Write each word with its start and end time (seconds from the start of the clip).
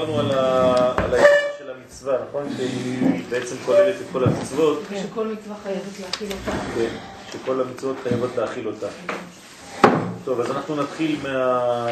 דיברנו 0.00 0.20
על 0.96 1.14
היחד 1.14 1.28
של 1.58 1.70
המצווה, 1.70 2.16
נכון? 2.28 2.48
שהיא 2.56 3.24
בעצם 3.30 3.56
כוללת 3.66 3.94
את 4.00 4.06
כל 4.12 4.24
המצוות. 4.24 4.82
שכל 5.02 5.26
מצווה 5.26 5.56
חייבת 5.62 6.00
להכיל 6.00 6.28
אותה. 6.32 6.50
כן, 6.74 6.96
שכל 7.32 7.60
המצוות 7.60 7.96
חייבות 8.02 8.30
להכיל 8.36 8.68
אותה. 8.68 8.86
טוב, 10.24 10.40
אז 10.40 10.50
אנחנו 10.50 10.76
נתחיל 10.76 11.18
מה... 11.22 11.86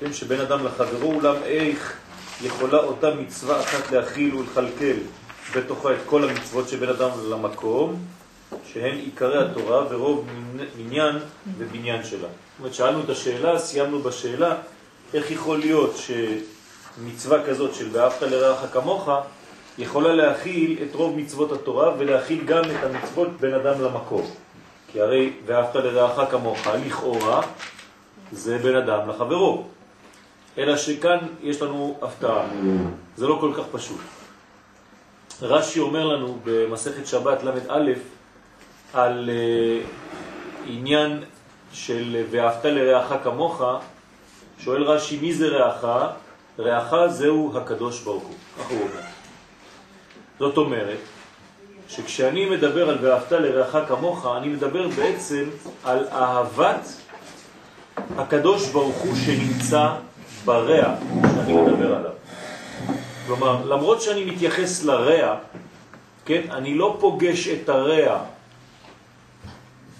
כן, 0.00 0.12
שבין 0.12 0.40
אדם 0.40 0.64
לחברו, 0.64 1.12
אולם 1.12 1.34
איך 1.44 1.96
יכולה 2.42 2.78
אותה 2.78 3.10
מצווה 3.14 3.60
אחת 3.60 3.90
להכיל 3.92 4.34
ולכלכל 4.34 4.96
בתוכה 5.56 5.92
את 5.92 6.00
כל 6.06 6.28
המצוות 6.28 6.68
שבין 6.68 6.88
אדם 6.88 7.10
למקום, 7.30 8.04
שהן 8.72 8.98
עיקרי 8.98 9.44
התורה 9.44 9.84
ורוב 9.90 10.26
מניין 10.78 11.16
ובניין 11.58 12.04
שלה. 12.04 12.18
זאת 12.18 12.58
אומרת, 12.58 12.74
שאלנו 12.74 13.00
את 13.04 13.08
השאלה, 13.08 13.58
סיימנו 13.58 14.02
בשאלה, 14.02 14.54
איך 15.16 15.30
יכול 15.30 15.58
להיות 15.58 15.94
שמצווה 15.96 17.46
כזאת 17.46 17.74
של 17.74 17.88
ואהבת 17.92 18.22
לרעך 18.22 18.72
כמוך 18.72 19.08
יכולה 19.78 20.14
להכיל 20.14 20.78
את 20.82 20.94
רוב 20.94 21.16
מצוות 21.16 21.52
התורה 21.52 21.92
ולהכיל 21.98 22.44
גם 22.44 22.62
את 22.64 22.84
המצוות 22.84 23.28
בין 23.40 23.54
אדם 23.54 23.80
למקום. 23.82 24.22
כי 24.92 25.00
הרי 25.00 25.32
ואהבת 25.46 25.74
לרעך 25.74 26.30
כמוך, 26.30 26.66
לכאורה, 26.86 27.42
זה 28.32 28.58
בין 28.58 28.76
אדם 28.76 29.08
לחברו. 29.08 29.64
אלא 30.58 30.76
שכאן 30.76 31.18
יש 31.42 31.62
לנו 31.62 31.98
הפתעה, 32.02 32.46
זה 33.16 33.26
לא 33.26 33.38
כל 33.40 33.52
כך 33.56 33.64
פשוט. 33.72 34.00
רש"י 35.42 35.80
אומר 35.80 36.06
לנו 36.06 36.38
במסכת 36.44 37.06
שבת 37.06 37.42
ל"א 37.42 37.92
על 38.92 39.30
uh, 39.30 39.86
עניין 40.66 41.24
של 41.72 42.24
ואהבת 42.30 42.64
לרעך 42.64 43.12
כמוך, 43.24 43.62
שואל 44.58 44.82
רש"י, 44.82 45.18
מי 45.22 45.34
זה 45.34 45.48
רעך? 45.48 45.84
רעך 46.58 46.94
זהו 47.08 47.52
הקדוש 47.56 48.00
ברוך 48.00 48.22
הוא, 48.22 48.34
כך 48.58 48.70
הוא 48.70 48.80
אומר. 48.80 49.02
זאת 50.38 50.56
אומרת, 50.56 50.98
שכשאני 51.88 52.46
מדבר 52.46 52.88
על 52.90 52.98
ואהבת 53.00 53.32
לרעך 53.32 53.88
כמוך, 53.88 54.26
אני 54.36 54.48
מדבר 54.48 54.88
בעצם 54.88 55.44
על 55.84 56.08
אהבת 56.12 56.88
הקדוש 58.18 58.68
ברוך 58.68 58.96
הוא 58.96 59.14
שנמצא 59.16 59.88
ברע 60.44 60.94
שאני 61.36 61.52
מדבר 61.52 61.94
עליו. 61.96 62.10
כלומר, 63.26 63.64
למרות 63.64 64.02
שאני 64.02 64.24
מתייחס 64.24 64.84
לרע, 64.84 65.36
כן, 66.24 66.42
אני 66.50 66.74
לא 66.74 66.96
פוגש 67.00 67.48
את 67.48 67.68
הרע, 67.68 68.18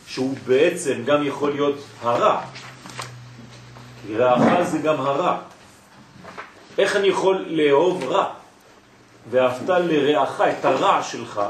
שהוא 0.07 0.37
בעצם 0.47 1.03
גם 1.05 1.27
יכול 1.27 1.51
להיות 1.51 1.77
הרע, 2.03 2.41
רעך 4.15 4.63
זה 4.63 4.79
גם 4.79 5.01
הרע. 5.01 5.39
איך 6.79 6.97
אני 6.97 7.07
יכול 7.09 7.45
לאהוב 7.49 8.05
רע? 8.05 8.33
ואהבת 9.31 9.69
לרעך 9.69 10.41
את 10.41 10.65
הרע 10.65 11.03
שלך 11.03 11.43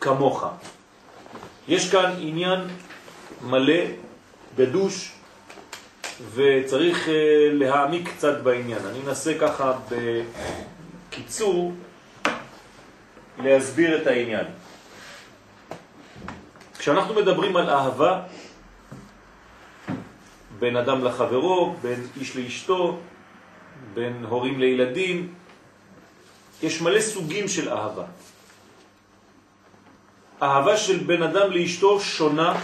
כמוך. 0.00 0.44
יש 1.68 1.90
כאן 1.90 2.14
עניין 2.18 2.60
מלא, 3.42 3.82
גדוש, 4.56 5.12
וצריך 6.34 7.06
uh, 7.06 7.10
להעמיק 7.52 8.08
קצת 8.08 8.42
בעניין. 8.42 8.78
אני 8.90 8.98
אנסה 9.06 9.34
ככה 9.40 9.72
בקיצור 11.10 11.72
להסביר 13.38 14.02
את 14.02 14.06
העניין. 14.06 14.46
כשאנחנו 16.78 17.14
מדברים 17.14 17.56
על 17.56 17.70
אהבה, 17.70 18.20
בין 20.62 20.76
אדם 20.76 21.04
לחברו, 21.04 21.74
בין 21.82 22.06
איש 22.20 22.36
לאשתו, 22.36 22.98
בין 23.94 24.24
הורים 24.28 24.60
לילדים. 24.60 25.34
יש 26.62 26.80
מלא 26.82 27.00
סוגים 27.00 27.48
של 27.48 27.66
אהבה. 27.68 28.04
אהבה 30.42 30.76
של 30.76 30.98
בן 30.98 31.22
אדם 31.22 31.50
לאשתו 31.50 32.00
שונה 32.00 32.54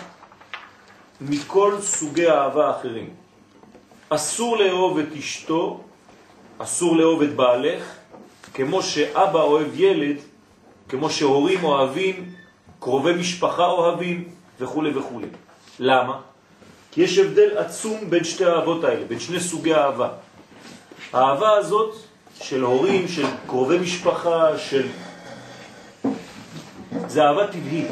מכל 1.20 1.74
סוגי 1.80 2.30
אהבה 2.30 2.70
אחרים. 2.70 3.10
אסור 4.08 4.56
לאהוב 4.56 4.98
את 4.98 5.12
אשתו, 5.18 5.82
אסור 6.58 6.96
לאהוב 6.96 7.22
את 7.22 7.34
בעלך, 7.34 7.82
כמו 8.54 8.82
שאבא 8.82 9.42
אוהב 9.42 9.80
ילד, 9.80 10.16
כמו 10.88 11.10
שהורים 11.10 11.64
אוהבים, 11.64 12.14
קרובי 12.78 13.12
משפחה 13.12 13.66
אוהבים 13.66 14.24
וכו' 14.60 14.82
וכו'. 14.94 15.20
למה? 15.78 16.27
כי 16.92 17.02
יש 17.02 17.18
הבדל 17.18 17.58
עצום 17.58 18.10
בין 18.10 18.24
שתי 18.24 18.44
האהבות 18.44 18.84
האלה, 18.84 19.04
בין 19.04 19.20
שני 19.20 19.40
סוגי 19.40 19.74
האהבה. 19.74 20.08
האהבה 21.12 21.50
הזאת 21.50 21.94
של 22.42 22.62
הורים, 22.62 23.08
של 23.08 23.26
קרובי 23.46 23.78
משפחה, 23.78 24.58
של... 24.58 24.86
זה 27.06 27.24
אהבה 27.24 27.46
טבעית. 27.46 27.88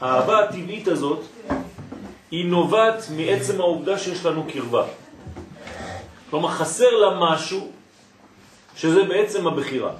האהבה 0.00 0.44
הטבעית 0.44 0.88
הזאת 0.88 1.20
היא 2.30 2.46
נובעת 2.46 3.04
מעצם 3.16 3.60
העובדה 3.60 3.98
שיש 3.98 4.24
לנו 4.26 4.44
קרבה. 4.52 4.84
כלומר, 6.30 6.48
חסר 6.48 6.90
לה 6.90 7.16
משהו 7.20 7.70
שזה 8.76 9.02
בעצם 9.02 9.46
הבחירה. 9.46 9.92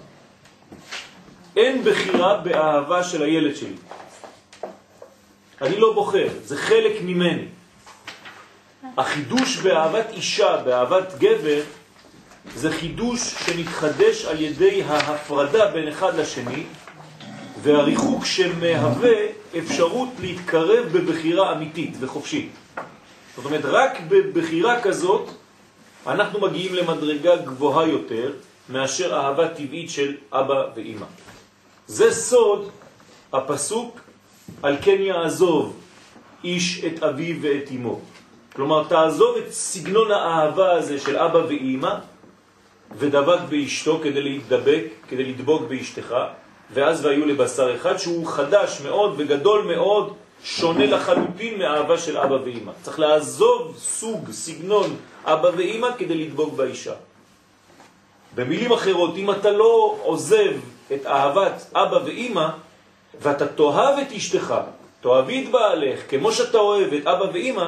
אין 1.56 1.84
בחירה 1.84 2.36
באהבה 2.36 3.04
של 3.04 3.22
הילד 3.22 3.56
שלי. 3.56 3.76
אני 5.62 5.78
לא 5.78 5.92
בוחר, 5.92 6.28
זה 6.44 6.56
חלק 6.56 7.02
ממני. 7.02 7.44
החידוש 8.96 9.56
באהבת 9.56 10.06
אישה, 10.12 10.56
באהבת 10.64 11.14
גבר, 11.18 11.60
זה 12.54 12.72
חידוש 12.72 13.20
שנתחדש 13.20 14.24
על 14.24 14.40
ידי 14.40 14.82
ההפרדה 14.82 15.70
בין 15.70 15.88
אחד 15.88 16.18
לשני, 16.18 16.64
והריחוק 17.62 18.24
שמהווה 18.24 19.16
אפשרות 19.58 20.08
להתקרב 20.20 20.84
בבחירה 20.92 21.52
אמיתית 21.52 21.96
וחופשית. 22.00 22.50
זאת 23.36 23.44
אומרת, 23.44 23.64
רק 23.64 23.98
בבחירה 24.08 24.80
כזאת 24.80 25.30
אנחנו 26.06 26.40
מגיעים 26.40 26.74
למדרגה 26.74 27.36
גבוהה 27.36 27.86
יותר 27.86 28.32
מאשר 28.68 29.14
אהבה 29.14 29.48
טבעית 29.48 29.90
של 29.90 30.16
אבא 30.32 30.64
ואימא. 30.76 31.06
זה 31.86 32.12
סוד 32.12 32.70
הפסוק 33.32 34.00
על 34.62 34.76
כן 34.82 34.96
יעזוב 35.00 35.76
איש 36.44 36.84
את 36.84 37.02
אביו 37.02 37.36
ואת 37.40 37.68
אמו. 37.74 38.00
כלומר, 38.56 38.84
תעזוב 38.88 39.36
את 39.36 39.52
סגנון 39.52 40.10
האהבה 40.10 40.72
הזה 40.72 41.00
של 41.00 41.16
אבא 41.16 41.38
ואימא, 41.38 41.94
ודבק 42.98 43.38
באשתו 43.48 44.00
כדי 44.02 44.22
להתדבק, 44.22 44.84
כדי 45.08 45.24
לדבוק 45.24 45.62
באשתך, 45.68 46.16
ואז 46.72 47.04
והיו 47.04 47.26
לבשר 47.26 47.76
אחד 47.76 47.96
שהוא 47.96 48.26
חדש 48.26 48.80
מאוד 48.84 49.14
וגדול 49.16 49.64
מאוד, 49.64 50.14
שונה 50.44 50.86
לחלוטין 50.86 51.58
מהאהבה 51.58 51.98
של 51.98 52.18
אבא 52.18 52.34
ואימא. 52.34 52.72
צריך 52.82 52.98
לעזוב 52.98 53.74
סוג, 53.78 54.30
סגנון 54.30 54.96
אבא 55.24 55.50
ואימא 55.56 55.88
כדי 55.98 56.14
לדבוק 56.14 56.54
באישה. 56.54 56.94
במילים 58.34 58.72
אחרות, 58.72 59.16
אם 59.16 59.30
אתה 59.30 59.50
לא 59.50 59.96
עוזב 60.02 60.52
את 60.92 61.06
אהבת 61.06 61.66
אבא 61.74 61.98
ואימא, 62.04 62.48
ואתה 63.20 63.46
תאהב 63.46 63.98
את 63.98 64.12
אשתך, 64.12 64.54
תאהבי 65.00 65.44
את 65.44 65.50
בעלך, 65.50 66.00
כמו 66.10 66.32
שאתה 66.32 66.58
אוהב 66.58 66.92
את 66.92 67.06
אבא 67.06 67.24
ואימא, 67.32 67.66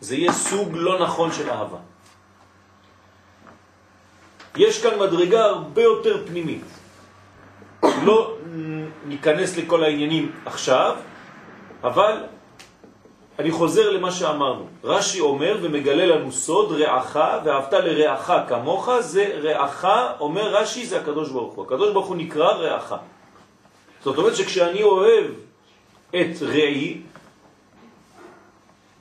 זה 0.00 0.16
יהיה 0.16 0.32
סוג 0.32 0.68
לא 0.72 0.98
נכון 0.98 1.32
של 1.32 1.50
אהבה. 1.50 1.78
יש 4.56 4.82
כאן 4.82 4.98
מדרגה 4.98 5.44
הרבה 5.44 5.82
יותר 5.82 6.26
פנימית. 6.26 6.64
לא 8.04 8.36
ניכנס 9.06 9.56
לכל 9.56 9.84
העניינים 9.84 10.32
עכשיו, 10.46 10.96
אבל 11.84 12.24
אני 13.38 13.50
חוזר 13.50 13.90
למה 13.90 14.10
שאמרנו. 14.10 14.66
רש"י 14.84 15.20
אומר 15.20 15.58
ומגלה 15.62 16.06
לנו 16.06 16.32
סוד, 16.32 16.72
רעך 16.72 17.16
ואהבת 17.44 17.72
לרעך 17.72 18.32
כמוך, 18.48 18.90
זה 19.00 19.38
רעך, 19.42 19.84
אומר 20.20 20.56
רש"י, 20.56 20.86
זה 20.86 21.00
הקדוש 21.00 21.30
ברוך 21.30 21.54
הוא. 21.54 21.64
הקדוש 21.64 21.92
ברוך 21.92 22.06
הוא 22.06 22.16
נקרא 22.16 22.52
רעך. 22.52 22.94
זאת 24.04 24.18
אומרת 24.18 24.36
שכשאני 24.36 24.82
אוהב 24.82 25.24
את 26.10 26.42
רעי, 26.42 27.00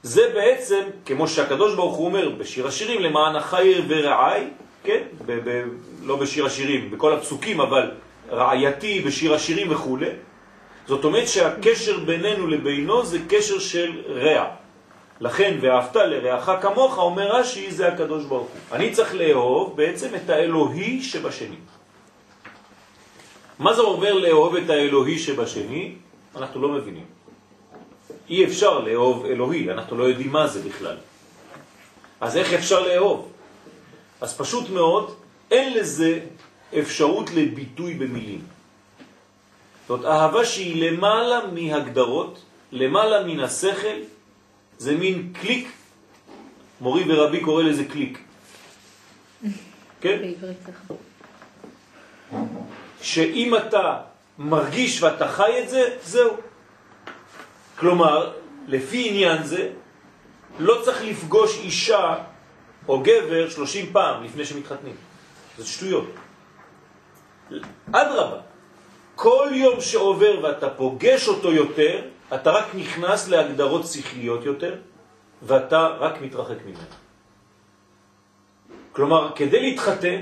זה 0.05 0.31
בעצם, 0.33 0.81
כמו 1.05 1.27
שהקדוש 1.27 1.75
ברוך 1.75 1.95
הוא 1.95 2.05
אומר 2.05 2.29
בשיר 2.29 2.67
השירים, 2.67 3.01
למען 3.01 3.35
החייר 3.35 3.83
ורעי, 3.87 4.43
כן? 4.83 5.01
ב 5.25 5.49
ב 5.49 5.63
לא 6.03 6.15
בשיר 6.15 6.45
השירים, 6.45 6.91
בכל 6.91 7.13
הפסוקים, 7.13 7.61
אבל 7.61 7.91
רעייתי 8.31 8.99
בשיר 8.99 9.33
השירים 9.33 9.71
וכו'. 9.71 9.97
זאת 10.87 11.03
אומרת 11.05 11.27
שהקשר 11.27 11.99
בינינו 11.99 12.47
לבינו 12.47 13.05
זה 13.05 13.19
קשר 13.29 13.59
של 13.59 14.01
רע. 14.09 14.45
לכן, 15.19 15.57
ואהבת 15.61 15.95
לרעך 15.95 16.49
כמוך, 16.61 16.97
אומר 16.97 17.35
רש"י, 17.35 17.71
זה 17.71 17.87
הקדוש 17.87 18.23
ברוך 18.23 18.47
הוא. 18.47 18.77
אני 18.77 18.91
צריך 18.91 19.15
לאהוב 19.15 19.77
בעצם 19.77 20.07
את 20.15 20.29
האלוהי 20.29 21.03
שבשני. 21.03 21.57
מה 23.59 23.73
זה 23.73 23.81
אומר 23.81 24.13
לאהוב 24.13 24.55
את 24.55 24.69
האלוהי 24.69 25.19
שבשני? 25.19 25.95
אנחנו 26.35 26.61
לא 26.61 26.69
מבינים. 26.69 27.24
אי 28.29 28.45
אפשר 28.45 28.79
לאהוב 28.79 29.25
אלוהי, 29.25 29.71
אנחנו 29.71 29.97
לא 29.97 30.03
יודעים 30.03 30.31
מה 30.31 30.47
זה 30.47 30.61
בכלל. 30.69 30.97
אז 32.21 32.37
איך 32.37 32.53
אפשר 32.53 32.87
לאהוב? 32.87 33.31
אז 34.21 34.37
פשוט 34.37 34.69
מאוד, 34.69 35.15
אין 35.51 35.73
לזה 35.73 36.19
אפשרות 36.79 37.31
לביטוי 37.31 37.93
במילים. 37.93 38.41
זאת 39.87 40.05
אהבה 40.05 40.45
שהיא 40.45 40.91
למעלה 40.91 41.39
מהגדרות, 41.53 42.41
למעלה 42.71 43.23
מן 43.23 43.39
השכל, 43.39 43.97
זה 44.77 44.95
מין 44.95 45.33
קליק, 45.41 45.67
מורי 46.81 47.03
ורבי 47.07 47.39
קורא 47.39 47.63
לזה 47.63 47.85
קליק. 47.85 48.19
כן? 50.01 50.19
שאם 53.01 53.55
אתה 53.55 54.01
מרגיש 54.39 55.03
ואתה 55.03 55.27
חי 55.27 55.63
את 55.63 55.69
זה, 55.69 55.97
זהו. 56.03 56.33
כלומר, 57.79 58.31
לפי 58.67 59.09
עניין 59.09 59.43
זה, 59.43 59.69
לא 60.59 60.81
צריך 60.83 61.03
לפגוש 61.03 61.59
אישה 61.59 62.15
או 62.87 62.99
גבר 62.99 63.49
30 63.49 63.93
פעם 63.93 64.23
לפני 64.23 64.45
שמתחתנים. 64.45 64.95
זה 65.57 65.65
שטויות. 65.65 66.07
אדרבה, 67.91 68.39
כל 69.15 69.49
יום 69.53 69.81
שעובר 69.81 70.39
ואתה 70.43 70.69
פוגש 70.69 71.27
אותו 71.27 71.51
יותר, 71.51 72.01
אתה 72.33 72.51
רק 72.51 72.65
נכנס 72.75 73.27
להגדרות 73.27 73.85
שכליות 73.87 74.43
יותר, 74.45 74.75
ואתה 75.41 75.87
רק 75.87 76.21
מתרחק 76.21 76.57
ממנו. 76.65 76.95
כלומר, 78.91 79.31
כדי 79.35 79.61
להתחתן, 79.61 80.21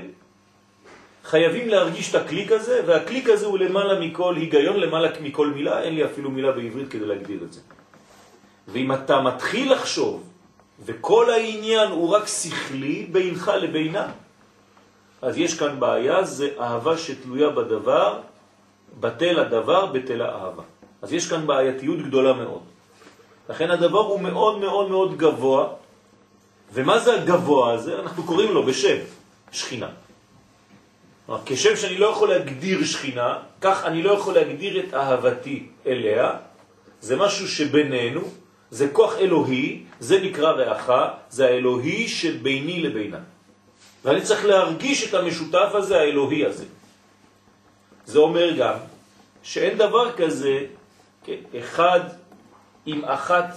חייבים 1.23 1.69
להרגיש 1.69 2.09
את 2.09 2.15
הקליק 2.15 2.51
הזה, 2.51 2.81
והקליק 2.85 3.29
הזה 3.29 3.45
הוא 3.45 3.57
למעלה 3.57 3.99
מכל 3.99 4.35
היגיון, 4.35 4.79
למעלה 4.79 5.09
מכל 5.21 5.47
מילה, 5.47 5.81
אין 5.81 5.95
לי 5.95 6.05
אפילו 6.05 6.31
מילה 6.31 6.51
בעברית 6.51 6.89
כדי 6.89 7.05
להגדיר 7.05 7.39
את 7.43 7.53
זה. 7.53 7.61
ואם 8.67 8.93
אתה 8.93 9.21
מתחיל 9.21 9.73
לחשוב, 9.73 10.23
וכל 10.85 11.29
העניין 11.29 11.91
הוא 11.91 12.09
רק 12.09 12.27
שכלי 12.27 13.07
בינך 13.11 13.51
לבינה, 13.61 14.07
אז 15.21 15.37
יש 15.37 15.59
כאן 15.59 15.79
בעיה, 15.79 16.23
זה 16.23 16.49
אהבה 16.59 16.97
שתלויה 16.97 17.49
בדבר, 17.49 18.19
בטל 18.99 19.39
הדבר, 19.39 19.85
בטל 19.85 20.21
האהבה. 20.21 20.63
אז 21.01 21.13
יש 21.13 21.29
כאן 21.29 21.47
בעייתיות 21.47 21.99
גדולה 21.99 22.33
מאוד. 22.33 22.61
לכן 23.49 23.71
הדבר 23.71 23.99
הוא 23.99 24.19
מאוד 24.19 24.59
מאוד 24.59 24.89
מאוד 24.89 25.17
גבוה, 25.17 25.67
ומה 26.73 26.99
זה 26.99 27.21
הגבוה 27.21 27.73
הזה? 27.73 27.99
אנחנו 27.99 28.23
קוראים 28.23 28.51
לו 28.51 28.63
בשם, 28.63 28.97
שכינה. 29.51 30.02
כשם 31.45 31.75
שאני 31.75 31.97
לא 31.97 32.07
יכול 32.07 32.29
להגדיר 32.29 32.85
שכינה, 32.85 33.37
כך 33.61 33.85
אני 33.85 34.03
לא 34.03 34.11
יכול 34.11 34.33
להגדיר 34.33 34.79
את 34.79 34.93
אהבתי 34.93 35.67
אליה. 35.87 36.31
זה 37.01 37.15
משהו 37.15 37.47
שבינינו, 37.47 38.21
זה 38.71 38.89
כוח 38.91 39.17
אלוהי, 39.17 39.83
זה 39.99 40.19
נקרא 40.21 40.51
רעך, 40.51 40.89
זה 41.29 41.45
האלוהי 41.45 42.07
שביני 42.07 42.81
לבינה. 42.81 43.19
ואני 44.05 44.21
צריך 44.21 44.45
להרגיש 44.45 45.09
את 45.09 45.13
המשותף 45.13 45.69
הזה, 45.73 45.99
האלוהי 45.99 46.45
הזה. 46.45 46.65
זה 48.05 48.19
אומר 48.19 48.51
גם 48.51 48.75
שאין 49.43 49.77
דבר 49.77 50.11
כזה, 50.11 50.65
כן, 51.23 51.39
אחד 51.59 51.99
עם 52.85 53.05
אחת, 53.05 53.55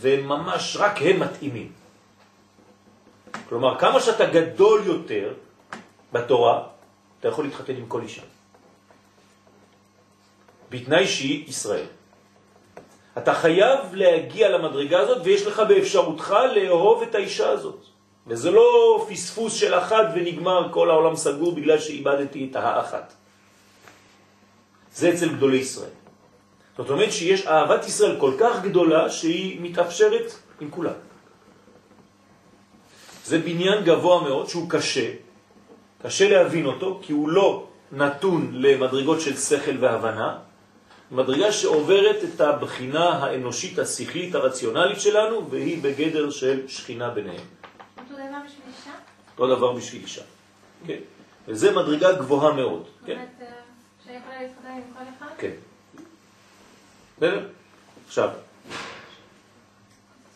וממש 0.00 0.76
רק 0.80 1.02
הם 1.02 1.20
מתאימים. 1.20 1.72
כלומר, 3.48 3.78
כמה 3.78 4.00
שאתה 4.00 4.26
גדול 4.26 4.82
יותר 4.86 5.32
בתורה, 6.12 6.62
אתה 7.20 7.28
יכול 7.28 7.44
להתחתן 7.44 7.76
עם 7.76 7.86
כל 7.86 8.02
אישה. 8.02 8.22
בתנאי 10.70 11.06
שהיא 11.06 11.48
ישראל. 11.48 11.86
אתה 13.18 13.34
חייב 13.34 13.78
להגיע 13.92 14.48
למדרגה 14.48 15.00
הזאת 15.00 15.18
ויש 15.24 15.46
לך 15.46 15.62
באפשרותך 15.68 16.34
לאהוב 16.54 17.02
את 17.02 17.14
האישה 17.14 17.48
הזאת. 17.50 17.80
וזה 18.26 18.50
לא 18.50 19.06
פספוס 19.10 19.54
של 19.54 19.74
אחת 19.74 20.06
ונגמר 20.14 20.68
כל 20.72 20.90
העולם 20.90 21.16
סגור 21.16 21.54
בגלל 21.54 21.78
שאיבדתי 21.78 22.48
את 22.50 22.56
האחת. 22.56 23.12
זה 24.94 25.10
אצל 25.14 25.28
גדולי 25.28 25.56
ישראל. 25.56 25.96
זאת 26.76 26.90
אומרת 26.90 27.12
שיש 27.12 27.46
אהבת 27.46 27.84
ישראל 27.84 28.20
כל 28.20 28.32
כך 28.38 28.62
גדולה 28.62 29.10
שהיא 29.10 29.58
מתאפשרת 29.60 30.32
עם 30.60 30.70
כולם. 30.70 30.98
זה 33.24 33.38
בניין 33.38 33.84
גבוה 33.84 34.22
מאוד 34.22 34.48
שהוא 34.48 34.70
קשה, 34.70 35.10
קשה 36.02 36.28
להבין 36.28 36.66
אותו 36.66 37.00
כי 37.02 37.12
הוא 37.12 37.28
לא 37.28 37.66
נתון 37.92 38.50
למדרגות 38.52 39.20
של 39.20 39.36
שכל 39.36 39.76
והבנה, 39.80 40.38
מדרגה 41.10 41.52
שעוברת 41.52 42.16
את 42.24 42.40
הבחינה 42.40 43.08
האנושית, 43.08 43.78
השכלית, 43.78 44.34
הרציונלית 44.34 45.00
שלנו, 45.00 45.50
והיא 45.50 45.82
בגדר 45.82 46.30
של 46.30 46.68
שכינה 46.68 47.10
ביניהם. 47.10 47.36
אותו 47.96 48.14
דבר 48.14 48.38
בשביל 48.46 48.62
אישה? 48.68 48.90
אותו 49.38 49.56
דבר 49.56 49.72
בשביל 49.72 50.02
אישה, 50.02 50.22
כן. 50.86 50.98
וזה 51.48 51.70
מדרגה 51.70 52.12
גבוהה 52.12 52.52
מאוד, 52.52 52.84
כן? 53.06 53.06
זאת 53.06 53.16
אומרת, 53.16 53.28
אה, 53.40 53.46
שיכולה 54.04 54.42
להתחתן 54.42 54.68
עם 54.68 54.82
כל 54.94 55.04
אחד? 55.18 55.34
כן. 55.38 55.50
בסדר? 57.16 57.48
עכשיו, 58.06 58.30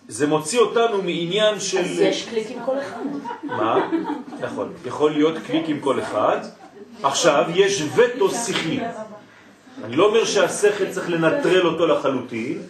זה 0.08 0.26
מוציא 0.26 0.60
אותנו 0.60 1.02
מעניין 1.02 1.60
של... 1.60 1.78
אז 1.78 2.00
יש 2.00 2.28
קליק 2.28 2.46
עם 2.50 2.58
כל 2.66 2.78
אחד. 2.78 3.02
מה? 3.42 3.90
נכון. 4.40 4.72
יכול 4.84 5.10
להיות 5.10 5.34
קליק 5.46 5.68
עם 5.68 5.80
כל 5.80 6.00
אחד. 6.00 6.38
עכשיו, 7.02 7.44
יש 7.54 7.82
וטו 7.96 8.30
שכלי. 8.30 8.80
אני 9.84 9.96
לא 9.96 10.06
אומר 10.06 10.24
שהשכל 10.24 10.90
צריך 10.90 11.10
לנטרל 11.10 11.66
אותו 11.66 11.86
לחלוטין, 11.86 12.62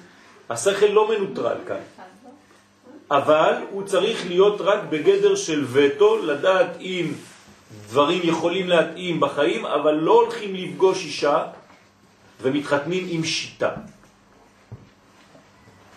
השכל 0.51 0.87
לא 0.87 1.09
מנוטרל 1.09 1.57
כאן. 1.67 1.81
אבל 3.11 3.55
הוא 3.71 3.83
צריך 3.83 4.27
להיות 4.29 4.61
רק 4.61 4.81
בגדר 4.91 5.35
של 5.35 5.65
וטו, 5.73 6.17
לדעת 6.17 6.81
אם 6.81 7.13
דברים 7.89 8.21
יכולים 8.25 8.69
להתאים 8.69 9.21
בחיים, 9.21 9.67
אבל 9.67 9.95
לא 9.95 10.13
הולכים 10.13 10.55
לפגוש 10.55 11.05
אישה 11.05 11.45
ומתחתנים 12.43 13.07
עם 13.09 13.25
שיטה. 13.25 13.71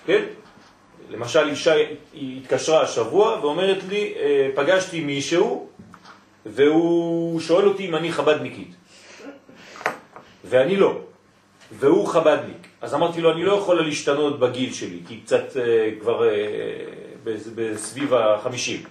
כן? 0.06 0.24
למשל 1.10 1.50
אישה 1.50 1.74
התקשרה 2.22 2.82
השבוע 2.82 3.40
ואומרת 3.42 3.84
לי, 3.90 4.14
אה, 4.18 4.50
פגשתי 4.56 5.02
מישהו 5.02 5.70
והוא 6.46 7.40
שואל 7.40 7.68
אותי 7.68 7.86
אם 7.86 7.96
אני 7.96 8.12
חבדניקית. 8.12 8.72
ואני 10.46 10.76
לא, 10.76 11.00
והוא 11.72 12.08
חבדניק. 12.08 12.68
אז 12.82 12.94
אמרתי 12.94 13.22
לו, 13.22 13.32
אני 13.32 13.44
לא 13.44 13.54
יכולה 13.54 13.82
להשתנות 13.82 14.40
בגיל 14.40 14.74
שלי, 14.74 15.00
כי 15.08 15.22
קצת 15.22 15.58
אה, 15.58 15.90
כבר 16.02 16.30
אה, 16.30 16.34
בסביב 17.56 18.14
החמישים. 18.14 18.84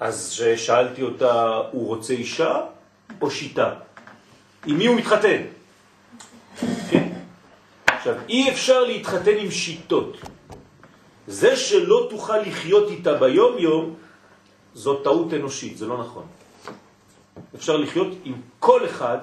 אז 0.00 0.42
שאלתי 0.56 1.02
אותה, 1.02 1.60
הוא 1.70 1.86
רוצה 1.86 2.12
אישה 2.12 2.60
או 3.20 3.30
שיטה? 3.30 3.74
עם 4.66 4.78
מי 4.78 4.86
הוא 4.86 4.96
מתחתן? 4.96 5.42
כן. 6.90 7.08
עכשיו, 7.86 8.14
אי 8.28 8.50
אפשר 8.50 8.84
להתחתן 8.84 9.36
עם 9.38 9.50
שיטות. 9.50 10.16
זה 11.26 11.56
שלא 11.56 12.06
תוכל 12.10 12.38
לחיות 12.38 12.90
איתה 12.90 13.14
ביום 13.14 13.58
יום, 13.58 13.94
זו 14.74 14.94
טעות 14.94 15.34
אנושית, 15.34 15.78
זה 15.78 15.86
לא 15.86 15.98
נכון. 15.98 16.26
אפשר 17.54 17.76
לחיות 17.76 18.08
עם 18.24 18.34
כל 18.58 18.86
אחד 18.86 19.18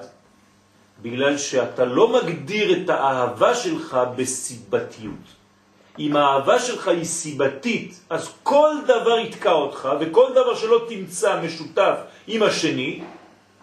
בגלל 1.02 1.38
שאתה 1.38 1.84
לא 1.84 2.12
מגדיר 2.12 2.82
את 2.82 2.90
האהבה 2.90 3.54
שלך 3.54 3.98
בסיבתיות. 4.16 5.26
אם 5.98 6.16
האהבה 6.16 6.58
שלך 6.58 6.88
היא 6.88 7.04
סיבתית, 7.04 8.00
אז 8.10 8.34
כל 8.42 8.74
דבר 8.84 9.18
יתקע 9.18 9.52
אותך, 9.52 9.88
וכל 10.00 10.30
דבר 10.30 10.54
שלא 10.54 10.86
תמצא 10.88 11.40
משותף 11.42 11.96
עם 12.26 12.42
השני, 12.42 13.02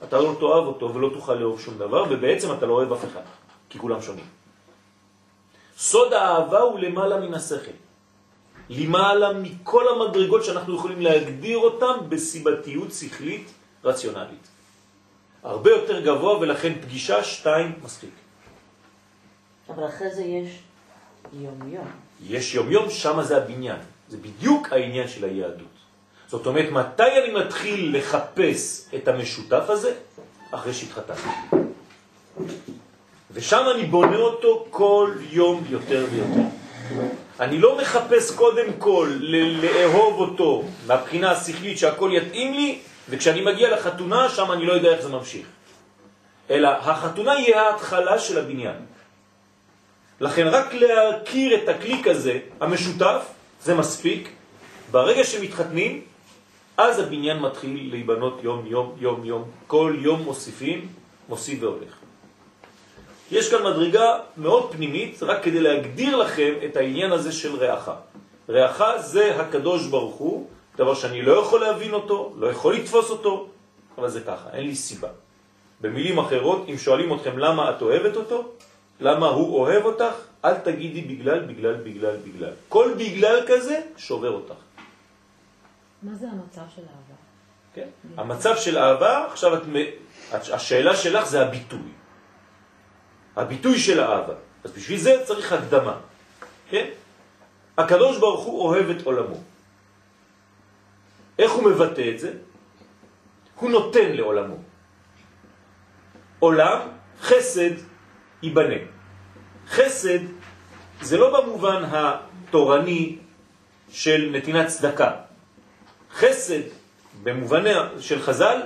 אתה 0.04 0.18
לא 0.18 0.36
תאהב 0.40 0.66
אותו 0.66 0.94
ולא 0.94 1.10
תוכל 1.14 1.34
לאהוב 1.34 1.62
שום 1.62 1.78
דבר, 1.78 2.06
ובעצם 2.10 2.52
אתה 2.52 2.66
לא 2.66 2.74
אוהב 2.74 2.94
אף 2.94 3.06
אחד, 3.06 3.22
כי 3.70 3.80
כולם 3.80 4.02
שונים. 4.02 4.26
סוד 5.78 6.14
האהבה 6.14 6.60
הוא 6.60 6.80
למעלה 6.80 7.20
מן 7.20 7.34
השכל. 7.34 7.81
למעלה 8.72 9.34
מכל 9.34 9.86
המדרגות 9.88 10.46
שאנחנו 10.46 10.75
יכולים 10.75 11.01
להגדיר 11.01 11.58
אותם 11.58 12.10
בסיבתיות 12.10 12.92
שכלית 12.94 13.51
רציונלית. 13.84 14.48
הרבה 15.44 15.72
יותר 15.72 16.00
גבוה 16.00 16.40
ולכן 16.40 16.74
פגישה 16.82 17.24
שתיים 17.24 17.72
מספיק. 17.84 18.10
אבל 19.70 19.88
אחרי 19.88 20.16
זה 20.16 20.24
יש 20.24 20.60
יום-יום. 21.34 21.88
יש 22.28 22.56
יום-יום, 22.56 22.90
שם 22.90 23.22
זה 23.24 23.38
הבניין. 23.38 23.80
זה 24.10 24.18
בדיוק 24.18 24.74
העניין 24.74 25.08
של 25.08 25.25
היהדות. 25.25 25.75
זאת 26.28 26.46
אומרת, 26.46 26.72
מתי 26.72 27.12
אני 27.24 27.34
מתחיל 27.34 27.98
לחפש 27.98 28.90
את 28.96 29.08
המשותף 29.08 29.63
הזה? 29.68 29.96
אחרי 30.51 30.74
שהתחתנתי. 30.74 31.30
ושם 33.32 33.66
אני 33.75 33.84
בונה 33.86 34.18
אותו 34.18 34.66
כל 34.70 35.12
יום 35.32 35.63
יותר 35.70 36.06
ויותר. 36.12 36.48
אני 37.42 37.60
לא 37.60 37.78
מחפש 37.78 38.32
קודם 38.32 38.74
כל 38.78 39.10
לאהוב 39.20 40.20
אותו 40.20 40.64
מהבחינה 40.88 41.32
השכלית 41.32 41.78
שהכל 41.78 42.12
יתאים 42.14 42.54
לי, 42.54 42.80
וכשאני 43.10 43.42
מגיע 43.42 43.76
לחתונה, 43.76 44.30
שם 44.30 44.52
אני 44.52 44.66
לא 44.66 44.74
יודע 44.74 44.90
איך 44.90 45.02
זה 45.02 45.10
ממשיך. 45.10 45.46
אלא 46.50 46.68
החתונה 46.68 47.32
היא 47.32 47.56
ההתחלה 47.56 48.20
של 48.20 48.40
הבניין. 48.40 48.76
לכן 50.20 50.48
רק 50.48 50.74
להכיר 50.74 51.64
את 51.64 51.70
הקליק 51.70 52.08
הזה, 52.08 52.40
המשותף, 52.60 53.26
זה 53.64 53.76
מספיק. 53.76 54.30
ברגע 54.92 55.24
שמתחתנים, 55.24 56.02
אז 56.78 57.00
הבניין 57.00 57.40
מתחיל 57.40 57.90
להיבנות 57.92 58.40
יום, 58.44 58.66
יום, 58.66 58.96
יום, 59.00 59.26
יום. 59.26 59.44
כל 59.68 59.96
יום 60.00 60.22
מוסיפים, 60.22 60.88
מוסיף 61.30 61.64
והולך. 61.64 62.00
יש 63.32 63.50
כאן 63.52 63.64
מדרגה 63.64 64.20
מאוד 64.38 64.72
פנימית, 64.72 65.24
רק 65.24 65.44
כדי 65.44 65.60
להגדיר 65.60 66.16
לכם 66.16 66.54
את 66.66 66.78
העניין 66.78 67.12
הזה 67.12 67.32
של 67.32 67.56
ריאך. 67.56 67.92
ריאך 68.50 68.84
זה 68.98 69.42
הקדוש 69.42 69.88
ברוך 69.88 70.16
הוא, 70.16 70.48
דבר 70.78 70.94
שאני 70.94 71.22
לא 71.22 71.32
יכול 71.32 71.62
להבין 71.62 71.94
אותו, 71.94 72.34
לא 72.38 72.48
יכול 72.48 72.76
לתפוס 72.76 73.10
אותו, 73.10 73.48
אבל 73.98 74.10
זה 74.10 74.22
ככה, 74.22 74.50
אין 74.54 74.68
לי 74.68 74.76
סיבה. 74.76 75.10
במילים 75.82 76.20
אחרות, 76.20 76.66
אם 76.70 76.78
שואלים 76.78 77.14
אתכם 77.14 77.38
למה 77.38 77.70
את 77.70 77.82
אוהבת 77.82 78.16
אותו, 78.16 78.52
למה 79.00 79.28
הוא 79.28 79.60
אוהב 79.60 79.86
אותך, 79.86 80.14
אל 80.46 80.54
תגידי 80.54 81.02
בגלל, 81.02 81.40
בגלל, 81.40 81.74
בגלל, 81.74 82.16
בגלל. 82.26 82.54
כל 82.70 82.94
בגלל 82.98 83.40
כזה 83.48 83.82
שובר 83.98 84.32
אותך. 84.32 84.60
מה 86.04 86.16
זה 86.16 86.28
המצב 86.28 86.62
של 86.76 86.82
אהבה? 86.82 87.18
כן? 87.74 87.88
המצב 88.18 88.56
של 88.58 88.78
אהבה, 88.78 89.26
עכשיו 89.28 89.58
את, 89.58 89.62
השאלה 90.34 90.96
שלך 90.96 91.26
זה 91.28 91.42
הביטוי. 91.42 92.00
הביטוי 93.36 93.80
של 93.80 94.00
האהבה. 94.00 94.34
אז 94.64 94.72
בשביל 94.72 95.00
זה 95.00 95.24
צריך 95.26 95.54
הקדמה. 95.54 95.98
כן? 96.70 96.90
הקדוש 97.78 98.18
ברוך 98.18 98.46
הוא 98.46 98.62
אוהב 98.62 98.90
את 98.90 99.06
עולמו. 99.06 99.38
איך 101.40 101.52
הוא 101.52 101.64
מבטא 101.64 102.10
את 102.16 102.20
זה? 102.20 102.34
הוא 103.56 103.72
נותן 103.72 104.12
לעולמו. 104.12 104.58
עולם, 106.40 106.80
חסד, 107.22 107.74
ייבנה. 108.42 108.82
חסד 109.68 110.20
זה 111.02 111.18
לא 111.18 111.42
במובן 111.42 111.84
התורני 111.92 113.18
של 113.90 114.30
נתינת 114.34 114.68
צדקה. 114.68 115.12
חסד, 116.14 116.62
במובנה 117.24 117.90
של 118.00 118.22
חז"ל, 118.22 118.62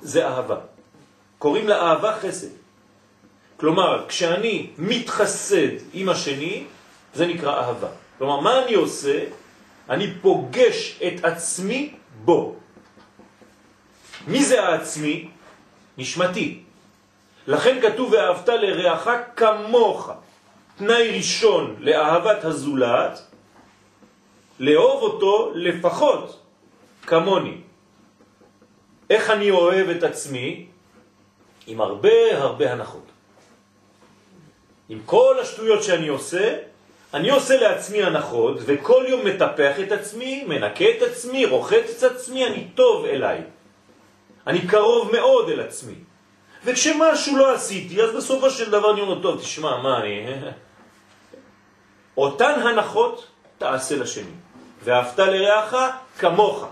זה 0.00 0.26
אהבה. 0.26 0.56
קוראים 1.38 1.68
לה 1.68 1.76
אהבה 1.82 2.18
חסד. 2.20 2.59
כלומר, 3.60 4.04
כשאני 4.08 4.66
מתחסד 4.78 5.92
עם 5.92 6.08
השני, 6.08 6.64
זה 7.14 7.26
נקרא 7.26 7.52
אהבה. 7.60 7.88
כלומר, 8.18 8.40
מה 8.40 8.64
אני 8.64 8.74
עושה? 8.74 9.24
אני 9.90 10.14
פוגש 10.22 10.98
את 11.06 11.24
עצמי 11.24 11.94
בו. 12.24 12.56
מי 14.26 14.44
זה 14.44 14.62
העצמי? 14.62 15.28
נשמתי. 15.98 16.62
לכן 17.46 17.80
כתוב 17.82 18.12
ואהבת 18.12 18.48
לרעך 18.48 19.08
כמוך. 19.36 20.10
תנאי 20.76 21.16
ראשון 21.16 21.76
לאהבת 21.78 22.44
הזולת, 22.44 23.20
לאהוב 24.60 25.02
אותו 25.02 25.52
לפחות 25.54 26.40
כמוני. 27.06 27.56
איך 29.10 29.30
אני 29.30 29.50
אוהב 29.50 29.88
את 29.88 30.02
עצמי? 30.02 30.66
עם 31.66 31.80
הרבה 31.80 32.38
הרבה 32.38 32.72
הנחות. 32.72 33.19
עם 34.90 35.00
כל 35.06 35.36
השטויות 35.40 35.82
שאני 35.82 36.08
עושה, 36.08 36.56
אני 37.14 37.30
עושה 37.30 37.60
לעצמי 37.60 38.02
הנחות, 38.02 38.56
וכל 38.60 39.04
יום 39.08 39.26
מטפח 39.26 39.80
את 39.80 39.92
עצמי, 39.92 40.44
מנקה 40.46 40.84
את 40.84 41.02
עצמי, 41.02 41.46
רוחץ 41.46 42.04
את 42.04 42.10
עצמי, 42.12 42.46
אני 42.46 42.68
טוב 42.74 43.04
אליי. 43.04 43.40
אני 44.46 44.66
קרוב 44.66 45.12
מאוד 45.12 45.50
אל 45.50 45.60
עצמי. 45.60 45.94
וכשמשהו 46.64 47.36
לא 47.36 47.54
עשיתי, 47.54 48.02
אז 48.02 48.10
בסופו 48.16 48.50
של 48.50 48.70
דבר 48.70 48.92
אני 48.92 49.00
אומר, 49.00 49.22
טוב, 49.22 49.40
תשמע, 49.40 49.76
מה 49.76 49.98
אני... 49.98 50.26
אותן 52.16 52.60
הנחות 52.60 53.26
תעשה 53.58 53.96
לשני. 53.96 54.32
ואהבת 54.84 55.18
לרעך 55.18 55.74
כמוך. 56.18 56.66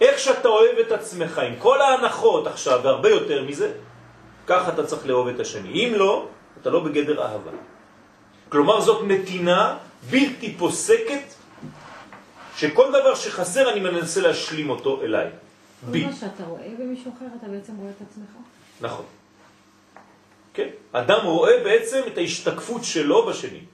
איך 0.00 0.18
שאתה 0.18 0.48
אוהב 0.48 0.78
את 0.78 0.92
עצמך, 0.92 1.38
עם 1.38 1.54
כל 1.58 1.80
ההנחות 1.80 2.46
עכשיו, 2.46 2.80
והרבה 2.82 3.08
יותר 3.08 3.42
מזה, 3.42 3.72
ככה 4.46 4.68
אתה 4.68 4.86
צריך 4.86 5.06
לאהוב 5.06 5.28
את 5.28 5.40
השני. 5.40 5.70
אם 5.72 5.94
לא, 5.94 6.26
אתה 6.64 6.72
לא 6.72 6.80
בגדר 6.80 7.22
אהבה. 7.22 7.50
כלומר, 8.48 8.80
זאת 8.80 9.04
נתינה 9.04 9.76
בלתי 10.10 10.54
פוסקת, 10.56 11.34
שכל 12.56 12.88
דבר 12.88 13.14
שחסר 13.14 13.72
אני 13.72 13.80
מנסה 13.80 14.20
להשלים 14.20 14.70
אותו 14.70 15.02
אליי. 15.02 15.28
בי. 15.90 16.00
כל 16.00 16.06
מה 16.06 16.16
שאתה 16.16 16.44
רואה 16.44 16.68
במישהו 16.78 17.12
אחר, 17.16 17.24
אתה 17.38 17.46
בעצם 17.48 17.76
רואה 17.76 17.90
את 17.90 18.00
עצמך. 18.10 18.32
נכון. 18.80 19.04
כן, 20.54 20.68
אדם 20.92 21.20
רואה 21.26 21.64
בעצם 21.64 22.00
את 22.06 22.18
ההשתקפות 22.18 22.84
שלו 22.84 23.26
בשני. 23.26 23.64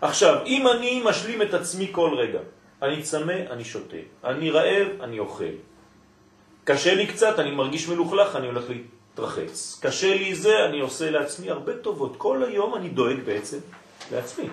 עכשיו, 0.00 0.44
אם 0.46 0.68
אני 0.68 1.02
משלים 1.04 1.42
את 1.42 1.54
עצמי 1.54 1.88
כל 1.92 2.14
רגע, 2.16 2.40
אני 2.82 3.02
צמא, 3.02 3.56
אני 3.56 3.64
שותה, 3.64 3.96
אני 4.24 4.50
רעב, 4.50 5.00
אני 5.00 5.18
אוכל. 5.18 5.56
קשה 6.64 6.94
לי 6.94 7.06
קצת, 7.06 7.38
אני 7.38 7.50
מרגיש 7.50 7.88
מלוכלך, 7.88 8.36
אני 8.36 8.46
הולך 8.46 8.64
להתרחץ. 9.18 9.78
קשה 9.82 10.14
לי 10.14 10.34
זה, 10.34 10.64
אני 10.64 10.80
עושה 10.80 11.10
לעצמי 11.10 11.50
הרבה 11.50 11.76
טובות. 11.76 12.14
כל 12.16 12.44
היום 12.44 12.74
אני 12.74 12.88
דואג 12.88 13.16
בעצם 13.24 13.58
לעצמי. 14.12 14.48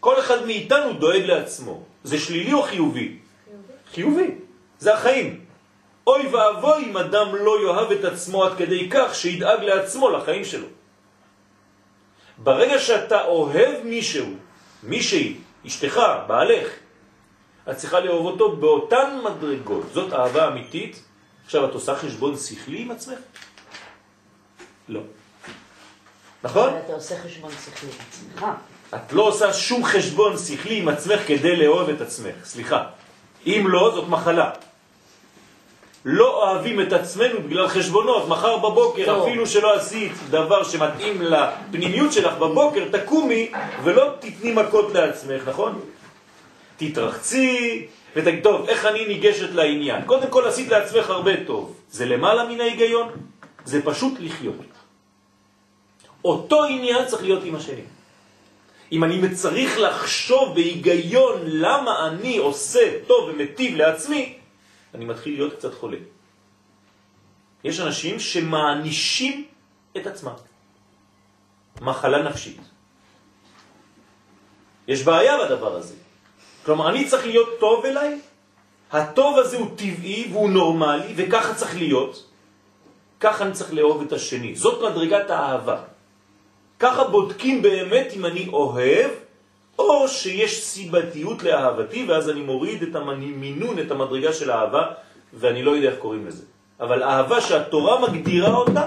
כל 0.00 0.20
אחד 0.20 0.46
מאיתנו 0.46 0.92
דואג 0.92 1.22
לעצמו. 1.22 1.84
זה 2.04 2.18
שלילי 2.18 2.52
או 2.52 2.62
חיובי? 2.62 3.18
חיובי. 3.92 4.16
חיובי. 4.16 4.34
זה 4.78 4.94
החיים. 4.94 5.44
אוי 6.06 6.26
ואבוי 6.26 6.84
אם 6.84 6.96
אדם 6.96 7.34
לא 7.34 7.62
יאהב 7.62 7.92
את 7.92 8.04
עצמו 8.04 8.44
עד 8.44 8.56
כדי 8.58 8.88
כך 8.90 9.14
שידאג 9.14 9.64
לעצמו 9.64 10.10
לחיים 10.10 10.44
שלו. 10.44 10.66
ברגע 12.38 12.78
שאתה 12.78 13.24
אוהב 13.24 13.84
מישהו, 13.84 14.26
מישהי, 14.82 15.36
אשתך, 15.66 16.00
בעלך, 16.26 16.68
את 17.70 17.76
צריכה 17.76 18.00
לאהוב 18.00 18.26
אותו 18.26 18.56
באותן 18.56 19.20
מדרגות. 19.24 19.84
זאת 19.92 20.12
אהבה 20.12 20.48
אמיתית. 20.48 21.02
עכשיו, 21.44 21.64
את 21.64 21.74
עושה 21.74 21.94
חשבון 21.94 22.36
שכלי 22.36 22.82
עם 22.82 22.90
עצמך? 22.90 23.18
לא. 24.90 25.00
נכון? 26.44 26.68
אבל 26.68 26.78
אתה 26.84 26.92
עושה 26.92 27.14
חשבון 27.24 27.50
שכלי 27.64 27.90
עם 27.90 27.96
עצמך. 28.08 28.46
את 28.94 29.12
לא 29.12 29.22
עושה 29.22 29.52
שום 29.52 29.84
חשבון 29.84 30.38
שכלי 30.38 30.78
עם 30.78 30.88
עצמך 30.88 31.20
כדי 31.26 31.56
לאהוב 31.56 31.88
את 31.88 32.00
עצמך. 32.00 32.34
סליחה. 32.44 32.84
אם 33.46 33.64
לא, 33.68 33.92
זאת 33.94 34.08
מחלה. 34.08 34.50
לא 36.04 36.42
אוהבים 36.42 36.80
את 36.80 36.92
עצמנו 36.92 37.42
בגלל 37.42 37.68
חשבונות. 37.68 38.28
מחר 38.28 38.56
בבוקר, 38.56 39.04
טוב. 39.04 39.28
אפילו 39.28 39.46
שלא 39.46 39.74
עשית 39.74 40.12
דבר 40.30 40.64
שמתאים 40.64 41.22
לפנימיות 41.22 42.12
שלך 42.12 42.34
בבוקר, 42.34 42.84
תקומי 42.92 43.52
ולא 43.84 44.14
תתני 44.20 44.52
מכות 44.52 44.94
לעצמך, 44.94 45.48
נכון? 45.48 45.80
תתרחצי 46.76 47.86
ותגיד, 48.16 48.42
טוב, 48.42 48.68
איך 48.68 48.86
אני 48.86 49.06
ניגשת 49.06 49.50
לעניין? 49.52 50.02
קודם 50.06 50.30
כל 50.30 50.46
עשית 50.46 50.68
לעצמך 50.68 51.10
הרבה 51.10 51.44
טוב. 51.46 51.76
זה 51.90 52.06
למעלה 52.06 52.44
מן 52.44 52.60
ההיגיון? 52.60 53.08
זה 53.64 53.84
פשוט 53.84 54.14
לחיות. 54.20 54.69
אותו 56.24 56.64
עניין 56.64 57.06
צריך 57.06 57.22
להיות 57.22 57.44
עם 57.44 57.54
השני. 57.54 57.82
אם 58.92 59.04
אני 59.04 59.34
צריך 59.34 59.78
לחשוב 59.78 60.54
בהיגיון 60.54 61.40
למה 61.44 62.06
אני 62.08 62.36
עושה 62.36 62.98
טוב 63.06 63.28
ומטיב 63.28 63.76
לעצמי, 63.76 64.38
אני 64.94 65.04
מתחיל 65.04 65.34
להיות 65.34 65.54
קצת 65.54 65.74
חולה. 65.74 65.96
יש 67.64 67.80
אנשים 67.80 68.20
שמענישים 68.20 69.44
את 69.96 70.06
עצמם. 70.06 70.32
מחלה 71.80 72.22
נפשית. 72.22 72.60
יש 74.88 75.02
בעיה 75.02 75.44
בדבר 75.44 75.76
הזה. 75.76 75.94
כלומר, 76.64 76.88
אני 76.90 77.08
צריך 77.08 77.26
להיות 77.26 77.48
טוב 77.60 77.84
אליי, 77.84 78.20
הטוב 78.92 79.38
הזה 79.38 79.56
הוא 79.56 79.68
טבעי 79.76 80.28
והוא 80.32 80.50
נורמלי, 80.50 81.12
וככה 81.16 81.54
צריך 81.54 81.76
להיות. 81.76 82.26
ככה 83.20 83.44
אני 83.44 83.52
צריך 83.52 83.74
לאהוב 83.74 84.02
את 84.02 84.12
השני. 84.12 84.54
זאת 84.54 84.92
מדרגת 84.92 85.30
האהבה. 85.30 85.89
ככה 86.80 87.04
בודקים 87.04 87.62
באמת 87.62 88.06
אם 88.16 88.26
אני 88.26 88.48
אוהב, 88.48 89.10
או 89.78 90.08
שיש 90.08 90.64
סיבתיות 90.64 91.42
לאהבתי, 91.42 92.04
ואז 92.08 92.30
אני 92.30 92.40
מוריד 92.40 92.82
את 92.82 92.94
המינון, 92.96 93.78
את 93.78 93.90
המדרגה 93.90 94.32
של 94.32 94.50
האהבה, 94.50 94.84
ואני 95.32 95.62
לא 95.62 95.70
יודע 95.70 95.88
איך 95.90 95.98
קוראים 95.98 96.26
לזה. 96.26 96.44
אבל 96.80 97.02
אהבה 97.02 97.40
שהתורה 97.40 98.08
מגדירה 98.08 98.54
אותה, 98.54 98.86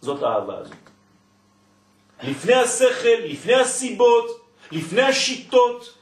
זאת 0.00 0.22
האהבה 0.22 0.58
הזאת. 0.58 0.86
לפני 2.22 2.54
השכל, 2.54 3.18
לפני 3.24 3.54
הסיבות, 3.54 4.26
לפני 4.72 5.02
השיטות, 5.02 5.94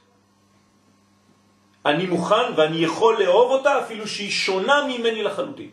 אני 1.87 2.07
מוכן 2.07 2.53
ואני 2.57 2.77
יכול 2.77 3.23
לאהוב 3.23 3.51
אותה 3.51 3.81
אפילו 3.81 4.09
שהיא 4.09 4.31
שונה 4.31 4.87
ממני 4.89 5.23
לחלוטין. 5.23 5.71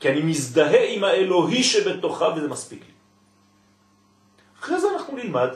כי 0.00 0.08
אני 0.08 0.20
מזדהה 0.20 0.84
עם 0.94 1.04
האלוהי 1.04 1.62
שבתוכה 1.62 2.28
וזה 2.36 2.48
מספיק 2.48 2.82
לי. 2.86 2.93
אחרי 4.64 4.80
זה 4.80 4.88
אנחנו 4.94 5.16
נלמד, 5.16 5.48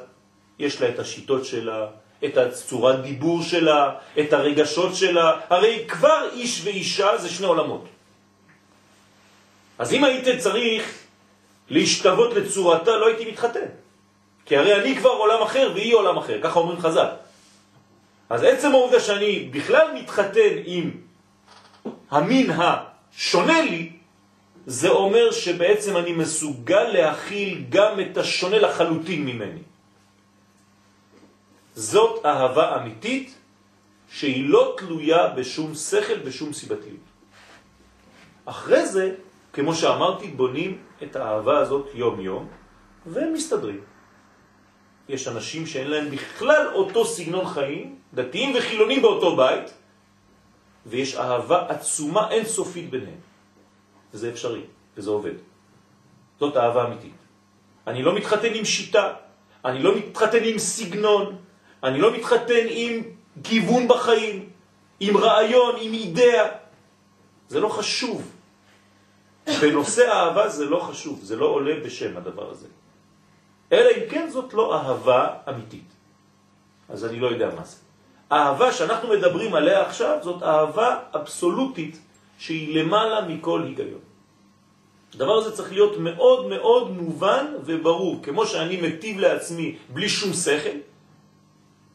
יש 0.59 0.81
לה 0.81 0.89
את 0.89 0.99
השיטות 0.99 1.45
שלה, 1.45 1.87
את 2.25 2.37
הצורת 2.37 3.03
דיבור 3.03 3.43
שלה, 3.43 3.95
את 4.21 4.33
הרגשות 4.33 4.97
שלה, 4.97 5.41
הרי 5.49 5.85
כבר 5.89 6.29
איש 6.33 6.61
ואישה 6.65 7.19
זה 7.19 7.29
שני 7.29 7.47
עולמות. 7.47 7.85
אז 9.79 9.93
אם 9.93 10.05
הייתי 10.05 10.39
צריך 10.39 10.85
להשתוות 11.71 12.35
לצורתה, 12.35 12.97
לא 12.97 13.07
הייתי 13.07 13.31
מתחתן. 13.31 13.69
כי 14.45 14.57
הרי 14.57 14.75
אני 14.75 14.97
כבר 14.97 15.11
עולם 15.11 15.43
אחר 15.43 15.73
והיא 15.75 15.95
עולם 15.95 16.17
אחר, 16.19 16.41
ככה 16.43 16.59
אומרים 16.59 16.81
חז"ל. 16.81 17.09
אז 18.31 18.43
עצם 18.45 18.71
העובדה 18.71 19.01
שאני 19.01 19.49
בכלל 19.53 19.87
מתחתן 19.95 20.55
עם 20.65 20.91
המין 22.11 22.51
השונה 22.51 23.61
לי, 23.63 23.98
זה 24.69 24.89
אומר 24.89 25.33
שבעצם 25.33 25.97
אני 25.97 26.13
מסוגל 26.13 26.83
להכיל 26.93 27.65
גם 27.73 28.01
את 28.01 28.17
השונה 28.17 28.59
לחלוטין 28.59 29.25
ממני. 29.25 29.65
זאת 31.75 32.21
אהבה 32.27 32.77
אמיתית 32.77 33.35
שהיא 34.13 34.49
לא 34.49 34.77
תלויה 34.79 35.29
בשום 35.41 35.75
שכל, 35.75 36.19
בשום 36.21 36.53
סיבתיות. 36.53 37.07
אחרי 38.45 38.87
זה, 38.87 39.15
כמו 39.53 39.75
שאמרתי, 39.75 40.27
בונים 40.37 40.79
את 41.03 41.17
האהבה 41.17 41.59
הזאת 41.59 41.89
יום-יום, 41.95 42.45
והם 43.07 43.33
מסתדרים. 43.33 43.81
יש 45.09 45.29
אנשים 45.29 45.67
שאין 45.67 45.89
להם 45.89 46.11
בכלל 46.11 46.77
אותו 46.77 47.05
סגנון 47.09 47.47
חיים, 47.47 47.97
דתיים 48.15 48.53
וחילונים 48.53 49.01
באותו 49.03 49.37
בית, 49.37 49.69
ויש 50.87 51.17
אהבה 51.17 51.73
עצומה 51.73 52.31
אינסופית 52.31 52.91
ביניהם. 52.91 53.28
וזה 54.15 54.31
אפשרי, 54.31 54.63
וזה 54.97 55.11
עובד. 55.11 55.35
זאת 56.41 56.57
אהבה 56.57 56.85
אמיתית. 56.85 57.15
אני 57.87 58.03
לא 58.03 58.15
מתחתן 58.15 58.55
עם 58.55 58.65
שיטה, 58.65 59.15
אני 59.65 59.83
לא 59.83 59.97
מתחתן 59.97 60.45
עם 60.45 60.59
סגנון, 60.59 61.37
אני 61.83 61.99
לא 61.99 62.13
מתחתן 62.13 62.67
עם 62.69 63.03
כיוון 63.45 63.89
בחיים, 63.89 64.49
עם 65.01 65.17
רעיון, 65.17 65.75
עם 65.81 65.93
אידאה. 65.93 66.49
זה 67.49 67.61
לא 67.61 67.69
חשוב. 67.69 68.33
בנושא 69.61 70.13
אהבה 70.13 70.49
זה 70.49 70.65
לא 70.65 70.81
חשוב, 70.81 71.21
זה 71.23 71.37
לא 71.37 71.47
עולה 71.47 71.75
בשם 71.85 72.17
הדבר 72.17 72.51
הזה. 72.51 72.67
אלא 73.73 73.91
אם 73.97 74.11
כן 74.11 74.29
זאת 74.31 74.55
לא 74.55 74.77
אהבה 74.77 75.35
אמיתית. 75.49 75.89
אז 76.89 77.05
אני 77.05 77.21
לא 77.21 77.27
יודע 77.27 77.55
מה 77.55 77.65
זה. 77.65 77.77
אהבה 78.33 78.73
שאנחנו 78.73 79.09
מדברים 79.09 79.55
עליה 79.55 79.87
עכשיו 79.87 80.19
זאת 80.23 80.43
אהבה 80.43 80.99
אבסולוטית 81.15 82.01
שהיא 82.39 82.79
למעלה 82.79 83.29
מכל 83.29 83.63
היגיון. 83.63 84.01
הדבר 85.15 85.33
הזה 85.33 85.57
צריך 85.57 85.73
להיות 85.73 85.99
מאוד 85.99 86.47
מאוד 86.49 86.91
מובן 86.91 87.47
וברור, 87.65 88.21
כמו 88.23 88.47
שאני 88.47 88.81
מטיב 88.81 89.19
לעצמי 89.19 89.77
בלי 89.89 90.09
שום 90.09 90.33
שכל, 90.33 90.79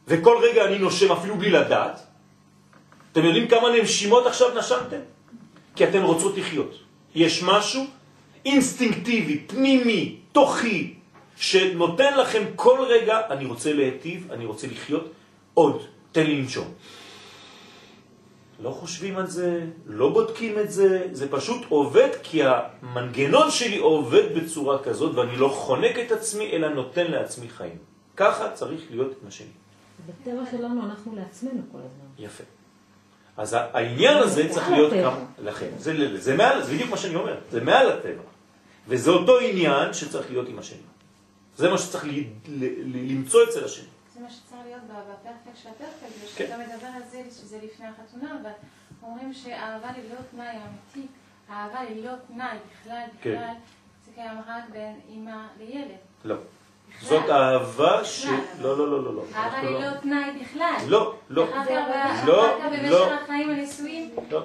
וכל 0.08 0.36
רגע 0.42 0.64
אני 0.64 0.78
נושם 0.78 1.12
אפילו 1.12 1.36
בלי 1.36 1.50
לדעת. 1.50 2.00
אתם 3.12 3.24
יודעים 3.24 3.48
כמה 3.48 3.68
נשימות 3.82 4.26
עכשיו 4.26 4.58
נשמתם? 4.58 5.00
כי 5.76 5.84
אתן 5.84 6.02
רוצות 6.02 6.36
לחיות. 6.38 6.78
יש 7.14 7.42
משהו 7.42 7.86
אינסטינקטיבי, 8.44 9.38
פנימי, 9.46 10.16
תוכי, 10.32 10.94
שנותן 11.36 12.18
לכם 12.18 12.42
כל 12.56 12.84
רגע, 12.88 13.20
אני 13.30 13.44
רוצה 13.44 13.72
להטיב, 13.72 14.32
אני 14.32 14.44
רוצה 14.44 14.66
לחיות, 14.66 15.12
עוד, 15.54 15.82
תן 16.12 16.26
לי 16.26 16.42
לנשום. 16.42 16.72
לא 18.62 18.70
חושבים 18.70 19.16
על 19.16 19.26
זה, 19.26 19.60
לא 19.86 20.08
בודקים 20.12 20.58
את 20.58 20.70
זה, 20.70 21.08
זה 21.12 21.30
פשוט 21.30 21.66
עובד 21.68 22.08
כי 22.22 22.42
המנגנון 22.44 23.50
שלי 23.50 23.78
עובד 23.78 24.34
בצורה 24.36 24.82
כזאת 24.82 25.14
ואני 25.14 25.36
לא 25.36 25.48
חונק 25.48 25.98
את 25.98 26.12
עצמי 26.12 26.50
אלא 26.52 26.68
נותן 26.68 27.10
לעצמי 27.10 27.48
חיים. 27.48 27.78
ככה 28.16 28.50
צריך 28.50 28.80
להיות 28.90 29.12
עם 29.22 29.28
השני. 29.28 29.46
בטבע 30.06 30.42
שלנו 30.50 30.82
אנחנו 30.84 31.16
לעצמנו 31.16 31.62
כל 31.72 31.78
הזמן. 31.78 32.24
יפה. 32.24 32.44
אז 33.36 33.56
העניין 33.58 34.18
הזה 34.18 34.48
צריך 34.50 34.68
להיות 34.68 34.92
כמה... 34.92 35.24
לכן, 35.38 35.68
זה, 35.78 36.20
זה, 36.20 36.36
מעל, 36.36 36.62
זה 36.62 36.74
בדיוק 36.74 36.90
מה 36.90 36.96
שאני 36.96 37.14
אומר, 37.14 37.36
זה 37.50 37.60
מעל 37.60 37.90
הטבע. 37.90 38.22
וזה 38.88 39.10
אותו 39.10 39.38
עניין 39.38 39.92
שצריך 39.92 40.30
להיות 40.30 40.48
עם 40.48 40.58
השני. 40.58 40.78
זה 41.56 41.70
מה 41.70 41.78
שצריך 41.78 42.04
ל, 42.04 42.08
ל, 42.08 42.64
ל, 42.64 43.12
למצוא 43.12 43.44
אצל 43.44 43.64
השני. 43.64 43.86
זה 44.14 44.20
מה 44.20 44.30
שצריך 44.30 44.53
להיות 44.74 45.06
בפרפקט 45.22 45.62
של 45.62 45.68
הפרפקט, 45.68 46.36
כן. 46.36 46.44
ושאתה 46.44 46.56
מדבר 46.56 46.86
על 46.96 47.02
זה, 47.10 47.22
שזה 47.30 47.58
לפני 47.64 47.86
החתונה, 47.86 48.36
ואומרים 49.02 49.34
שאהבה 49.34 49.88
ללא 49.98 50.20
תנאי 50.30 50.46
אמיתי, 50.46 51.08
אהבה 51.50 51.78
ללא 51.90 52.12
תנאי 52.28 52.56
בכלל, 52.70 53.02
כן. 53.22 53.30
בכלל, 53.30 53.54
זה 54.06 54.10
קיים 54.14 54.38
רק 54.48 54.64
בין 54.72 55.00
אימא 55.08 55.36
לילד. 55.58 55.96
לא. 56.24 56.36
זאת 57.02 57.30
אהבה 57.30 58.04
ש... 58.04 58.26
לא, 58.60 58.78
לא, 58.78 58.90
לא, 58.90 59.04
לא, 59.04 59.14
לא. 59.14 59.22
אהבה 59.34 59.56
אנחנו 59.58 59.70
לא- 59.70 59.80
ללא 59.80 59.96
תנאי 59.96 60.30
בכלל. 60.42 60.76
לא, 60.88 61.14
לא. 61.30 61.44
אחר 61.44 61.64
כך, 61.64 62.26
לא, 62.26 62.56
כך 62.60 62.66
במשך 62.72 62.90
לא. 62.90 63.12
החיים 63.12 63.50
הנישואים, 63.50 64.10
לא. 64.30 64.42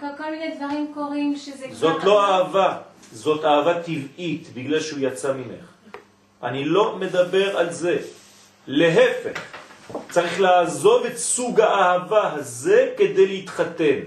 כל, 0.00 0.06
כל 0.16 0.30
מיני 0.30 0.56
דברים 0.56 0.90
קורים 0.94 1.36
שזה 1.36 1.66
כבר... 1.68 1.74
זאת 1.76 2.04
לא 2.04 2.26
אהבה, 2.26 2.78
זאת 3.12 3.44
אהבה 3.44 3.82
טבעית, 3.82 4.48
בגלל 4.54 4.80
שהוא 4.80 4.98
יצא 5.02 5.32
ממך. 5.32 5.64
אני 6.42 6.64
לא 6.64 6.96
מדבר 6.96 7.58
על 7.58 7.72
זה. 7.72 7.98
להפך, 8.66 9.40
צריך 10.10 10.40
לעזוב 10.40 11.04
את 11.04 11.16
סוג 11.16 11.60
האהבה 11.60 12.32
הזה 12.32 12.92
כדי 12.96 13.26
להתחתן. 13.26 13.98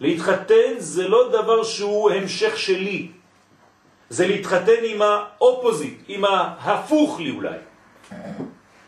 להתחתן 0.00 0.74
זה 0.78 1.08
לא 1.08 1.28
דבר 1.28 1.62
שהוא 1.62 2.10
המשך 2.10 2.58
שלי. 2.58 3.08
זה 4.10 4.26
להתחתן 4.26 4.84
עם 4.84 5.02
האופוזיט, 5.02 5.98
עם 6.08 6.24
ההפוך 6.24 7.20
לי 7.20 7.30
אולי. 7.30 7.58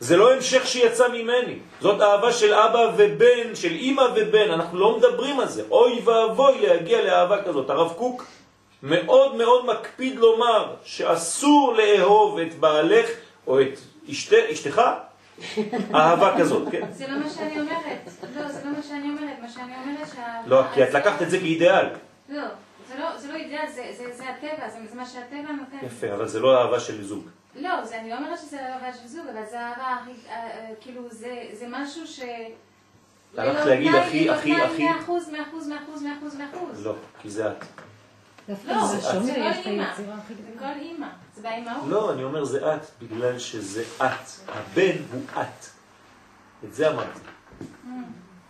זה 0.01 0.17
לא 0.17 0.35
המשך 0.35 0.67
שיצא 0.67 1.09
ממני. 1.09 1.59
זאת 1.81 2.01
אהבה 2.01 2.33
של 2.33 2.55
אבא 2.55 2.93
ובן, 2.97 3.55
של 3.55 3.73
אמא 3.73 4.03
ובן, 4.17 4.51
אנחנו 4.51 4.79
לא 4.79 4.97
מדברים 4.99 5.41
על 5.41 5.49
זה. 5.49 5.63
אוי 5.71 6.01
ואבוי 6.05 6.61
להגיע 6.61 7.03
לאהבה 7.05 7.43
כזאת. 7.43 7.71
הרב 7.71 7.93
קוק 7.97 8.25
מאוד 8.83 9.37
מאוד 9.37 9.67
מקפיד 9.67 10.17
לומר 10.19 10.75
שאסור 10.85 11.75
לאהוב 11.75 12.39
את 12.39 12.55
בעלך 12.55 13.07
או 13.47 13.61
את 13.61 13.79
אשת, 14.11 14.33
אשתך 14.53 14.83
אהבה 15.95 16.35
כזאת, 16.39 16.69
כן? 16.73 16.87
זה 16.93 17.07
לא 17.09 17.19
מה 17.19 17.31
שאני 17.31 17.61
אומרת. 17.61 17.99
לא, 18.37 18.49
זה 18.49 18.61
לא 18.65 18.77
מה 18.77 18.83
שאני 18.83 19.11
אומרת. 19.11 19.39
מה 19.43 19.49
שאני 19.49 19.73
אומרת 19.85 20.09
שהאהבה... 20.15 20.47
לא, 20.49 20.63
כי 20.75 20.85
את 20.85 20.95
לקחת 20.95 21.23
את 21.23 21.31
זה 21.31 21.39
כאידיאל. 21.39 21.87
לא, 22.29 22.43
זה 22.89 22.99
לא, 22.99 23.19
זה 23.19 23.29
לא 23.33 23.35
אידאל, 23.37 23.67
זה, 23.75 23.93
זה, 23.97 24.17
זה 24.17 24.25
הטבע, 24.29 24.69
זה, 24.69 24.79
זה 24.91 24.97
מה 24.97 25.07
שהטבע 25.07 25.53
נותן. 25.53 25.87
יפה, 25.87 26.15
אבל 26.15 26.29
זה 26.29 26.41
לא 26.41 26.63
אהבה 26.63 26.81
של 26.81 27.05
זוג. 27.05 27.25
לא, 27.57 27.71
אני 27.95 28.11
לא 28.11 28.17
אומרת 28.17 28.39
שזה 28.39 28.61
אהבה 28.75 28.93
של 29.03 29.09
זוג, 29.09 29.27
אבל 29.33 29.43
זה 29.51 29.61
אהבה 29.61 29.97
הכי, 30.03 30.11
אה, 30.29 30.35
אה, 30.35 30.71
כאילו, 30.81 31.03
זה, 31.11 31.45
זה 31.53 31.67
משהו 31.69 32.07
ש... 32.07 32.21
הלכת 33.37 33.67
להגיד 33.67 33.91
תנאי, 33.91 34.01
הכי, 34.01 34.31
הכי, 34.31 34.63
הכי- 34.63 34.85
מאה 34.85 35.01
אחוז, 35.01 35.29
מאה 35.29 35.43
אחוז, 35.43 35.69
מאה 35.69 35.79
אחוז, 35.83 36.03
מאה 36.03 36.13
אחוז, 36.19 36.37
מאה 36.37 36.47
אחוז. 36.57 36.87
לא, 36.87 36.95
כי 37.23 37.31
זה 37.31 37.47
את. 37.51 37.65
לא, 38.49 38.87
זה 38.87 39.01
שונה, 39.01 39.39
לא 39.39 39.45
יש 39.45 39.57
את 39.61 39.67
אימא. 39.67 39.83
היצירה 39.83 40.15
הכי 40.15 40.35
זה 40.35 40.41
גדולה. 40.55 40.75
כל 40.75 40.81
אימא, 40.81 41.07
זה 41.37 41.43
באימהות. 41.43 41.89
לא, 41.89 42.13
אני 42.13 42.25
אומר 42.25 42.45
זה 42.45 42.75
את, 42.75 42.81
בגלל 43.03 43.39
שזה 43.39 43.85
את. 43.97 44.49
הבן 44.49 44.97
הוא 45.13 45.23
את. 45.33 45.67
את 46.65 46.75
זה 46.75 46.91
אמרתי. 46.91 47.21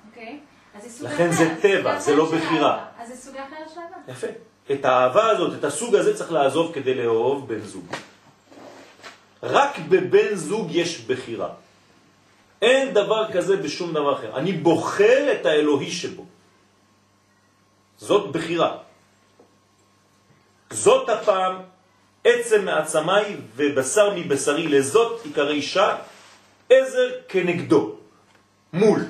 אוקיי. 0.08 0.40
זה 0.82 0.90
סוג 0.90 1.06
לכן 1.06 1.32
זה 1.32 1.54
טבע, 1.62 1.98
זה 1.98 2.16
לא 2.16 2.24
בחירה. 2.24 2.86
אז 2.98 3.08
זה 3.08 3.16
סוג 3.16 3.36
אחר 3.36 3.74
של 3.74 3.80
אהבה. 3.80 4.12
יפה. 4.12 4.26
את 4.72 4.84
האהבה 4.84 5.30
הזאת, 5.30 5.58
את 5.58 5.64
הסוג 5.64 5.94
הזה 5.94 6.16
צריך 6.16 6.32
לעזוב 6.32 6.74
כדי 6.74 6.94
לאהוב 6.94 7.48
בן 7.48 7.60
זוג. 7.60 7.86
רק 9.42 9.78
בבן 9.88 10.34
זוג 10.34 10.66
יש 10.70 11.00
בחירה. 11.00 11.48
אין 12.62 12.94
דבר 12.94 13.32
כזה 13.32 13.56
בשום 13.56 13.90
דבר 13.90 14.14
אחר. 14.14 14.36
אני 14.36 14.52
בוחר 14.52 15.32
את 15.32 15.46
האלוהי 15.46 15.90
שבו. 15.90 16.24
זאת 17.98 18.32
בחירה. 18.32 18.76
זאת 20.70 21.08
הפעם 21.08 21.56
עצם 22.24 22.64
מעצמי 22.64 23.36
ובשר 23.56 24.14
מבשרי, 24.16 24.68
לזאת 24.68 25.24
עיקר 25.24 25.50
אישה, 25.50 25.96
עזר 26.70 27.10
כנגדו, 27.28 27.96
מול, 28.72 29.00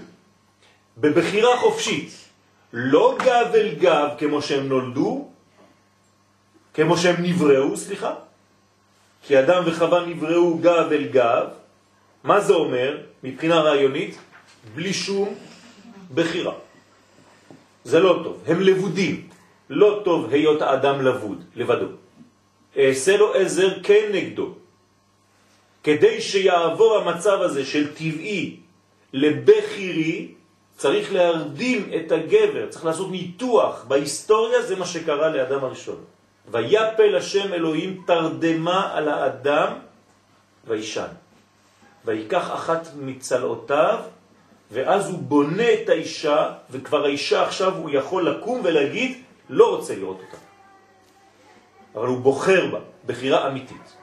בבחירה 0.98 1.56
חופשית, 1.56 2.10
לא 2.72 3.16
גב 3.18 3.50
אל 3.54 3.74
גב 3.78 4.08
כמו 4.18 4.42
שהם 4.42 4.68
נולדו, 4.68 5.28
כמו 6.74 6.96
שהם 6.96 7.16
נבראו, 7.18 7.76
סליחה, 7.76 8.14
כי 9.22 9.38
אדם 9.38 9.62
וחווה 9.66 10.06
נבראו 10.06 10.58
גב 10.58 10.88
אל 10.92 11.04
גב, 11.04 11.46
מה 12.24 12.40
זה 12.40 12.52
אומר 12.52 12.98
מבחינה 13.22 13.60
רעיונית? 13.60 14.18
בלי 14.74 14.92
שום 14.92 15.34
בחירה. 16.14 16.54
זה 17.84 18.00
לא 18.00 18.20
טוב, 18.24 18.42
הם 18.46 18.60
לבודים, 18.60 19.28
לא 19.70 20.00
טוב 20.04 20.32
היות 20.32 20.62
האדם 20.62 21.02
לבוד, 21.02 21.44
לבדו. 21.56 21.86
אעשה 22.76 23.16
לו 23.16 23.34
עזר 23.34 23.82
כנגדו. 23.82 24.48
כדי 25.82 26.20
שיעבור 26.20 26.96
המצב 26.96 27.40
הזה 27.40 27.64
של 27.64 27.94
טבעי 27.94 28.56
לבחירי, 29.12 30.28
צריך 30.76 31.12
להרדים 31.12 31.90
את 31.96 32.12
הגבר, 32.12 32.66
צריך 32.68 32.84
לעשות 32.84 33.10
ניתוח. 33.10 33.84
בהיסטוריה 33.88 34.62
זה 34.62 34.76
מה 34.76 34.86
שקרה 34.86 35.28
לאדם 35.28 35.64
הראשון. 35.64 36.04
ויפל 36.50 37.16
השם 37.16 37.52
אלוהים 37.52 38.02
תרדמה 38.06 38.90
על 38.94 39.08
האדם 39.08 39.72
וישן. 40.66 41.12
ויקח 42.04 42.54
אחת 42.54 42.88
מצלעותיו, 42.96 43.98
ואז 44.70 45.10
הוא 45.10 45.18
בונה 45.18 45.72
את 45.72 45.88
האישה, 45.88 46.50
וכבר 46.70 47.04
האישה 47.04 47.42
עכשיו 47.42 47.74
הוא 47.76 47.90
יכול 47.92 48.28
לקום 48.30 48.60
ולהגיד, 48.64 49.22
לא 49.50 49.76
רוצה 49.76 49.94
לראות 49.96 50.20
אותה. 50.26 50.41
אבל 51.94 52.06
הוא 52.06 52.20
בוחר 52.20 52.66
בה, 52.66 52.78
בחירה 53.06 53.48
אמיתית. 53.48 53.96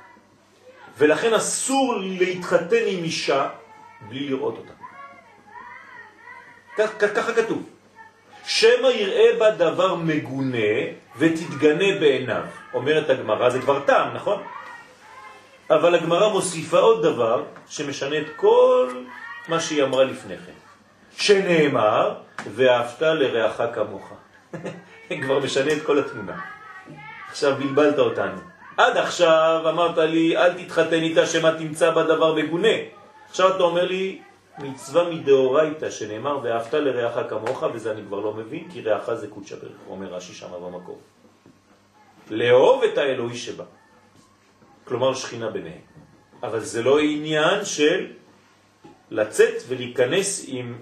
ולכן 0.98 1.34
אסור 1.34 1.96
להתחתן 2.00 2.84
עם 2.88 3.04
אישה 3.04 3.50
בלי 4.10 4.30
לראות 4.30 4.58
אותה. 4.58 4.74
ככה 7.00 7.34
כתוב. 7.34 7.64
שמא 8.46 8.88
יראה 8.88 9.40
בה 9.40 9.52
דבר 9.52 9.96
מגונה 9.96 10.58
ותתגנה 11.18 12.00
בעיניו. 12.00 12.44
אומרת 12.74 13.10
הגמרא, 13.10 13.50
זה 13.50 13.62
כבר 13.62 13.80
טעם, 13.80 14.14
נכון? 14.14 14.44
אבל 15.70 15.96
הגמרא 15.96 16.30
מוסיפה 16.30 16.80
עוד 16.80 17.04
דבר 17.04 17.44
שמשנה 17.68 18.18
את 18.18 18.28
כל 18.36 19.04
מה 19.48 19.60
שהיא 19.60 19.84
אמרה 19.84 20.04
לפני 20.04 20.38
כן. 20.38 20.54
שנאמר, 21.18 22.16
ואהבת 22.56 23.02
לרעך 23.02 23.62
כמוך. 23.74 24.14
כבר 25.22 25.40
משנה 25.40 25.72
את 25.74 25.82
כל 25.86 26.00
התמונה. 26.00 26.40
עכשיו 27.30 27.56
בלבלת 27.56 28.00
אותנו. 28.00 28.40
עד 28.78 28.98
עכשיו 28.98 29.62
אמרת 29.70 29.98
לי, 29.98 30.38
אל 30.38 30.64
תתחתן 30.64 31.02
איתה 31.02 31.26
שמה 31.26 31.52
תמצא 31.52 31.92
בה 31.92 32.04
דבר 32.04 32.36
מגונה. 32.36 32.76
עכשיו 33.30 33.56
אתה 33.56 33.64
אומר 33.64 33.86
לי, 33.86 34.22
מצווה 34.60 35.10
מדאורייתא 35.10 35.90
שנאמר, 35.90 36.40
ואהבת 36.44 36.74
לרעך 36.74 37.30
כמוך, 37.30 37.64
וזה 37.74 37.92
אני 37.92 38.02
כבר 38.08 38.20
לא 38.20 38.34
מבין, 38.34 38.68
כי 38.72 38.82
רעך 38.82 39.14
זה 39.14 39.28
קודשא 39.28 39.56
בריך, 39.56 39.78
אומר 39.90 40.08
רש"י 40.08 40.34
שם 40.34 40.48
במקום. 40.52 40.98
לאהוב 42.30 42.84
את 42.84 42.98
האלוהי 42.98 43.38
שבה. 43.38 43.64
כלומר 44.86 45.14
שכינה 45.14 45.50
ביניהם. 45.50 45.82
אבל 46.44 46.60
זה 46.60 46.84
לא 46.84 47.00
עניין 47.00 47.66
של 47.66 48.08
לצאת 49.12 49.56
ולהיכנס 49.68 50.46
עם 50.48 50.78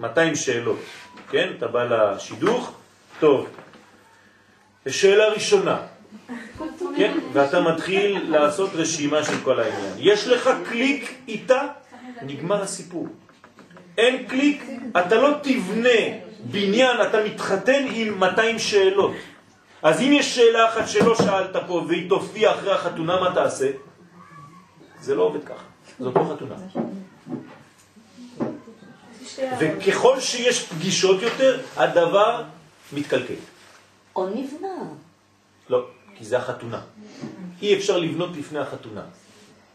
200 0.00 0.36
שאלות, 0.36 0.78
כן? 1.30 1.52
אתה 1.58 1.66
בא 1.66 1.84
לשידוך, 1.84 2.72
טוב. 3.20 3.48
שאלה 4.88 5.28
ראשונה, 5.28 5.76
כן? 6.96 7.18
ואתה 7.32 7.60
מתחיל 7.60 8.30
לעשות 8.30 8.70
רשימה 8.74 9.24
של 9.24 9.36
כל 9.44 9.60
העניין. 9.60 9.92
יש 9.98 10.28
לך 10.28 10.50
קליק 10.64 11.14
איתה, 11.28 11.60
נגמר 12.22 12.62
הסיפור. 12.62 13.06
אין 13.98 14.26
קליק, 14.26 14.64
אתה 14.90 15.14
לא 15.14 15.30
תבנה 15.42 16.00
בניין, 16.44 17.02
אתה 17.02 17.24
מתחתן 17.24 17.84
עם 17.92 18.18
200 18.20 18.58
שאלות. 18.58 19.12
אז 19.82 20.00
אם 20.00 20.12
יש 20.12 20.36
שאלה 20.36 20.68
אחת 20.68 20.88
שלא 20.88 21.14
שאלת 21.14 21.56
פה 21.66 21.84
והיא 21.88 22.08
תופיע 22.08 22.50
אחרי 22.54 22.72
החתונה, 22.72 23.20
מה 23.20 23.34
תעשה? 23.34 23.70
זה 25.00 25.14
לא 25.14 25.22
עובד 25.22 25.44
ככה, 25.44 25.64
זאת 25.98 26.16
לא 26.16 26.34
חתונה. 26.34 26.54
וככל 29.58 30.20
שיש 30.20 30.62
פגישות 30.62 31.22
יותר, 31.22 31.60
הדבר 31.76 32.42
מתקלקל. 32.92 33.34
או 34.16 34.26
נבנה. 34.26 34.84
לא, 35.68 35.86
כי 36.16 36.24
זה 36.24 36.38
החתונה. 36.38 36.80
אי 37.62 37.74
אפשר 37.76 37.98
לבנות 37.98 38.30
לפני 38.36 38.58
החתונה. 38.58 39.02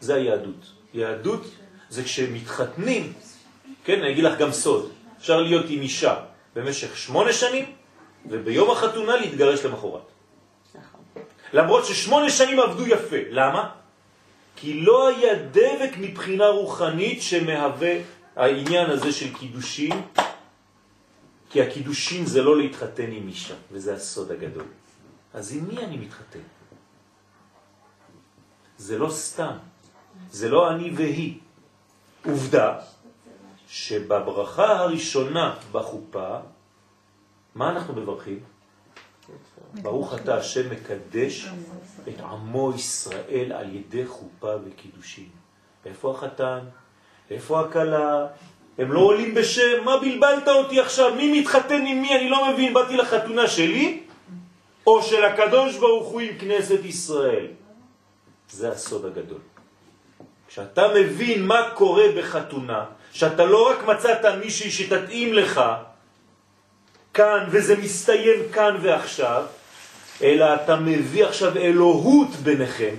זה 0.00 0.14
היהדות. 0.14 0.72
יהדות 0.94 1.44
זה 1.90 2.04
כשמתחתנים, 2.04 3.12
כן, 3.84 4.00
אני 4.00 4.12
אגיד 4.12 4.24
לך 4.24 4.38
גם 4.38 4.52
סוד, 4.52 4.90
אפשר 5.18 5.40
להיות 5.40 5.66
עם 5.68 5.82
אישה 5.82 6.16
במשך 6.54 6.96
שמונה 6.96 7.32
שנים, 7.32 7.64
וביום 8.26 8.70
החתונה 8.70 9.16
להתגרש 9.16 9.64
למחרת. 9.64 10.08
נכון. 10.74 11.00
למרות 11.52 11.84
ששמונה 11.84 12.30
שנים 12.30 12.60
עבדו 12.60 12.86
יפה. 12.86 13.16
למה? 13.30 13.70
כי 14.56 14.80
לא 14.80 15.08
היה 15.08 15.34
דבק 15.34 15.90
מבחינה 15.98 16.46
רוחנית 16.46 17.22
שמהווה 17.22 17.94
העניין 18.36 18.90
הזה 18.90 19.12
של 19.12 19.34
קידושים, 19.34 20.02
כי 21.50 21.62
הקידושים 21.62 22.26
זה 22.26 22.42
לא 22.42 22.56
להתחתן 22.56 23.12
עם 23.12 23.28
אישה, 23.28 23.54
וזה 23.72 23.94
הסוד 23.94 24.30
הגדול. 24.30 24.66
אז 25.34 25.52
עם 25.56 25.68
מי 25.68 25.78
אני 25.78 25.96
מתחתן? 25.96 26.46
זה 28.78 28.98
לא 28.98 29.10
סתם, 29.10 29.56
זה 30.30 30.48
לא 30.48 30.70
אני 30.70 30.90
והיא. 30.96 31.38
עובדה 32.24 32.78
שבברכה 33.68 34.78
הראשונה 34.78 35.56
בחופה, 35.72 36.38
מה 37.54 37.70
אנחנו 37.70 37.94
מברכים? 37.94 38.40
ברוך 39.82 40.14
אתה 40.14 40.36
השם 40.36 40.70
מקדש 40.70 41.48
את 42.08 42.20
עמו 42.20 42.72
ישראל 42.74 43.52
על 43.52 43.74
ידי 43.74 44.06
חופה 44.06 44.54
וקידושים. 44.64 45.28
איפה 45.84 46.10
החתן? 46.10 46.58
איפה 47.30 47.60
הקלה? 47.60 48.26
הם 48.78 48.92
לא 48.92 49.00
עולים 49.00 49.34
בשם, 49.34 49.84
מה 49.84 49.96
בלבלת 49.96 50.48
אותי 50.48 50.80
עכשיו? 50.80 51.14
מי 51.14 51.40
מתחתן 51.40 51.86
עם 51.86 52.02
מי? 52.02 52.16
אני 52.16 52.30
לא 52.30 52.52
מבין, 52.52 52.74
באתי 52.74 52.96
לחתונה 52.96 53.46
שלי 53.46 54.00
או 54.86 55.02
של 55.02 55.24
הקדוש 55.24 55.76
ברוך 55.76 56.08
הוא 56.08 56.20
עם 56.20 56.38
כנסת 56.38 56.84
ישראל. 56.84 57.46
זה 58.50 58.72
הסוד 58.72 59.04
הגדול. 59.04 59.38
כשאתה 60.48 60.88
מבין 60.94 61.46
מה 61.46 61.70
קורה 61.74 62.04
בחתונה, 62.16 62.84
שאתה 63.12 63.44
לא 63.44 63.70
רק 63.70 63.84
מצאת 63.84 64.24
מישהי 64.40 64.70
שתתאים 64.70 65.34
לך 65.34 65.60
כאן 67.14 67.44
וזה 67.50 67.76
מסתיים 67.76 68.40
כאן 68.52 68.76
ועכשיו, 68.82 69.44
אלא 70.22 70.54
אתה 70.54 70.76
מביא 70.76 71.24
עכשיו 71.24 71.56
אלוהות 71.56 72.30
ביניכם, 72.42 72.94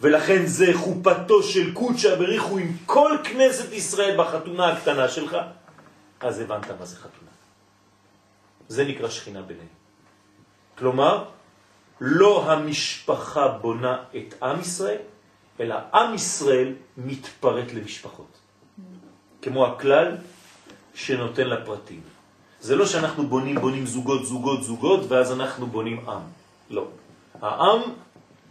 ולכן 0.00 0.46
זה 0.46 0.66
חופתו 0.74 1.42
של 1.42 1.74
קודשא 1.74 2.16
בריחו 2.18 2.58
עם 2.58 2.76
כל 2.86 3.18
כנסת 3.24 3.72
ישראל 3.72 4.18
בחתונה 4.18 4.72
הקטנה 4.72 5.08
שלך, 5.08 5.36
אז 6.20 6.40
הבנת 6.40 6.70
מה 6.80 6.86
זה 6.86 6.96
חתונה. 6.96 7.30
זה 8.68 8.84
נקרא 8.84 9.08
שכינה 9.08 9.42
ביניהם. 9.42 9.74
כלומר, 10.78 11.24
לא 12.00 12.52
המשפחה 12.52 13.48
בונה 13.48 14.02
את 14.16 14.42
עם 14.42 14.60
ישראל, 14.60 14.98
אלא 15.60 15.76
עם 15.94 16.14
ישראל 16.14 16.74
מתפרט 16.96 17.72
למשפחות. 17.72 18.38
כמו 19.42 19.66
הכלל 19.66 20.16
שנותן 20.94 21.46
לפרטים. 21.46 22.00
זה 22.60 22.76
לא 22.76 22.86
שאנחנו 22.86 23.26
בונים, 23.26 23.60
בונים 23.60 23.86
זוגות, 23.86 24.26
זוגות, 24.26 24.62
זוגות, 24.62 25.00
ואז 25.08 25.32
אנחנו 25.32 25.66
בונים 25.66 26.08
עם. 26.08 26.22
לא. 26.70 26.88
העם 27.42 27.80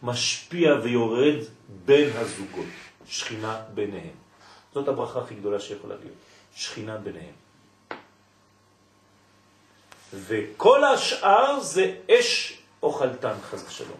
משפיע 0.03 0.75
ויורד 0.83 1.35
בין 1.85 2.09
הזוגות, 2.15 2.65
שכינה 3.05 3.61
ביניהם. 3.73 4.15
זאת 4.73 4.87
הברכה 4.87 5.19
הכי 5.19 5.35
גדולה 5.35 5.59
שיכולה 5.59 5.95
להיות, 5.95 6.15
שכינה 6.55 6.97
ביניהם. 6.97 7.33
וכל 10.13 10.83
השאר 10.83 11.59
זה 11.59 11.95
אש 12.11 12.59
אוכלתן, 12.83 13.33
חז 13.41 13.65
ושלום. 13.67 13.97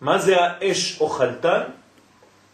מה 0.00 0.18
זה 0.18 0.36
האש 0.40 1.00
אוכלתן? 1.00 1.62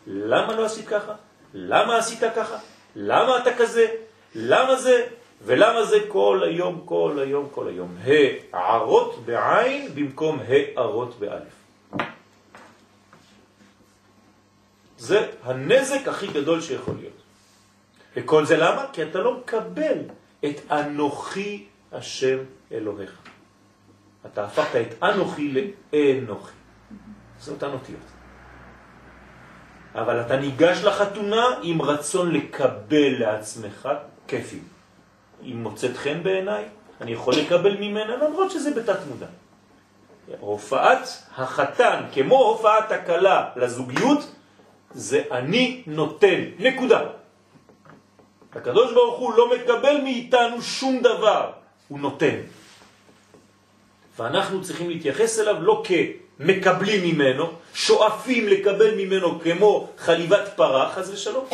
למה 0.07 0.53
לא 0.53 0.65
עשית 0.65 0.89
ככה? 0.89 1.15
למה 1.55 1.97
עשית 1.97 2.21
ככה? 2.37 2.59
למה 2.97 3.39
אתה 3.39 3.51
כזה? 3.57 3.87
למה 4.35 4.77
זה? 4.77 5.07
ולמה 5.45 5.85
זה 5.85 5.99
כל 6.09 6.43
היום, 6.45 6.83
כל 6.85 7.19
היום, 7.23 7.49
כל 7.53 7.69
היום? 7.69 7.97
הערות 8.53 9.25
בעין 9.25 9.95
במקום 9.95 10.39
הערות 10.49 11.19
באלף. 11.19 11.62
זה 15.03 15.27
הנזק 15.43 16.09
הכי 16.09 16.27
גדול 16.27 16.61
שיכול 16.61 16.95
להיות. 16.99 17.21
וכל 18.17 18.47
זה 18.47 18.57
למה? 18.57 18.87
כי 18.93 19.03
אתה 19.03 19.19
לא 19.19 19.39
מקבל 19.39 19.99
את 20.45 20.61
אנוכי 20.71 21.67
השם 21.93 22.39
אלוהיך. 22.73 23.19
אתה 24.27 24.45
הפכת 24.45 24.81
את 24.81 25.03
אנוכי 25.03 25.75
לאנוכי. 25.93 26.53
זה 27.41 27.53
אותן. 27.53 27.69
אבל 29.95 30.21
אתה 30.21 30.37
ניגש 30.37 30.85
לחתונה 30.85 31.47
עם 31.63 31.83
רצון 31.83 32.33
לקבל 32.33 33.19
לעצמך 33.19 33.89
כיפים. 34.27 34.65
אם 35.43 35.63
מוצאת 35.63 35.97
חן 35.97 36.23
בעיניי, 36.23 36.65
אני 37.01 37.13
יכול 37.13 37.35
לקבל 37.35 37.77
ממנה 37.77 38.17
למרות 38.17 38.51
שזה 38.51 38.71
בתת 38.71 38.99
מודע. 39.09 39.27
הופעת 40.41 41.09
החתן, 41.37 42.05
כמו 42.13 42.37
הופעת 42.37 42.93
הקלה 42.93 43.51
לזוגיות, 43.57 44.35
זה 44.95 45.23
אני 45.31 45.83
נותן, 45.87 46.45
נקודה. 46.59 47.01
הקדוש 48.53 48.93
ברוך 48.93 49.19
הוא 49.19 49.35
לא 49.35 49.51
מקבל 49.57 50.01
מאיתנו 50.05 50.63
שום 50.63 51.01
דבר, 51.01 51.53
הוא 51.89 51.99
נותן. 52.01 52.37
ואנחנו 54.19 54.63
צריכים 54.63 54.89
להתייחס 54.89 55.39
אליו 55.39 55.63
לא 55.63 55.83
מקבלים 56.41 57.15
ממנו, 57.15 57.51
שואפים 57.75 58.49
לקבל 58.49 58.95
ממנו 58.95 59.41
כמו 59.41 59.89
חליבת 59.99 60.53
פרה, 60.57 60.93
חז 60.93 61.11
ושלום, 61.11 61.47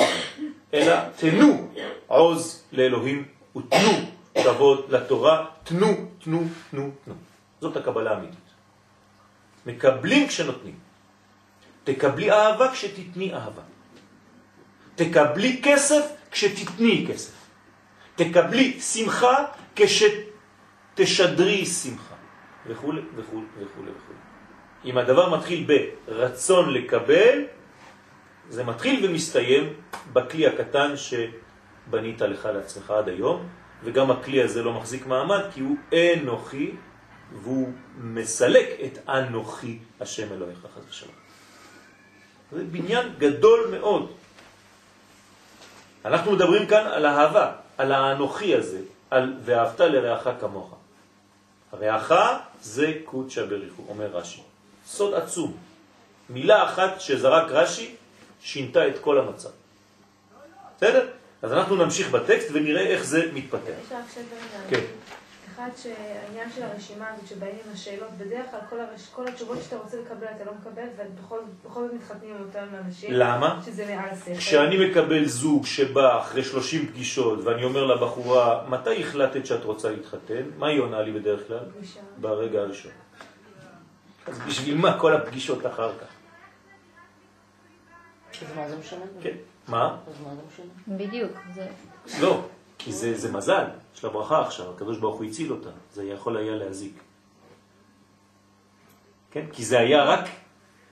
אלא 0.74 0.94
תנו 1.16 1.68
עוז 2.06 2.64
לאלוהים 2.72 3.24
ותנו 3.56 3.92
כבוד 4.34 4.84
לתורה, 4.88 5.46
תנו, 5.64 5.86
תנו, 6.24 6.42
תנו, 6.70 6.90
תנו. 7.04 7.14
זאת 7.60 7.76
הקבלה 7.76 8.10
האמיתית. 8.10 8.48
מקבלים 9.66 10.28
כשנותנים. 10.28 10.87
תקבלי 11.88 12.32
אהבה 12.32 12.72
כשתתני 12.72 13.34
אהבה. 13.34 13.62
תקבלי 14.94 15.60
כסף 15.64 16.04
כשתתני 16.30 17.06
כסף. 17.08 17.32
תקבלי 18.16 18.80
שמחה 18.80 19.44
כשתשדרי 19.76 21.66
שמחה. 21.66 22.14
וכו' 22.66 22.92
וכו' 23.16 23.42
וכו' 23.58 23.80
וכו'. 23.82 24.12
אם 24.84 24.98
הדבר 24.98 25.36
מתחיל 25.36 25.66
ברצון 26.06 26.74
לקבל, 26.74 27.44
זה 28.48 28.64
מתחיל 28.64 29.06
ומסתיים 29.06 29.72
בכלי 30.12 30.46
הקטן 30.46 30.94
שבנית 30.96 32.20
לך 32.20 32.48
לעצמך 32.54 32.90
עד 32.90 33.08
היום, 33.08 33.48
וגם 33.84 34.10
הכלי 34.10 34.42
הזה 34.42 34.62
לא 34.62 34.72
מחזיק 34.72 35.06
מעמד 35.06 35.40
כי 35.54 35.60
הוא 35.60 35.76
אנוכי, 35.92 36.70
והוא 37.42 37.72
מסלק 37.98 38.66
את 38.84 39.08
אנוכי 39.08 39.78
השם 40.00 40.32
אלוהיך 40.32 40.58
חס 40.58 40.82
ושלום. 40.88 41.27
זה 42.52 42.64
בניין 42.70 43.12
גדול 43.18 43.68
מאוד. 43.70 44.12
אנחנו 46.04 46.32
מדברים 46.32 46.66
כאן 46.66 46.86
על 46.86 47.06
האהבה, 47.06 47.52
על 47.78 47.92
האנוכי 47.92 48.54
הזה, 48.54 48.80
על 49.10 49.34
ואהבת 49.44 49.80
לרעך 49.80 50.28
כמוך. 50.40 50.74
הרעך 51.72 52.12
זה 52.62 52.92
קודשא 53.04 53.46
בריחו, 53.46 53.82
אומר 53.88 54.06
רש"י. 54.06 54.40
סוד 54.86 55.14
עצום. 55.14 55.56
מילה 56.30 56.64
אחת 56.64 57.00
שזרק 57.00 57.50
רש"י 57.50 57.94
שינתה 58.40 58.88
את 58.88 58.98
כל 59.00 59.18
המצב. 59.18 59.48
בסדר? 60.76 61.08
אז 61.42 61.52
אנחנו 61.52 61.76
נמשיך 61.76 62.10
בטקסט 62.10 62.48
ונראה 62.52 62.86
איך 62.86 63.04
זה 63.04 63.30
מתפתח. 63.34 63.78
כן. 64.70 64.84
אחד 65.58 65.70
שהעניין 65.76 66.50
של 66.54 66.62
הרשימה 66.62 67.08
הזאת 67.08 67.26
שבאים 67.28 67.56
עם 67.66 67.72
השאלות, 67.72 68.10
בדרך 68.18 68.50
כלל 68.50 68.60
כל, 68.70 68.80
הרש... 68.80 69.08
כל 69.12 69.28
התשובות 69.28 69.58
שאתה 69.62 69.76
רוצה 69.76 69.96
לקבל 70.00 70.26
אתה 70.36 70.44
לא 70.44 70.52
מקבל, 70.60 70.86
ובכל 70.96 71.82
זאת 71.82 71.92
מתחתנים 71.92 72.34
עם 72.34 72.42
אותם 72.42 72.66
אנשים. 72.86 73.10
למה? 73.12 73.60
שזה 73.66 73.86
מעל 73.86 74.10
השכל. 74.10 74.34
כשאני 74.34 74.90
מקבל 74.90 75.24
זוג 75.24 75.66
שבא 75.66 76.20
אחרי 76.20 76.44
30 76.44 76.86
פגישות 76.86 77.44
ואני 77.44 77.64
אומר 77.64 77.86
לבחורה, 77.86 78.64
מתי 78.68 79.02
החלטת 79.02 79.46
שאת 79.46 79.64
רוצה 79.64 79.90
להתחתן? 79.90 80.42
מה 80.58 80.68
היא 80.68 80.80
עונה 80.80 81.02
לי 81.02 81.12
בדרך 81.12 81.46
כלל? 81.46 81.64
פגישה. 81.76 82.00
ברגע 82.20 82.60
הראשון. 82.60 82.92
אז 84.26 84.38
בשביל 84.38 84.76
מה 84.76 85.00
כל 85.00 85.14
הפגישות 85.14 85.66
אחר 85.66 85.92
כך? 86.00 86.06
אז 88.42 88.56
מה 88.56 88.68
זה 88.68 88.76
משנה? 88.76 89.04
כן. 89.22 89.34
מה? 89.68 89.96
אז 90.08 90.20
מה 90.24 90.34
זה 90.34 90.40
משנה? 90.52 90.98
בדיוק. 90.98 91.32
זה... 91.54 91.66
לא, 92.20 92.42
כי 92.78 92.92
זה, 92.92 93.18
זה 93.18 93.32
מזל, 93.32 93.64
יש 93.94 94.04
לה 94.04 94.10
ברכה 94.10 94.42
עכשיו, 94.42 94.70
הקדוש 94.74 94.98
ברוך 94.98 95.16
הוא 95.16 95.24
הציל 95.24 95.52
אותה, 95.52 95.70
זה 95.92 96.04
יכול 96.04 96.36
היה 96.36 96.56
להזיק. 96.56 97.02
כן? 99.30 99.44
כי 99.52 99.64
זה 99.64 99.78
היה 99.78 100.04
רק 100.04 100.28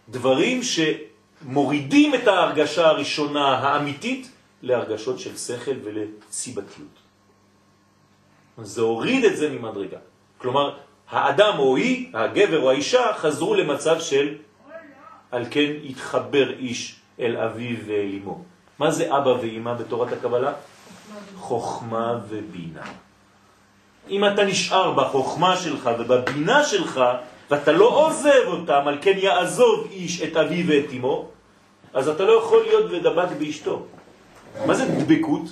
דברים 0.09 0.61
שמורידים 0.63 2.15
את 2.15 2.29
ההרגשה 2.29 2.87
הראשונה 2.87 3.49
האמיתית 3.59 4.31
להרגשות 4.63 5.19
של 5.19 5.37
שכל 5.37 5.77
ולסיבתיות. 5.85 6.97
זה 8.63 8.81
הוריד 8.81 9.25
את 9.25 9.37
זה 9.37 9.51
ממדרגה. 9.51 9.99
כלומר, 10.39 10.77
האדם 11.11 11.59
או 11.59 11.77
היא, 11.77 12.11
הגבר 12.15 12.61
או 12.61 12.71
האישה, 12.71 13.13
חזרו 13.17 13.55
למצב 13.55 14.01
של 14.01 14.35
על 15.31 15.45
כן 15.51 15.73
התחבר 15.85 16.53
איש 16.53 17.01
אל 17.21 17.37
אביו 17.37 17.77
ואל 17.87 18.19
אמו. 18.23 18.45
מה 18.79 18.91
זה 18.91 19.17
אבא 19.17 19.29
ואמא 19.29 19.75
בתורת 19.75 20.13
הקבלה? 20.13 20.53
חוכמה 21.37 22.19
ובינה. 22.29 22.87
אם 24.11 24.25
אתה 24.25 24.45
נשאר 24.45 24.93
בחוכמה 24.93 25.57
שלך 25.57 25.91
ובבינה 25.99 26.65
שלך, 26.65 27.01
ואתה 27.51 27.73
לא 27.73 27.89
עוזב 27.89 28.43
אותם, 28.47 28.89
על 28.89 28.99
כן 29.03 29.19
יעזוב 29.19 29.89
איש 29.91 30.23
את 30.23 30.37
אביו 30.37 30.67
ואת 30.69 30.93
אמו, 30.93 31.29
אז 31.95 32.09
אתה 32.09 32.25
לא 32.25 32.33
יכול 32.33 32.63
להיות 32.63 32.91
ודבק 32.91 33.29
באשתו. 33.39 33.87
מה 34.67 34.75
זה 34.75 34.85
דבקות? 35.05 35.43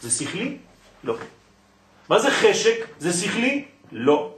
זה 0.00 0.10
שכלי? 0.10 0.56
לא. 1.04 1.14
מה 2.08 2.18
זה 2.18 2.30
חשק? 2.30 2.86
זה 2.98 3.12
שכלי? 3.12 3.64
לא. 3.92 4.32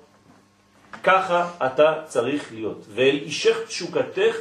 ככה 1.02 1.50
אתה 1.66 1.94
צריך 2.06 2.52
להיות. 2.52 2.86
ואל 2.94 3.18
אישך 3.22 3.56
תשוקתך 3.66 4.36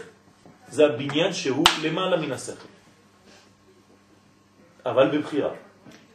זה 0.67 0.85
הבניין 0.85 1.33
שהוא 1.33 1.65
למעלה 1.83 2.17
מן 2.17 2.31
השכל. 2.31 2.67
אבל 4.85 5.17
בבחירה. 5.17 5.49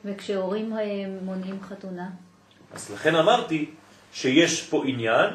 וכשהורים 0.07 0.73
אה, 0.73 0.83
מונעים 1.23 1.59
חתונה, 1.63 2.11
אז 2.73 2.91
לכן 2.91 3.15
אמרתי 3.15 3.71
שיש 4.13 4.63
פה 4.63 4.83
עניין 4.87 5.31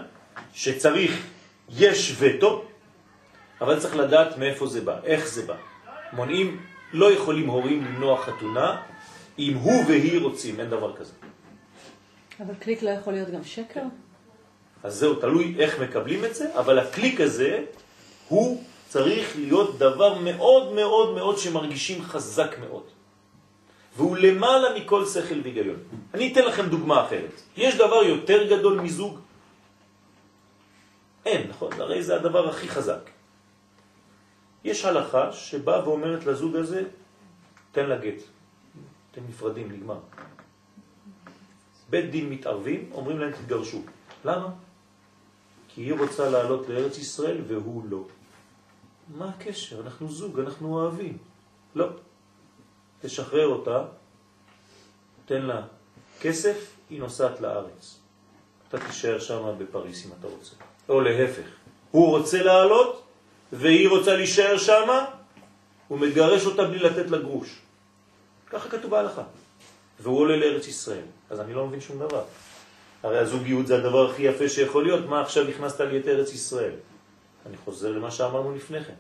שצריך, 0.53 1.27
יש 1.69 2.15
וטו, 2.19 2.65
אבל 3.61 3.79
צריך 3.79 3.95
לדעת 3.95 4.37
מאיפה 4.37 4.67
זה 4.67 4.81
בא, 4.81 4.99
איך 5.03 5.27
זה 5.27 5.45
בא. 5.45 5.55
מונעים, 6.13 6.61
לא 6.93 7.11
יכולים 7.13 7.47
הורים 7.47 7.85
למנוע 7.85 8.21
חתונה 8.21 8.81
אם 9.39 9.53
הוא 9.53 9.83
והיא 9.87 10.21
רוצים, 10.21 10.59
אין 10.59 10.69
דבר 10.69 10.95
כזה. 10.95 11.13
אבל 12.39 12.53
קליק 12.59 12.81
לא 12.81 12.89
יכול 12.89 13.13
להיות 13.13 13.29
גם 13.29 13.43
שקר? 13.43 13.83
אז 14.83 14.95
זהו, 14.95 15.15
תלוי 15.15 15.55
איך 15.59 15.79
מקבלים 15.79 16.25
את 16.25 16.35
זה, 16.35 16.57
אבל 16.59 16.79
הקליק 16.79 17.21
הזה 17.21 17.63
הוא 18.27 18.63
צריך 18.87 19.35
להיות 19.35 19.79
דבר 19.79 20.17
מאוד 20.19 20.73
מאוד 20.73 21.15
מאוד 21.15 21.37
שמרגישים 21.37 22.01
חזק 22.03 22.55
מאוד. 22.59 22.83
והוא 23.95 24.17
למעלה 24.17 24.79
מכל 24.79 25.05
שכל 25.05 25.39
והיגיון. 25.43 25.79
אני 26.13 26.31
אתן 26.33 26.45
לכם 26.45 26.69
דוגמה 26.69 27.05
אחרת. 27.05 27.35
יש 27.57 27.75
דבר 27.75 28.03
יותר 28.03 28.47
גדול 28.47 28.79
מזוג? 28.79 29.19
אין, 31.25 31.49
נכון? 31.49 31.71
הרי 31.81 32.03
זה 32.03 32.15
הדבר 32.15 32.49
הכי 32.49 32.69
חזק. 32.69 33.09
יש 34.63 34.85
הלכה 34.85 35.33
שבאה 35.33 35.89
ואומרת 35.89 36.25
לזוג 36.25 36.55
הזה, 36.55 36.83
תן 37.71 37.85
לה 37.85 37.97
גט. 37.97 38.21
אתם 39.11 39.21
נפרדים, 39.29 39.71
נגמר. 39.71 39.99
בית 41.89 42.11
דין 42.11 42.29
מתערבים, 42.29 42.89
אומרים 42.93 43.19
להם 43.19 43.31
תתגרשו. 43.31 43.81
למה? 44.25 44.49
כי 45.67 45.81
היא 45.81 45.93
רוצה 45.99 46.29
לעלות 46.29 46.69
לארץ 46.69 46.97
ישראל 46.97 47.37
והוא 47.47 47.83
לא. 47.89 48.03
מה 49.17 49.29
הקשר? 49.29 49.81
אנחנו 49.81 50.09
זוג, 50.09 50.39
אנחנו 50.39 50.73
אוהבים. 50.73 51.17
לא. 51.75 51.87
תשחרר 53.01 53.47
אותה, 53.47 53.83
תן 55.25 55.41
לה 55.41 55.61
כסף, 56.21 56.71
היא 56.89 56.99
נוסעת 56.99 57.41
לארץ. 57.41 57.99
אתה 58.69 58.79
תישאר 58.79 59.19
שם 59.19 59.55
בפריס 59.57 60.05
אם 60.05 60.11
אתה 60.19 60.27
רוצה. 60.27 60.55
או 60.89 61.01
להפך, 61.01 61.47
הוא 61.91 62.17
רוצה 62.17 62.43
לעלות 62.43 63.03
והיא 63.53 63.89
רוצה 63.89 64.15
להישאר 64.15 64.57
שם, 64.57 64.87
הוא 65.87 65.99
מגרש 65.99 66.45
אותה 66.45 66.63
בלי 66.63 66.79
לתת 66.79 67.09
לה 67.09 67.17
גרוש. 67.17 67.59
ככה 68.47 68.69
כתוב 68.69 68.91
בהלכה. 68.91 69.23
והוא 69.99 70.19
עולה 70.19 70.37
לארץ 70.37 70.67
ישראל. 70.67 71.05
אז 71.29 71.39
אני 71.39 71.53
לא 71.53 71.67
מבין 71.67 71.81
שום 71.81 71.99
דבר. 71.99 72.23
הרי 73.03 73.17
הזוגיות 73.17 73.67
זה 73.67 73.77
הדבר 73.77 74.11
הכי 74.11 74.21
יפה 74.23 74.49
שיכול 74.49 74.83
להיות, 74.83 75.05
מה 75.05 75.21
עכשיו 75.21 75.47
הכנסת 75.47 75.81
לי 75.81 75.99
את 75.99 76.07
ארץ 76.07 76.33
ישראל? 76.33 76.73
אני 77.45 77.57
חוזר 77.57 77.91
למה 77.91 78.11
שאמרנו 78.11 78.55
לפני 78.55 78.83
כן. 78.83 78.93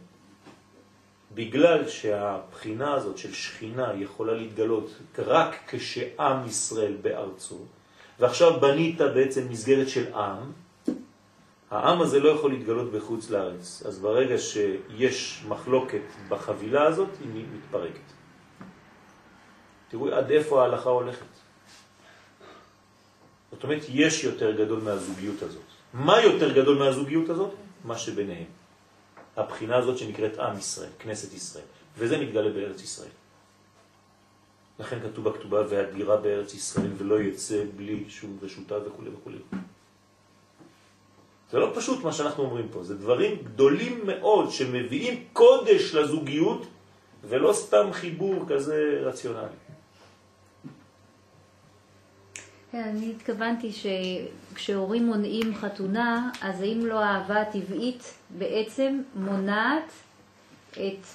בגלל 1.33 1.87
שהבחינה 1.87 2.93
הזאת 2.93 3.17
של 3.17 3.33
שכינה 3.33 3.93
יכולה 3.95 4.33
להתגלות 4.33 4.91
רק 5.17 5.55
כשעם 5.67 6.47
ישראל 6.47 6.95
בארצו, 7.01 7.59
ועכשיו 8.19 8.59
בנית 8.59 9.01
בעצם 9.01 9.49
מסגרת 9.49 9.89
של 9.89 10.13
עם, 10.13 10.51
העם 11.71 12.01
הזה 12.01 12.19
לא 12.19 12.29
יכול 12.29 12.51
להתגלות 12.51 12.91
בחוץ 12.91 13.29
לארץ. 13.29 13.83
אז 13.85 13.99
ברגע 13.99 14.37
שיש 14.37 15.43
מחלוקת 15.47 16.01
בחבילה 16.29 16.83
הזאת, 16.83 17.09
היא 17.19 17.43
מתפרקת. 17.53 18.07
תראו 19.89 20.13
עד 20.13 20.31
איפה 20.31 20.61
ההלכה 20.61 20.89
הולכת. 20.89 21.31
זאת 23.51 23.63
אומרת, 23.63 23.81
יש 23.89 24.23
יותר 24.23 24.51
גדול 24.51 24.79
מהזוגיות 24.79 25.41
הזאת. 25.41 25.61
מה 25.93 26.21
יותר 26.21 26.53
גדול 26.53 26.77
מהזוגיות 26.77 27.29
הזאת? 27.29 27.51
מה 27.85 27.97
שביניהם. 27.97 28.60
הבחינה 29.41 29.77
הזאת 29.77 29.97
שנקראת 29.97 30.39
עם 30.39 30.57
ישראל, 30.57 30.89
כנסת 30.99 31.33
ישראל, 31.33 31.65
וזה 31.97 32.17
מתגלה 32.17 32.49
בארץ 32.49 32.81
ישראל. 32.83 33.09
לכן 34.79 34.99
כתוב 34.99 35.29
בכתובה 35.29 35.61
והדירה 35.69 36.17
בארץ 36.17 36.53
ישראל 36.53 36.91
ולא 36.97 37.19
יצא 37.19 37.63
בלי 37.77 38.05
שום 38.09 38.37
רשותה 38.41 38.75
וכו' 38.85 39.03
וכו'. 39.13 39.57
זה 41.51 41.59
לא 41.59 41.71
פשוט 41.75 42.03
מה 42.03 42.13
שאנחנו 42.13 42.43
אומרים 42.43 42.67
פה, 42.71 42.83
זה 42.83 42.95
דברים 42.95 43.37
גדולים 43.43 44.07
מאוד 44.07 44.51
שמביאים 44.51 45.23
קודש 45.33 45.95
לזוגיות 45.95 46.67
ולא 47.23 47.53
סתם 47.53 47.89
חיבור 47.93 48.45
כזה 48.49 49.01
רציונלי. 49.05 49.70
כן, 52.71 52.83
אני 52.83 53.11
התכוונתי 53.15 53.71
שכשהורים 53.71 55.05
מונעים 55.05 55.55
חתונה, 55.55 56.29
אז 56.41 56.61
האם 56.61 56.85
לא 56.85 56.99
האהבה 56.99 57.41
הטבעית 57.41 58.13
בעצם 58.29 59.01
מונעת 59.15 59.91
את 60.71 61.05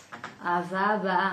האהבה 0.43 0.81
הבאה? 0.81 1.33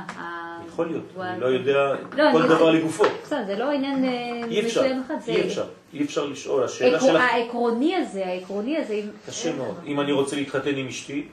יכול 0.68 0.88
להיות, 0.88 1.04
אני 1.20 1.40
לא 1.42 1.46
יודע 1.46 1.94
לא, 2.14 2.32
כל 2.32 2.48
דבר 2.48 2.72
לגופו. 2.72 3.04
בסדר, 3.24 3.46
זה 3.46 3.56
לא 3.58 3.72
עניין 3.72 4.06
אה, 4.06 4.62
מסוים 4.66 5.02
אחד, 5.06 5.16
זה 5.20 5.32
אי 5.32 5.42
אפשר, 5.48 5.66
אי 5.94 6.04
אפשר 6.04 6.26
לשאול, 6.26 6.64
השאלה 6.64 7.00
שלך 7.00 7.22
העקרוני 7.22 7.96
הזה, 7.96 8.26
העקרוני 8.26 8.78
הזה, 8.78 8.94
אם- 8.94 9.10
קשה 9.28 9.56
מאוד. 9.56 9.76
אם 9.86 10.00
אני 10.00 10.12
רוצה 10.12 10.36
להתחתן 10.36 10.76
עם 10.76 10.88
אשתי, 10.88 11.28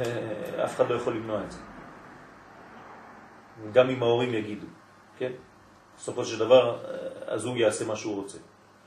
אה, 0.00 0.64
אף 0.64 0.76
אחד 0.76 0.90
לא 0.90 0.94
יכול 0.94 1.14
למנוע 1.14 1.40
את 1.46 1.50
זה. 1.52 1.58
גם 3.72 3.90
אם 3.90 4.02
ההורים 4.02 4.34
יגידו, 4.34 4.66
כן? 5.18 5.30
בסופו 6.00 6.24
של 6.24 6.38
דבר, 6.38 6.76
אה, 6.84 7.34
הזוג 7.34 7.56
יעשה 7.56 7.84
מה 7.84 7.96
שהוא 7.96 8.16
רוצה. 8.16 8.38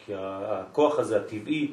כי 0.05 0.13
הכוח 0.17 0.99
הזה, 0.99 1.17
הטבעי, 1.17 1.71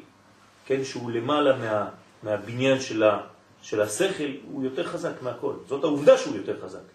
כן, 0.65 0.83
שהוא 0.83 1.11
למעלה 1.11 1.57
מה, 1.57 1.89
מהבניין 2.23 2.79
של, 2.79 3.03
ה, 3.03 3.19
של 3.61 3.81
השכל, 3.81 4.31
הוא 4.51 4.63
יותר 4.63 4.87
חזק 4.87 5.21
מהכל. 5.21 5.53
זאת 5.67 5.83
העובדה 5.83 6.17
שהוא 6.17 6.35
יותר 6.35 6.61
חזק. 6.61 6.85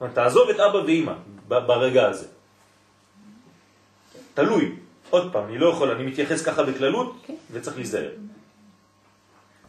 זאת 0.00 0.10
תעזוב 0.14 0.50
את 0.50 0.60
אבא 0.60 0.76
ואמא 0.76 1.14
ב- 1.48 1.66
ברגע 1.66 2.08
הזה. 2.08 2.26
תלוי. 4.34 4.76
עוד 5.10 5.32
פעם, 5.32 5.44
אני 5.44 5.58
לא 5.58 5.68
יכול, 5.68 5.90
אני 5.90 6.04
מתייחס 6.04 6.44
ככה 6.44 6.62
בכללות, 6.62 7.16
כן. 7.26 7.34
וצריך 7.50 7.76
להיזהר. 7.76 8.10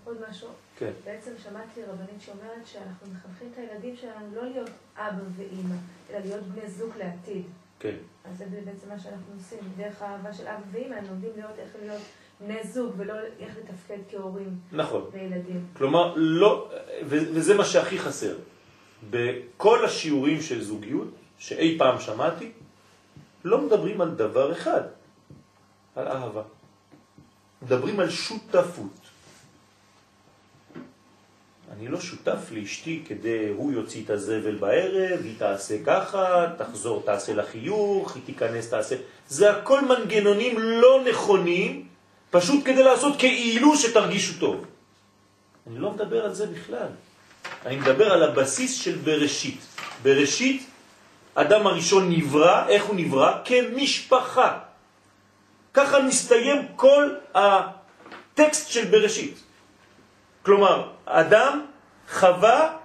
עוד 0.05 0.17
משהו. 0.29 0.47
כן. 0.81 0.91
בעצם 1.05 1.31
שמעתי 1.43 1.83
רבנית 1.83 2.21
שאומרת 2.21 2.65
שאנחנו 2.65 3.07
מחנכים 3.13 3.49
את 3.53 3.57
הילדים 3.57 3.95
שלנו 3.95 4.35
לא 4.35 4.45
להיות 4.45 4.69
אבא 4.97 5.21
ואימא, 5.37 5.75
אלא 6.09 6.19
להיות 6.19 6.43
בני 6.43 6.69
זוג 6.69 6.91
לעתיד. 6.97 7.43
כן. 7.79 7.95
אז 8.25 8.37
זה 8.37 8.45
בעצם 8.65 8.89
מה 8.89 8.99
שאנחנו 8.99 9.33
עושים. 9.37 9.59
דרך 9.77 10.01
האהבה 10.01 10.33
של 10.33 10.47
אבא 10.47 10.63
ואימא, 10.71 10.95
הם 10.95 11.05
לומדים 11.09 11.29
להיות 11.35 11.59
איך 11.59 11.69
להיות 11.81 12.01
בני 12.39 12.63
זוג, 12.63 12.93
ולא 12.97 13.13
איך 13.39 13.57
לתפקד 13.57 13.97
כהורים 14.11 14.59
נכון. 14.71 15.09
וילדים. 15.11 15.65
כלומר, 15.77 16.13
לא, 16.15 16.71
וזה 17.05 17.57
מה 17.57 17.65
שהכי 17.65 17.99
חסר. 17.99 18.35
בכל 19.09 19.85
השיעורים 19.85 20.41
של 20.41 20.63
זוגיות 20.63 21.07
שאי 21.37 21.77
פעם 21.77 21.99
שמעתי, 21.99 22.51
לא 23.43 23.61
מדברים 23.61 24.01
על 24.01 24.11
דבר 24.11 24.51
אחד, 24.51 24.81
על 25.95 26.07
אהבה. 26.07 26.43
מדברים 27.61 27.99
על 27.99 28.09
שותפות. 28.09 29.00
אני 31.81 31.89
לא 31.89 32.01
שותף 32.01 32.39
לאשתי 32.51 33.03
כדי 33.07 33.47
הוא 33.55 33.71
יוציא 33.71 34.03
את 34.05 34.09
הזבל 34.09 34.55
בערב, 34.55 35.19
היא 35.23 35.33
תעשה 35.37 35.75
ככה, 35.85 36.45
תחזור 36.57 37.03
תעשה 37.05 37.33
לחיוך, 37.33 38.15
היא 38.15 38.23
תיכנס 38.25 38.69
תעשה... 38.69 38.95
זה 39.27 39.51
הכל 39.51 39.81
מנגנונים 39.85 40.59
לא 40.59 41.03
נכונים, 41.09 41.87
פשוט 42.31 42.65
כדי 42.65 42.83
לעשות 42.83 43.19
כאילו 43.19 43.77
שתרגישו 43.77 44.39
טוב. 44.39 44.65
אני 45.67 45.79
לא 45.79 45.91
מדבר 45.91 46.25
על 46.25 46.33
זה 46.33 46.47
בכלל. 46.47 46.87
אני 47.65 47.75
מדבר 47.75 48.11
על 48.13 48.23
הבסיס 48.23 48.75
של 48.75 48.95
בראשית. 48.95 49.61
בראשית, 50.03 50.69
אדם 51.35 51.67
הראשון 51.67 52.11
נברא, 52.11 52.67
איך 52.67 52.83
הוא 52.85 52.95
נברא? 52.95 53.33
כמשפחה. 53.45 54.59
ככה 55.73 55.99
מסתיים 55.99 56.67
כל 56.75 57.09
הטקסט 57.33 58.69
של 58.69 58.85
בראשית. 58.85 59.43
כלומר, 60.43 60.89
אדם, 61.05 61.70
חווה 62.11 62.77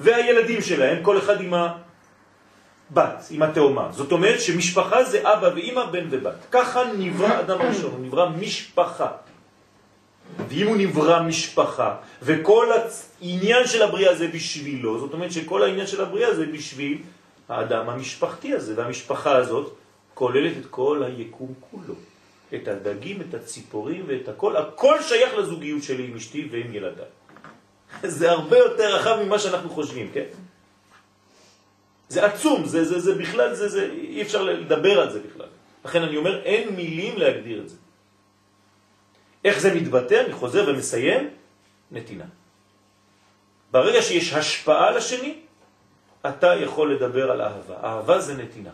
והילדים 0.00 0.60
שלהם, 0.62 1.02
כל 1.02 1.18
אחד 1.18 1.40
עם 1.40 1.54
הבת, 1.54 3.24
עם 3.30 3.42
התאומה. 3.42 3.88
זאת 3.92 4.12
אומרת 4.12 4.40
שמשפחה 4.40 5.04
זה 5.04 5.20
אבא 5.22 5.50
ואמא, 5.56 5.86
בן 5.86 6.06
ובת. 6.10 6.46
ככה 6.50 6.82
נברא 6.98 7.40
אדם 7.40 7.60
הראשון, 7.60 7.90
הוא 7.90 8.06
נברא 8.06 8.28
משפחה. 8.28 9.08
ואם 10.48 10.66
הוא 10.66 10.76
נברא 10.76 11.22
משפחה, 11.22 11.96
וכל 12.22 12.68
העניין 12.72 13.66
של 13.66 13.82
הבריאה 13.82 14.14
זה 14.14 14.28
בשבילו, 14.28 14.98
זאת 14.98 15.12
אומרת 15.12 15.32
שכל 15.32 15.62
העניין 15.62 15.86
של 15.86 16.00
הבריאה 16.00 16.34
זה 16.34 16.46
בשביל 16.46 16.98
האדם 17.48 17.90
המשפחתי 17.90 18.52
הזה, 18.52 18.72
והמשפחה 18.76 19.36
הזאת 19.36 19.74
כוללת 20.14 20.52
את 20.60 20.66
כל 20.70 21.02
היקום 21.02 21.54
כולו. 21.70 21.94
את 22.54 22.68
הדגים, 22.68 23.20
את 23.20 23.34
הציפורים 23.34 24.04
ואת 24.06 24.28
הכל, 24.28 24.56
הכל 24.56 25.02
שייך 25.02 25.34
לזוגיות 25.34 25.82
שלי 25.82 26.04
עם 26.04 26.16
אשתי 26.16 26.48
ועם 26.50 26.74
ילדיי. 26.74 27.04
זה 28.18 28.30
הרבה 28.30 28.58
יותר 28.58 28.96
רחב 28.96 29.22
ממה 29.22 29.38
שאנחנו 29.38 29.70
חושבים, 29.70 30.10
כן? 30.14 30.24
זה 32.08 32.26
עצום, 32.26 32.66
זה, 32.66 32.84
זה, 32.84 33.00
זה 33.00 33.14
בכלל, 33.14 33.54
זה, 33.54 33.68
זה, 33.68 33.90
אי 33.92 34.22
אפשר 34.22 34.42
לדבר 34.42 35.00
על 35.00 35.12
זה 35.12 35.20
בכלל. 35.20 35.48
לכן 35.84 36.02
אני 36.02 36.16
אומר, 36.16 36.42
אין 36.44 36.68
מילים 36.68 37.18
להגדיר 37.18 37.60
את 37.62 37.68
זה. 37.68 37.76
איך 39.44 39.58
זה 39.58 39.74
מתבטא? 39.74 40.22
אני 40.26 40.32
חוזר 40.32 40.64
ומסיים, 40.68 41.30
נתינה. 41.90 42.24
ברגע 43.70 44.02
שיש 44.02 44.32
השפעה 44.32 44.90
לשני, 44.90 45.34
אתה 46.28 46.54
יכול 46.54 46.94
לדבר 46.94 47.30
על 47.30 47.42
אהבה. 47.42 47.76
אהבה 47.84 48.20
זה 48.20 48.34
נתינה. 48.34 48.70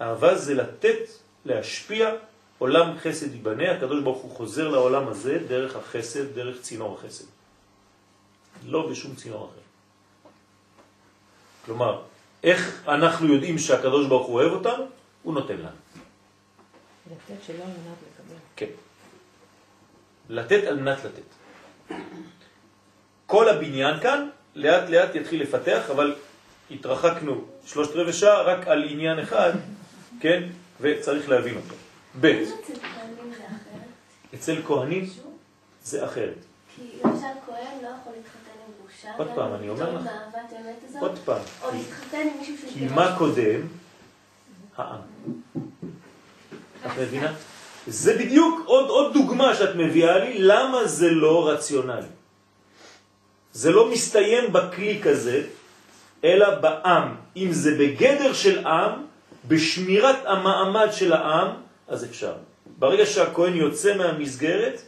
אהבה 0.00 0.34
זה 0.34 0.54
לתת, 0.54 0.98
להשפיע, 1.44 2.10
עולם 2.58 2.98
חסד 2.98 3.34
ייבנה, 3.34 3.72
הקדוש 3.72 4.02
ברוך 4.02 4.22
הוא 4.22 4.30
חוזר 4.30 4.68
לעולם 4.68 5.08
הזה 5.08 5.38
דרך 5.48 5.76
החסד, 5.76 6.34
דרך 6.34 6.60
צינור 6.60 6.98
החסד. 6.98 7.24
לא 8.66 8.90
בשום 8.90 9.14
צינור 9.14 9.50
אחר. 9.50 9.60
כלומר, 11.64 12.02
איך 12.44 12.88
אנחנו 12.88 13.34
יודעים 13.34 13.58
שהקדוש 13.58 14.06
ברוך 14.06 14.26
הוא 14.26 14.34
אוהב 14.40 14.52
אותנו? 14.52 14.84
הוא 15.22 15.34
נותן 15.34 15.56
לנו. 15.56 15.68
לתת 17.10 17.42
שלא 17.46 17.64
על 17.64 17.70
מנת 17.70 17.98
לקבל. 18.12 18.36
כן. 18.56 18.66
לתת 20.28 20.64
על 20.64 20.76
מנת 20.80 20.98
לתת. 21.04 21.22
כל 23.26 23.48
הבניין 23.48 24.00
כאן 24.00 24.28
לאט 24.54 24.90
לאט 24.90 25.14
יתחיל 25.14 25.42
לפתח, 25.42 25.90
אבל 25.90 26.14
התרחקנו 26.70 27.44
שלושת 27.66 27.90
רבעי 27.94 28.12
שעה 28.12 28.42
רק 28.42 28.68
על 28.68 28.84
עניין 28.88 29.18
אחד, 29.18 29.52
כן? 30.22 30.42
וצריך 30.80 31.28
להבין 31.28 31.56
אותו. 31.56 31.74
ב' 32.20 32.26
אצל 32.34 32.72
כהנים 32.72 33.32
זה 33.32 33.44
אחרת. 33.46 34.34
אצל 34.34 34.62
כהנים 34.66 35.06
שוב, 35.06 35.38
זה 35.82 36.04
אחרת. 36.04 36.38
כי 36.76 36.82
למשל 37.04 37.26
כהן 37.46 37.82
לא 37.82 37.88
יכול 37.88 38.12
להתחתן 38.16 38.58
עם 38.66 38.72
גרושה. 38.78 38.91
עוד 39.18 39.28
פעם, 39.34 39.54
אני 39.54 39.68
אומר 39.68 39.94
לך. 39.96 40.02
עוד 41.00 41.18
פעם, 41.24 41.42
כי- 42.72 42.86
מה 42.94 43.14
קודם? 43.18 43.60
העם. 44.76 45.00
את 46.86 46.98
מבינה? 47.00 47.32
זה 47.86 48.18
בדיוק 48.18 48.62
עוד, 48.66 48.88
עוד 48.88 49.12
דוגמה 49.14 49.54
שאת 49.54 49.74
מביאה 49.76 50.18
לי, 50.18 50.38
למה 50.38 50.84
זה 50.86 51.10
לא 51.10 51.48
רציונלי. 51.48 52.06
זה 53.52 53.70
לא 53.70 53.90
מסתיים 53.90 54.52
בקליק 54.52 55.06
הזה, 55.06 55.42
אלא 56.24 56.54
בעם. 56.54 57.14
אם 57.36 57.48
זה 57.52 57.70
בגדר 57.78 58.32
של 58.32 58.66
עם, 58.66 58.92
בשמירת 59.48 60.16
המעמד 60.26 60.88
של 60.92 61.12
העם, 61.12 61.48
אז 61.88 62.04
אפשר. 62.04 62.34
ברגע 62.78 63.06
שהכהן 63.06 63.54
יוצא 63.56 63.96
מהמסגרת, 63.96 64.82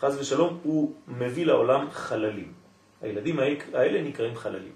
חז 0.00 0.16
ושלום, 0.20 0.58
הוא 0.62 0.92
מביא 1.08 1.46
לעולם 1.46 1.86
חללים. 1.92 2.61
הילדים 3.02 3.38
האלה 3.72 4.02
נקראים 4.02 4.36
חללים. 4.36 4.72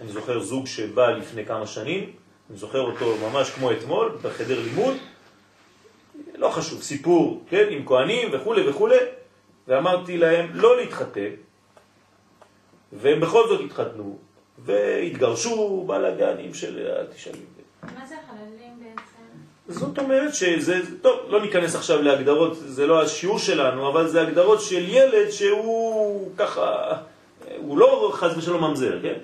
אני 0.00 0.08
זוכר 0.08 0.40
זוג 0.40 0.66
שבא 0.66 1.10
לפני 1.10 1.46
כמה 1.46 1.66
שנים, 1.66 2.12
אני 2.50 2.58
זוכר 2.58 2.80
אותו 2.80 3.16
ממש 3.16 3.50
כמו 3.50 3.72
אתמול, 3.72 4.18
בחדר 4.22 4.60
לימוד, 4.60 4.96
לא 6.34 6.48
חשוב, 6.48 6.82
סיפור, 6.82 7.44
כן, 7.48 7.66
עם 7.70 7.86
כהנים 7.86 8.28
וכו' 8.32 8.54
וכו', 8.68 8.88
ואמרתי 9.68 10.18
להם 10.18 10.50
לא 10.52 10.76
להתחתן, 10.76 11.30
והם 12.92 13.20
בכל 13.20 13.48
זאת 13.48 13.60
התחתנו, 13.64 14.18
והתגרשו 14.58 15.84
בלגנים 15.86 16.54
של 16.54 16.96
התשאלים. 17.00 17.44
מה 17.82 18.06
זה 18.06 18.14
החללים? 18.24 18.67
זאת 19.68 19.98
אומרת 19.98 20.34
שזה, 20.34 20.80
טוב, 21.02 21.20
לא 21.28 21.40
ניכנס 21.40 21.76
עכשיו 21.76 22.02
להגדרות, 22.02 22.56
זה 22.56 22.86
לא 22.86 23.02
השיעור 23.02 23.38
שלנו, 23.38 23.88
אבל 23.88 24.08
זה 24.08 24.22
הגדרות 24.22 24.60
של 24.60 24.84
ילד 24.88 25.30
שהוא 25.30 26.30
ככה, 26.36 26.92
הוא 27.56 27.78
לא 27.78 28.10
חז 28.14 28.38
ושלום 28.38 28.64
ממזר, 28.64 29.02
כן? 29.02 29.18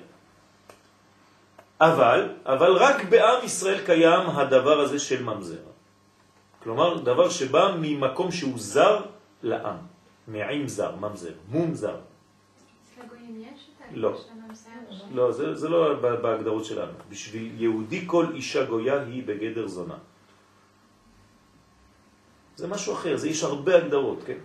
אבל, 1.81 2.29
אבל 2.45 2.71
רק 2.71 3.03
בעם 3.09 3.45
ישראל 3.45 3.79
קיים 3.85 4.29
הדבר 4.29 4.79
הזה 4.79 4.99
של 4.99 5.23
ממזר. 5.23 5.65
כלומר, 6.63 6.97
דבר 6.97 7.29
שבא 7.29 7.75
ממקום 7.81 8.31
שהוא 8.31 8.53
זר 8.57 9.01
לעם, 9.43 9.77
מעם 10.27 10.67
זר, 10.67 10.95
ממזר, 10.95 11.33
מום 11.49 11.73
זר. 11.73 11.97
את 13.91 13.97
לא. 13.97 14.17
לא, 15.13 15.31
זה, 15.31 15.55
זה 15.55 15.69
לא 15.69 15.93
בהגדרות 16.21 16.65
שלנו. 16.65 16.93
בשביל 17.09 17.51
יהודי 17.57 18.03
כל 18.05 18.25
אישה 18.33 18.65
גויה 18.65 19.01
היא 19.01 19.23
בגדר 19.25 19.67
זונה. 19.67 19.97
זה 22.55 22.67
משהו 22.67 22.93
אחר, 22.93 23.17
זה 23.17 23.29
יש 23.29 23.43
הרבה 23.43 23.77
הגדרות, 23.77 24.23
כן? 24.25 24.37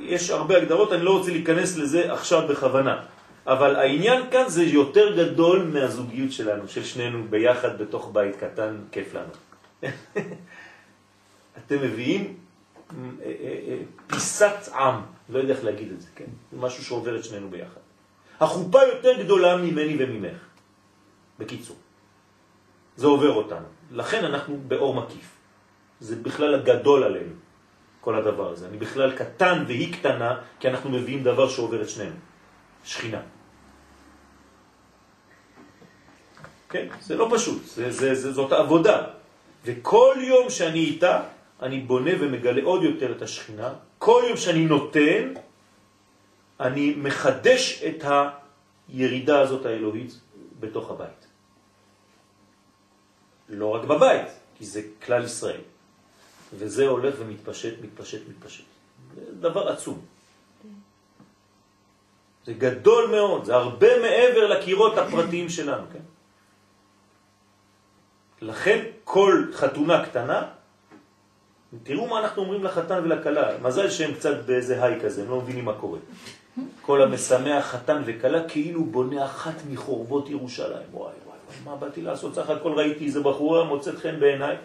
יש 0.00 0.30
הרבה 0.30 0.56
הגדרות, 0.56 0.92
אני 0.92 1.02
לא 1.02 1.18
רוצה 1.18 1.30
להיכנס 1.30 1.76
לזה 1.76 2.12
עכשיו 2.12 2.48
בכוונה. 2.48 3.04
אבל 3.46 3.76
העניין 3.76 4.30
כאן 4.30 4.48
זה 4.48 4.62
יותר 4.62 5.16
גדול 5.16 5.62
מהזוגיות 5.72 6.32
שלנו, 6.32 6.68
של 6.68 6.84
שנינו 6.84 7.24
ביחד 7.30 7.78
בתוך 7.78 8.10
בית 8.12 8.36
קטן, 8.36 8.76
כיף 8.92 9.14
לנו. 9.14 9.32
אתם 11.58 11.76
מביאים 11.82 12.36
אה, 12.90 13.04
אה, 13.24 13.58
אה, 13.68 13.78
פיסת 14.06 14.68
עם, 14.74 14.94
לא 15.28 15.38
יודע 15.38 15.54
איך 15.54 15.64
להגיד 15.64 15.92
את 15.92 16.00
זה, 16.00 16.08
כן? 16.16 16.30
זה 16.52 16.58
משהו 16.58 16.84
שעובר 16.84 17.16
את 17.16 17.24
שנינו 17.24 17.50
ביחד. 17.50 17.80
החופה 18.40 18.78
יותר 18.82 19.22
גדולה 19.22 19.56
ממני 19.56 19.96
וממך, 19.98 20.38
בקיצור. 21.38 21.76
זה 22.96 23.06
עובר 23.06 23.32
אותנו. 23.32 23.66
לכן 23.90 24.24
אנחנו 24.24 24.56
באור 24.68 24.94
מקיף. 24.94 25.28
זה 26.00 26.16
בכלל 26.16 26.54
הגדול 26.54 27.04
עלינו, 27.04 27.34
כל 28.00 28.14
הדבר 28.14 28.52
הזה. 28.52 28.68
אני 28.68 28.76
בכלל 28.76 29.16
קטן 29.16 29.64
והיא 29.66 29.92
קטנה, 29.92 30.40
כי 30.60 30.68
אנחנו 30.68 30.90
מביאים 30.90 31.22
דבר 31.22 31.48
שעובר 31.48 31.82
את 31.82 31.88
שנינו. 31.88 32.16
שכינה. 32.84 33.20
כן? 36.68 36.86
זה 37.00 37.16
לא 37.16 37.28
פשוט, 37.32 37.64
זה, 37.64 37.90
זה, 37.90 38.14
זה, 38.14 38.32
זאת 38.32 38.52
עבודה. 38.52 38.96
וכל 39.64 40.14
יום 40.20 40.50
שאני 40.50 40.78
איתה, 40.78 41.22
אני 41.62 41.80
בונה 41.80 42.10
ומגלה 42.20 42.62
עוד 42.62 42.82
יותר 42.82 43.12
את 43.12 43.22
השכינה. 43.22 43.72
כל 43.98 44.22
יום 44.28 44.36
שאני 44.36 44.64
נותן, 44.64 45.34
אני 46.60 46.94
מחדש 46.96 47.82
את 47.82 48.04
הירידה 48.88 49.40
הזאת 49.40 49.66
האלוהית 49.66 50.20
בתוך 50.60 50.90
הבית. 50.90 51.27
לא 53.48 53.74
רק 53.74 53.84
בבית, 53.84 54.26
כי 54.58 54.66
זה 54.66 54.82
כלל 55.06 55.24
ישראל. 55.24 55.60
וזה 56.54 56.86
הולך 56.86 57.14
ומתפשט, 57.18 57.74
מתפשט, 57.82 58.20
מתפשט. 58.28 58.64
זה 59.14 59.34
דבר 59.40 59.68
עצום. 59.68 60.00
זה 62.46 62.52
גדול 62.52 63.10
מאוד, 63.10 63.44
זה 63.44 63.54
הרבה 63.54 64.00
מעבר 64.02 64.46
לקירות 64.46 64.98
הפרטיים 64.98 65.48
שלנו, 65.48 65.84
כן? 65.92 65.98
לכן 68.40 68.84
כל 69.04 69.44
חתונה 69.52 70.06
קטנה, 70.06 70.46
תראו 71.82 72.06
מה 72.06 72.20
אנחנו 72.20 72.42
אומרים 72.42 72.64
לחתן 72.64 73.00
ולקלה, 73.04 73.58
מזל 73.58 73.90
שהם 73.90 74.14
קצת 74.14 74.36
באיזה 74.46 74.84
היי 74.84 75.00
כזה, 75.00 75.22
הם 75.22 75.30
לא 75.30 75.40
מבינים 75.40 75.64
מה 75.64 75.72
קורה. 75.72 75.98
כל 76.82 77.02
המשמח 77.02 77.66
חתן 77.66 78.02
וקלה 78.06 78.48
כאילו 78.48 78.84
בונה 78.84 79.24
אחת 79.24 79.54
מחורבות 79.70 80.30
ירושלים. 80.30 80.86
וואי, 80.92 81.12
מה 81.64 81.76
באתי 81.76 82.02
לעשות? 82.02 82.34
סך 82.34 82.50
הכל 82.50 82.72
ראיתי 82.72 83.06
איזה 83.06 83.20
בחורה 83.20 83.64
מוצאת 83.64 83.98
חן 83.98 84.20
בעיניי. 84.20 84.56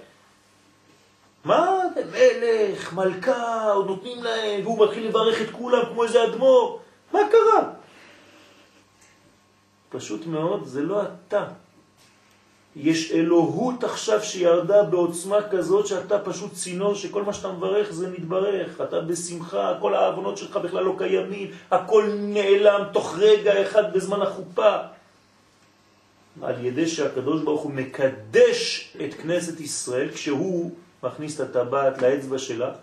מה, 1.46 1.80
מלך, 2.12 2.94
מלכה, 2.94 3.72
עוד 3.72 3.88
נותנים 3.88 4.24
להם, 4.24 4.62
והוא 4.64 4.86
מתחיל 4.86 5.08
לברך 5.08 5.42
את 5.42 5.50
כולם 5.52 5.82
כמו 5.94 6.04
איזה 6.04 6.24
אדמו"ר. 6.24 6.80
מה 7.14 7.20
קרה? 7.32 7.70
פשוט 9.90 10.26
מאוד, 10.26 10.66
זה 10.66 10.82
לא 10.82 11.02
אתה. 11.02 11.46
יש 12.76 13.12
אלוהות 13.12 13.84
עכשיו 13.84 14.24
שירדה 14.24 14.84
בעוצמה 14.84 15.38
כזאת 15.52 15.88
שאתה 15.88 16.20
פשוט 16.20 16.54
צינור 16.54 16.96
שכל 16.96 17.24
מה 17.24 17.34
שאתה 17.34 17.52
מברך 17.52 17.92
זה 17.92 18.10
מתברך, 18.10 18.82
אתה 18.82 19.02
בשמחה, 19.02 19.74
כל 19.80 19.96
העוונות 19.96 20.38
שלך 20.38 20.58
בכלל 20.58 20.84
לא 20.84 20.96
קיימים, 20.98 21.52
הכל 21.72 22.10
נעלם 22.14 22.82
תוך 22.94 23.16
רגע 23.18 23.62
אחד 23.62 23.94
בזמן 23.94 24.22
החופה. 24.22 24.78
על 26.42 26.66
ידי 26.66 26.88
שהקדוש 26.88 27.44
ברוך 27.44 27.62
הוא 27.62 27.72
מקדש 27.72 28.94
את 29.06 29.14
כנסת 29.14 29.60
ישראל 29.60 30.12
כשהוא 30.12 30.72
מכניס 31.04 31.42
את 31.42 31.56
הטבעת 31.56 32.02
לאצבע 32.02 32.38
שלה, 32.38 32.74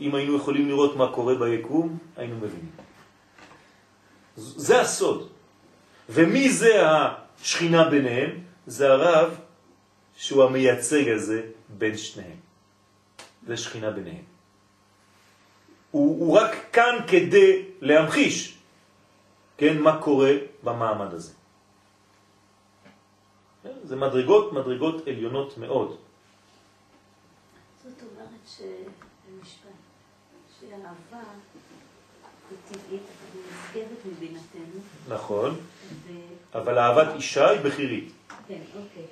אם 0.00 0.14
היינו 0.14 0.36
יכולים 0.36 0.68
לראות 0.68 0.96
מה 0.96 1.12
קורה 1.12 1.34
ביקום, 1.34 1.98
היינו 2.16 2.36
מבינים. 2.36 2.70
זה 4.36 4.80
הסוד. 4.80 5.28
ומי 6.08 6.50
זה 6.50 6.82
השכינה 6.86 7.88
ביניהם? 7.88 8.30
זה 8.66 8.92
הרב 8.92 9.38
שהוא 10.16 10.44
המייצג 10.44 11.08
הזה 11.08 11.42
בין 11.68 11.96
שניהם. 11.96 12.36
זה 13.46 13.56
שכינה 13.56 13.90
ביניהם. 13.90 14.22
הוא, 15.90 16.20
הוא 16.20 16.38
רק 16.38 16.56
כאן 16.72 16.96
כדי 17.06 17.62
להמחיש, 17.80 18.58
כן, 19.56 19.78
מה 19.78 20.00
קורה 20.02 20.32
במעמד 20.62 21.14
הזה. 21.14 21.32
זה 23.84 23.96
מדרגות, 23.96 24.52
מדרגות 24.52 25.08
עליונות 25.08 25.58
מאוד. 25.58 25.96
זאת 27.84 28.02
אומרת 28.02 28.40
שבמשפט, 28.46 29.68
שהאהבה 30.60 31.22
היא 32.50 32.58
טבעית, 32.68 33.02
אבל 33.02 33.40
היא 33.74 34.12
מבינתנו. 34.12 34.80
נכון, 35.08 35.56
ו... 36.06 36.12
אבל 36.54 36.78
אהבת 36.78 37.14
אישה 37.14 37.50
היא 37.50 37.60
בחירית. 37.60 38.12
כן, 38.48 38.60
אוקיי. 38.76 39.06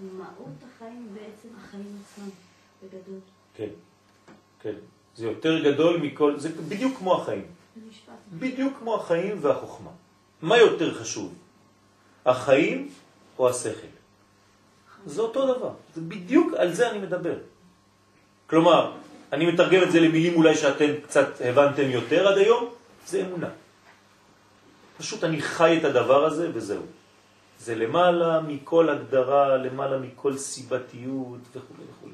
ומהות 0.00 0.56
החיים 0.62 1.08
בעצם 1.14 1.48
החיים 1.58 1.98
עצמם, 2.04 2.30
בגדול. 2.82 3.20
כן, 3.54 3.68
כן. 4.60 4.74
זה 5.16 5.26
יותר 5.26 5.64
גדול 5.64 6.00
מכל, 6.00 6.38
זה 6.38 6.48
בדיוק 6.48 6.98
כמו 6.98 7.22
החיים. 7.22 7.44
במשפט. 7.76 8.12
בדיוק 8.32 8.78
כמו 8.78 8.94
החיים 8.94 9.38
והחוכמה. 9.40 9.90
מה 10.42 10.58
יותר 10.58 10.94
חשוב? 10.94 11.34
החיים 12.26 12.88
או 13.38 13.48
השכל? 13.48 13.92
זה 15.06 15.22
אותו 15.22 15.54
דבר. 15.54 15.70
זה 15.94 16.00
בדיוק 16.00 16.54
על 16.54 16.72
זה 16.72 16.90
אני 16.90 16.98
מדבר. 16.98 17.34
כלומר, 18.46 18.92
אני 19.32 19.46
מתרגם 19.46 19.82
את 19.82 19.92
זה 19.92 20.00
למילים 20.00 20.34
אולי 20.36 20.54
שאתם 20.54 20.90
קצת 21.04 21.28
הבנתם 21.40 21.90
יותר 21.90 22.28
עד 22.28 22.38
היום, 22.38 22.68
זה 23.06 23.20
אמונה. 23.20 23.48
פשוט 24.98 25.24
אני 25.24 25.42
חי 25.42 25.78
את 25.78 25.84
הדבר 25.84 26.24
הזה 26.24 26.50
וזהו. 26.54 26.82
זה 27.58 27.74
למעלה 27.74 28.40
מכל 28.40 28.88
הגדרה, 28.88 29.56
למעלה 29.56 29.98
מכל 29.98 30.36
סיבתיות 30.36 31.40
וכו' 31.50 31.74
וכו'. 31.74 32.08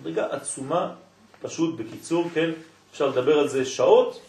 מדרגה 0.00 0.26
עצומה, 0.30 0.94
פשוט 1.42 1.78
בקיצור, 1.78 2.30
כן, 2.34 2.50
אפשר 2.92 3.06
לדבר 3.06 3.38
על 3.38 3.48
זה 3.48 3.64
שעות, 3.64 4.20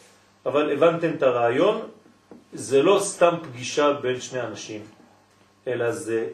אבל 0.45 0.71
הבנתם 0.71 1.09
את 1.17 1.23
הרעיון, 1.23 1.81
זה 2.53 2.83
לא 2.83 2.99
סתם 3.03 3.35
פגישה 3.43 3.93
בין 3.93 4.21
שני 4.21 4.41
אנשים, 4.41 4.81
אלא 5.67 5.91
זה 5.91 6.29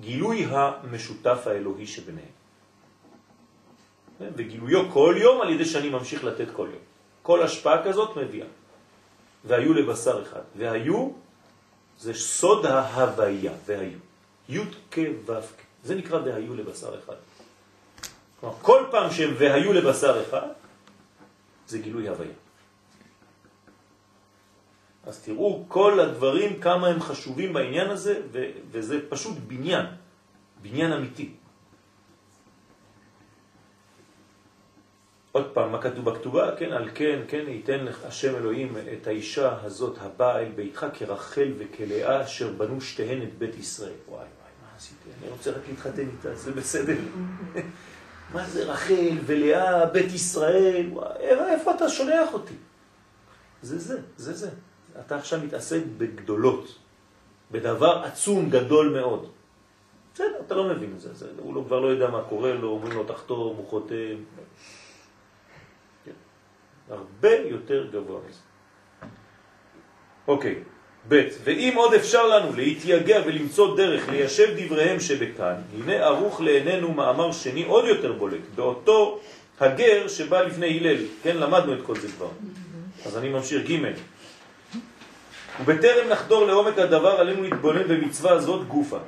גילוי 0.00 0.46
המשותף 0.50 1.46
האלוהי 1.46 1.86
שביניהם. 1.86 2.38
וגילויו 4.20 4.90
כל 4.92 5.14
יום 5.18 5.40
על 5.40 5.50
ידי 5.50 5.64
שאני 5.64 5.88
ממשיך 5.88 6.24
לתת 6.24 6.48
כל 6.52 6.68
יום. 6.72 6.82
כל 7.22 7.42
השפעה 7.42 7.84
כזאת 7.84 8.16
מביאה. 8.16 8.46
והיו 9.44 9.74
לבשר 9.74 10.22
אחד. 10.22 10.40
והיו 10.56 11.10
זה 11.98 12.14
סוד 12.14 12.66
ההוויה, 12.66 13.52
והיו. 13.66 13.98
י' 14.48 14.60
כ' 14.90 14.98
ו' 15.26 15.40
כ'. 15.40 15.62
זה 15.84 15.94
נקרא 15.94 16.18
והיו 16.24 16.54
לבשר 16.54 16.98
אחד. 16.98 17.14
כלומר, 18.40 18.54
כל 18.62 18.84
פעם 18.90 19.10
שהם 19.10 19.34
והיו 19.38 19.72
לבשר 19.72 20.22
אחד, 20.28 20.48
זה 21.68 21.78
גילוי 21.78 22.08
הוויה. 22.08 22.47
אז 25.08 25.20
תראו 25.22 25.64
כל 25.68 26.00
הדברים, 26.00 26.60
כמה 26.60 26.86
הם 26.88 27.00
חשובים 27.00 27.52
בעניין 27.52 27.90
הזה, 27.90 28.20
וזה 28.70 28.98
פשוט 29.08 29.36
בניין, 29.46 29.86
בניין 30.62 30.92
אמיתי. 30.92 31.34
עוד 35.32 35.50
פעם, 35.52 35.72
מה 35.72 35.82
כתוב 35.82 36.04
בכתובה? 36.10 36.56
כן, 36.56 36.72
על 36.72 36.90
כן, 36.94 37.20
כן, 37.28 37.44
ייתן 37.48 37.84
לך 37.84 38.04
השם 38.04 38.36
אלוהים 38.36 38.76
את 38.92 39.06
האישה 39.06 39.56
הזאת 39.62 39.96
הבאה 40.00 40.40
אל 40.40 40.52
ביתך 40.52 40.86
כרחל 40.94 41.52
וכלאה 41.58 42.24
אשר 42.24 42.52
בנו 42.52 42.80
שתיהן 42.80 43.22
את 43.22 43.38
בית 43.38 43.56
ישראל. 43.56 43.92
וואי 44.08 44.18
וואי, 44.18 44.28
מה 44.62 44.68
עשיתי? 44.76 45.10
אני 45.22 45.30
רוצה 45.30 45.50
רק 45.50 45.62
להתחתן 45.68 46.08
איתה, 46.08 46.34
זה 46.34 46.52
בסדר. 46.52 46.96
מה 48.34 48.46
זה 48.46 48.64
רחל 48.64 49.18
ולאה, 49.26 49.86
בית 49.86 50.12
ישראל? 50.12 50.88
וואי, 50.92 51.16
איפה 51.52 51.74
אתה 51.74 51.88
שולח 51.88 52.32
אותי? 52.32 52.54
זה 53.62 53.78
זה, 53.78 54.00
זה 54.16 54.32
זה. 54.32 54.50
אתה 55.00 55.16
עכשיו 55.16 55.40
מתעסק 55.44 55.80
בגדולות, 55.98 56.78
בדבר 57.50 58.02
עצום 58.04 58.50
גדול 58.50 58.88
מאוד. 58.88 59.30
בסדר, 60.14 60.40
אתה 60.46 60.54
לא 60.54 60.68
מבין 60.68 60.92
את 60.96 61.00
זה, 61.00 61.14
זה 61.14 61.26
הוא 61.38 61.54
לא, 61.54 61.62
כבר 61.66 61.80
לא 61.80 61.86
יודע 61.86 62.10
מה 62.10 62.22
קורה 62.28 62.52
לו, 62.52 62.68
אומרים 62.68 62.92
לו 62.92 63.04
תחתום, 63.04 63.56
הוא 63.56 63.66
חותם. 63.68 64.16
הרבה 66.90 67.34
יותר 67.34 67.86
גבוה 67.92 68.20
מזה. 68.28 68.40
אוקיי, 70.28 70.54
ב' 71.08 71.28
ואם 71.44 71.72
עוד 71.76 71.94
אפשר 71.94 72.26
לנו 72.26 72.52
להתייגע 72.56 73.20
ולמצוא 73.26 73.76
דרך 73.76 74.08
ליישב 74.08 74.48
דבריהם 74.56 75.00
שבכאן, 75.00 75.54
הנה 75.74 75.92
ערוך 75.92 76.40
לעינינו 76.40 76.92
מאמר 76.92 77.32
שני 77.32 77.64
עוד 77.64 77.84
יותר 77.84 78.12
בולט, 78.12 78.40
באותו 78.54 79.20
הגר 79.60 80.08
שבא 80.08 80.42
לפני 80.42 80.78
הלל, 80.78 80.96
כן, 81.22 81.36
למדנו 81.36 81.74
את 81.74 81.78
כל 81.82 81.96
זה 81.98 82.08
כבר. 82.08 82.28
אז 83.06 83.16
אני 83.16 83.28
ממשיך 83.28 83.70
ג' 83.70 83.92
ובטרם 85.60 86.08
נחדור 86.08 86.46
לעומק 86.46 86.78
הדבר 86.78 87.20
עלינו 87.20 87.42
להתבונן 87.42 87.88
במצווה 87.88 88.38
זאת 88.38 88.68
גופה, 88.68 88.98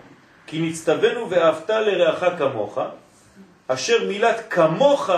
כי 0.47 0.59
נצטווינו 0.59 1.31
ואהבת 1.31 1.71
לרעך 1.71 2.25
כמוך, 2.39 2.79
אשר 3.69 4.09
מילת 4.09 4.43
כמוך 4.51 5.11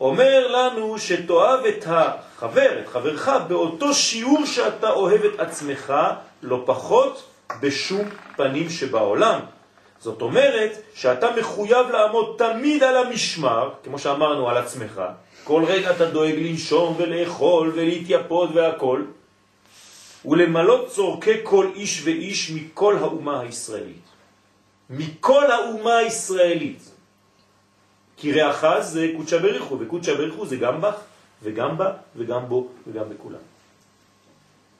אומר 0.00 0.48
לנו 0.48 0.98
שתאהב 0.98 1.64
את 1.64 1.84
החבר, 1.86 2.80
את 2.80 2.88
חברך, 2.88 3.28
באותו 3.48 3.94
שיעור 3.94 4.46
שאתה 4.46 4.90
אוהב 4.90 5.24
את 5.24 5.40
עצמך, 5.40 5.94
לא 6.42 6.62
פחות 6.66 7.24
בשום 7.60 8.08
פנים 8.36 8.70
שבעולם. 8.70 9.40
זאת 9.98 10.22
אומרת 10.22 10.82
שאתה 10.94 11.26
מחויב 11.38 11.90
לעמוד 11.90 12.34
תמיד 12.38 12.82
על 12.82 12.96
המשמר, 12.96 13.70
כמו 13.84 13.98
שאמרנו 13.98 14.48
על 14.48 14.56
עצמך, 14.56 15.02
כל 15.44 15.64
רגע 15.66 15.90
אתה 15.90 16.06
דואג 16.06 16.34
לנשום 16.38 16.94
ולאכול 16.98 17.72
ולהתייפות 17.74 18.50
והכל, 18.54 19.02
ולמלות 20.26 20.88
צורכי 20.88 21.34
כל 21.42 21.70
איש 21.74 22.02
ואיש 22.04 22.50
מכל 22.50 22.96
האומה 22.98 23.40
הישראלית. 23.40 24.06
מכל 24.90 25.50
האומה 25.50 25.96
הישראלית. 25.96 26.90
כי 28.16 28.32
רעך 28.32 28.80
זה 28.80 29.12
קודשא 29.16 29.38
בריחו, 29.38 29.78
וקודשא 29.80 30.14
בריחו 30.14 30.46
זה 30.46 30.56
גם 30.56 30.80
בך, 30.80 30.94
וגם 31.42 31.78
בה, 31.78 31.92
וגם 32.16 32.48
בו, 32.48 32.68
וגם 32.86 33.08
בכולם. 33.08 33.44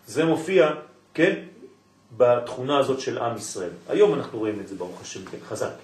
זה 0.06 0.24
מופיע, 0.24 0.70
כן, 1.14 1.34
בתכונה 2.16 2.78
הזאת 2.78 3.00
של 3.00 3.18
עם 3.18 3.36
ישראל. 3.36 3.70
היום 3.88 4.14
אנחנו 4.14 4.38
רואים 4.38 4.60
את 4.60 4.68
זה, 4.68 4.74
ברוך 4.74 5.00
השם, 5.00 5.24
כן, 5.24 5.38
חזק. 5.48 5.74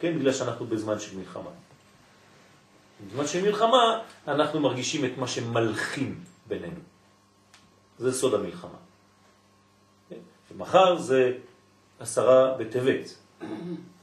כן, 0.00 0.18
בגלל 0.18 0.32
שאנחנו 0.32 0.66
בזמן 0.66 0.98
של 0.98 1.18
מלחמה. 1.18 1.50
בזמן 3.08 3.26
של 3.26 3.42
מלחמה 3.42 4.00
אנחנו 4.28 4.60
מרגישים 4.60 5.04
את 5.04 5.18
מה 5.18 5.28
שמלכים 5.28 6.20
בינינו. 6.46 6.80
זה 7.98 8.12
סוד 8.12 8.34
המלחמה. 8.34 8.83
ומחר 10.54 10.98
זה 10.98 11.32
עשרה 12.00 12.54
בטבת. 12.58 13.14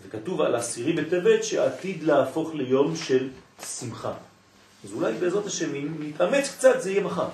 וכתוב 0.03 0.41
על 0.41 0.55
עשירי 0.55 0.93
בטבת 0.93 1.43
שעתיד 1.43 2.03
להפוך 2.03 2.55
ליום 2.55 2.95
של 2.95 3.29
שמחה. 3.79 4.13
אז 4.85 4.93
אולי 4.93 5.13
בעזרת 5.13 5.45
השם, 5.45 5.75
אם 5.75 5.87
נתאמץ 5.99 6.49
קצת, 6.57 6.81
זה 6.81 6.91
יהיה 6.91 7.03
מחר. 7.03 7.27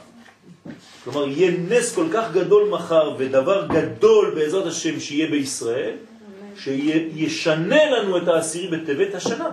כלומר, 1.04 1.28
יהיה 1.28 1.52
נס 1.70 1.96
כל 1.96 2.08
כך 2.14 2.32
גדול 2.32 2.70
מחר 2.70 3.16
ודבר 3.18 3.68
גדול 3.68 4.36
בעזרת 4.36 4.66
השם 4.66 5.00
שיהיה 5.00 5.32
בישראל, 5.32 5.96
שישנה 6.56 7.86
לנו 7.92 8.18
את 8.18 8.28
העשירי 8.28 8.78
בטבת 8.78 9.16
השנה. 9.16 9.50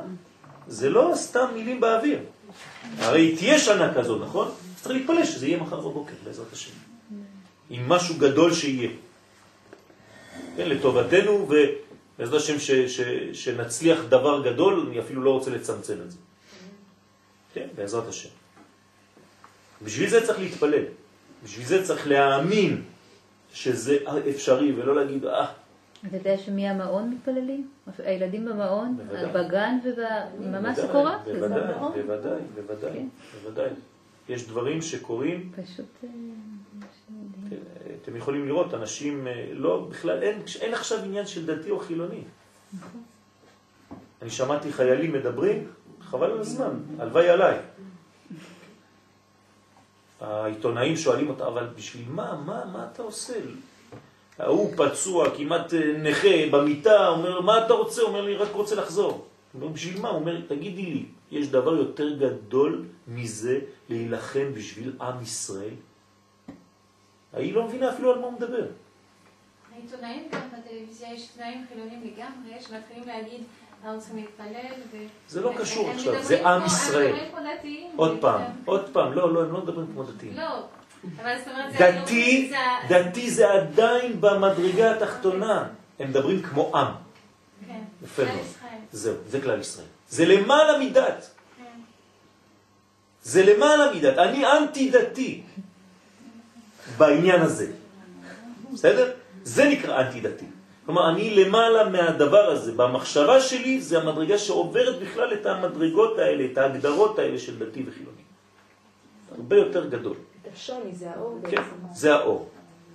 זה 0.68 0.90
לא 0.90 1.12
סתם 1.14 1.46
מילים 1.54 1.80
באוויר. 1.80 2.18
הרי 2.98 3.36
תהיה 3.36 3.58
שנה 3.58 3.94
כזאת, 3.94 4.22
נכון? 4.22 4.48
צריך 4.76 4.96
להתפלל 4.96 5.24
שזה 5.24 5.46
יהיה 5.46 5.58
מחר 5.58 5.80
בבוקר, 5.80 6.12
בעזרת 6.24 6.52
השם. 6.52 6.70
עם 7.70 7.88
משהו 7.88 8.14
גדול 8.18 8.54
שיהיה. 8.54 8.88
כן, 10.56 10.68
לטובתנו 10.68 11.48
ובעזרת 11.48 12.40
השם 12.40 12.58
ש, 12.58 12.70
ש, 12.70 13.00
שנצליח 13.32 14.04
דבר 14.08 14.42
גדול, 14.50 14.86
אני 14.88 15.00
אפילו 15.00 15.22
לא 15.22 15.30
רוצה 15.30 15.50
לצמצם 15.50 15.94
את 16.04 16.10
זה. 16.10 16.18
כן, 17.54 17.66
בעזרת 17.74 18.08
השם. 18.08 18.28
בשביל 19.82 20.10
זה 20.10 20.26
צריך 20.26 20.38
להתפלל. 20.38 20.84
בשביל 21.44 21.66
זה 21.66 21.84
צריך 21.84 22.08
להאמין 22.08 22.82
שזה 23.52 23.96
אפשרי 24.30 24.72
ולא 24.72 24.96
להגיד, 24.96 25.24
אה, 25.24 25.46
אתה 26.08 26.16
יודע 26.16 26.38
שמי 26.38 26.68
המעון 26.68 27.10
מתפללים? 27.10 27.68
הילדים 27.98 28.44
במעון. 28.44 28.96
בגן 29.34 29.78
וממש 30.38 30.78
בוודאי, 30.78 30.92
קורה. 30.92 31.18
בוודאי, 31.24 32.02
בוודאי, 32.02 32.40
בוודאי, 32.54 32.92
כן. 32.92 33.06
בוודאי. 33.42 33.70
יש 34.28 34.48
דברים 34.48 34.82
שקורים, 34.82 35.52
פשוט... 35.56 36.04
אתם 38.04 38.16
יכולים 38.16 38.48
לראות, 38.48 38.74
אנשים, 38.74 39.26
אה, 39.26 39.48
לא, 39.52 39.86
בכלל, 39.90 40.22
אין, 40.22 40.42
אין 40.60 40.74
עכשיו 40.74 40.98
עניין 40.98 41.26
של 41.26 41.46
דתי 41.46 41.70
או 41.70 41.78
חילוני. 41.78 42.22
אני 44.22 44.30
שמעתי 44.30 44.72
חיילים 44.72 45.12
מדברים, 45.12 45.68
חבל 46.00 46.30
על 46.30 46.38
הזמן, 46.38 46.76
הלוואי 46.98 47.28
עליי. 47.28 47.58
העיתונאים 50.20 50.96
שואלים 50.96 51.28
אותה, 51.28 51.46
אבל 51.46 51.66
בשביל 51.76 52.04
מה, 52.08 52.42
מה, 52.46 52.64
מה 52.72 52.86
אתה 52.92 53.02
עושה? 53.02 53.34
ההוא 54.38 54.72
פצוע, 54.76 55.36
כמעט 55.36 55.74
אה, 55.74 55.92
נכה, 55.98 56.50
במיטה, 56.50 57.08
אומר, 57.08 57.40
מה 57.40 57.66
אתה 57.66 57.72
רוצה? 57.72 58.02
אומר 58.02 58.20
לי, 58.20 58.36
רק 58.36 58.52
רוצה 58.52 58.74
לחזור. 58.74 59.26
אומר, 59.54 59.68
בשביל 59.68 60.00
מה? 60.00 60.08
הוא 60.08 60.20
אומר, 60.20 60.40
תגידי 60.48 60.86
לי, 60.86 61.04
יש 61.30 61.48
דבר 61.48 61.76
יותר 61.76 62.08
גדול 62.18 62.84
מזה 63.08 63.58
להילחם 63.88 64.52
בשביל 64.54 64.92
עם 65.00 65.22
ישראל? 65.22 65.74
היא 67.36 67.54
לא 67.54 67.64
מבינה 67.64 67.90
אפילו 67.90 68.12
על 68.12 68.18
מה 68.18 68.24
הוא 68.24 68.32
מדבר. 68.32 68.66
העיתונאים 69.74 70.28
גם 70.32 70.40
בטלוויזיה 70.52 71.12
יש 71.14 71.28
עיתונאים 71.30 71.64
חילונים 71.68 72.00
לגמרי, 72.04 72.60
שמתחילים 72.60 73.06
להגיד 73.06 73.42
אנחנו 73.84 74.00
צריכים 74.00 74.16
להתפלל. 74.16 74.72
ו- 74.92 75.06
זה 75.28 75.40
לא 75.40 75.52
קשור 75.58 75.90
עכשיו, 75.90 76.22
זה 76.22 76.48
עם 76.48 76.66
ישראל. 76.66 77.16
עוד 77.96 78.18
פעם, 78.20 78.42
עוד 78.64 78.90
פעם, 78.92 79.12
לא, 79.12 79.34
לא, 79.34 79.42
הם 79.42 79.52
לא 79.52 79.60
מדברים 79.60 79.86
כמו 79.86 80.02
דתיים. 80.02 80.36
לא, 80.36 80.62
זה 81.70 81.78
דתי, 81.78 82.52
דתי 82.88 83.30
זה 83.30 83.52
עדיין 83.52 84.20
במדרגה 84.20 84.96
התחתונה. 84.96 85.68
הם 85.98 86.10
מדברים 86.10 86.42
כמו 86.42 86.76
עם. 86.76 86.86
כן, 87.66 87.80
יפה 88.04 88.24
מאוד. 88.24 88.46
זהו, 88.92 89.14
זה 89.28 89.40
כלל 89.40 89.60
ישראל. 89.60 89.86
זה 90.08 90.26
למעלה 90.26 90.78
מדת. 90.78 91.30
כן. 91.58 91.80
זה 93.22 93.44
למעלה 93.44 93.94
מדת. 93.94 94.18
אני 94.18 94.46
אנטי 94.46 94.90
דתי 94.90 95.42
בעניין 96.98 97.42
הזה. 97.42 97.72
בסדר? 98.72 99.12
זה 99.42 99.64
נקרא 99.64 100.00
אנטי 100.00 100.20
דתי. 100.20 100.46
כלומר, 100.86 101.10
אני 101.10 101.34
למעלה 101.34 101.88
מהדבר 101.88 102.50
הזה. 102.50 102.72
במחשבה 102.72 103.40
שלי 103.40 103.80
זה 103.80 103.98
המדרגה 103.98 104.38
שעוברת 104.38 105.00
בכלל 105.00 105.34
את 105.34 105.46
המדרגות 105.46 106.18
האלה, 106.18 106.44
את 106.52 106.58
ההגדרות 106.58 107.18
האלה 107.18 107.38
של 107.38 107.58
דתי 107.58 107.84
וחילוני. 107.86 108.24
הרבה 109.38 109.56
יותר 109.56 109.88
גדול. 109.88 110.16
השוני 110.54 110.94
זה 110.94 111.10
האור 111.10 111.38
כן. 111.50 111.62
זה 111.92 112.14
האור. 112.14 112.48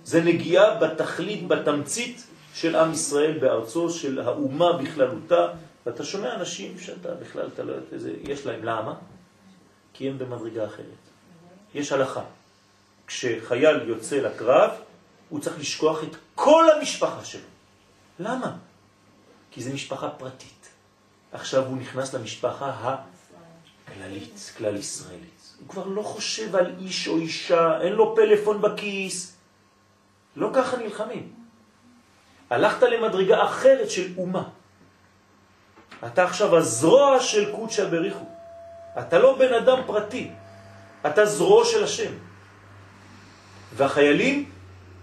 זה 0.04 0.22
נגיעה 0.22 0.74
בתכלית, 0.74 1.48
בתמצית 1.48 2.26
של 2.54 2.76
עם 2.76 2.92
ישראל 2.92 3.38
בארצו, 3.38 3.90
של 3.90 4.20
האומה 4.20 4.72
בכללותה. 4.72 5.48
ואתה 5.86 6.04
שומע 6.04 6.34
אנשים 6.34 6.78
שאתה 6.78 7.14
בכלל, 7.14 7.48
אתה 7.54 7.62
לא 7.62 7.72
יודע 7.72 7.86
איזה, 7.92 8.12
יש 8.22 8.46
להם. 8.46 8.64
למה? 8.64 8.94
כי 9.92 10.08
הם 10.08 10.18
במדרגה 10.18 10.66
אחרת. 10.66 11.02
יש 11.74 11.92
הלכה. 11.92 12.22
כשחייל 13.10 13.88
יוצא 13.88 14.16
לקרב, 14.16 14.70
הוא 15.28 15.40
צריך 15.40 15.58
לשכוח 15.58 16.02
את 16.02 16.16
כל 16.34 16.64
המשפחה 16.70 17.24
שלו. 17.24 17.48
למה? 18.18 18.56
כי 19.50 19.62
זה 19.62 19.72
משפחה 19.72 20.08
פרטית. 20.08 20.68
עכשיו 21.32 21.66
הוא 21.66 21.76
נכנס 21.76 22.14
למשפחה 22.14 22.96
הכללית, 23.86 24.52
כלל 24.56 24.76
ישראלית. 24.76 25.54
הוא 25.60 25.68
כבר 25.68 25.86
לא 25.86 26.02
חושב 26.02 26.56
על 26.56 26.74
איש 26.78 27.08
או 27.08 27.16
אישה, 27.16 27.80
אין 27.80 27.92
לו 27.92 28.16
פלאפון 28.16 28.62
בכיס. 28.62 29.36
לא 30.36 30.50
ככה 30.54 30.76
נלחמים. 30.76 31.32
הלכת 32.50 32.82
למדרגה 32.82 33.44
אחרת 33.44 33.90
של 33.90 34.12
אומה. 34.16 34.44
אתה 36.06 36.24
עכשיו 36.24 36.56
הזרוע 36.56 37.20
של 37.20 37.52
קודשא 37.52 37.90
בריחו. 37.90 38.24
אתה 38.98 39.18
לא 39.18 39.38
בן 39.38 39.54
אדם 39.54 39.78
פרטי, 39.86 40.30
אתה 41.06 41.26
זרוע 41.26 41.64
של 41.64 41.84
השם. 41.84 42.29
והחיילים 43.76 44.50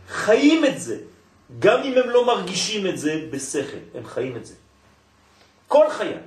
חיים 0.07 0.65
את 0.65 0.79
זה, 0.79 1.01
גם 1.59 1.83
אם 1.83 1.93
הם 1.97 2.09
לא 2.09 2.25
מרגישים 2.25 2.87
את 2.87 2.97
זה 2.97 3.27
בשכל, 3.31 3.77
הם 3.95 4.05
חיים 4.05 4.37
את 4.37 4.45
זה. 4.45 4.55
כל 5.67 5.85
חייל. 5.89 6.19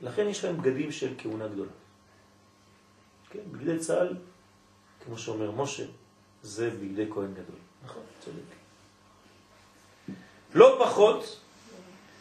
לכן 0.00 0.28
יש 0.28 0.44
להם 0.44 0.56
בגדים 0.56 0.92
של 0.92 1.14
כהונה 1.18 1.48
גדולה. 1.48 1.70
כן, 3.30 3.40
בגדי 3.52 3.78
צה"ל, 3.78 4.16
כמו 5.04 5.18
שאומר 5.18 5.50
משה, 5.50 5.84
זה 6.42 6.70
בגדי 6.70 7.06
כהן 7.10 7.32
גדול. 7.32 7.60
נכון, 7.84 8.02
צודק. 8.20 8.54
לא 10.54 10.84
פחות, 10.84 11.40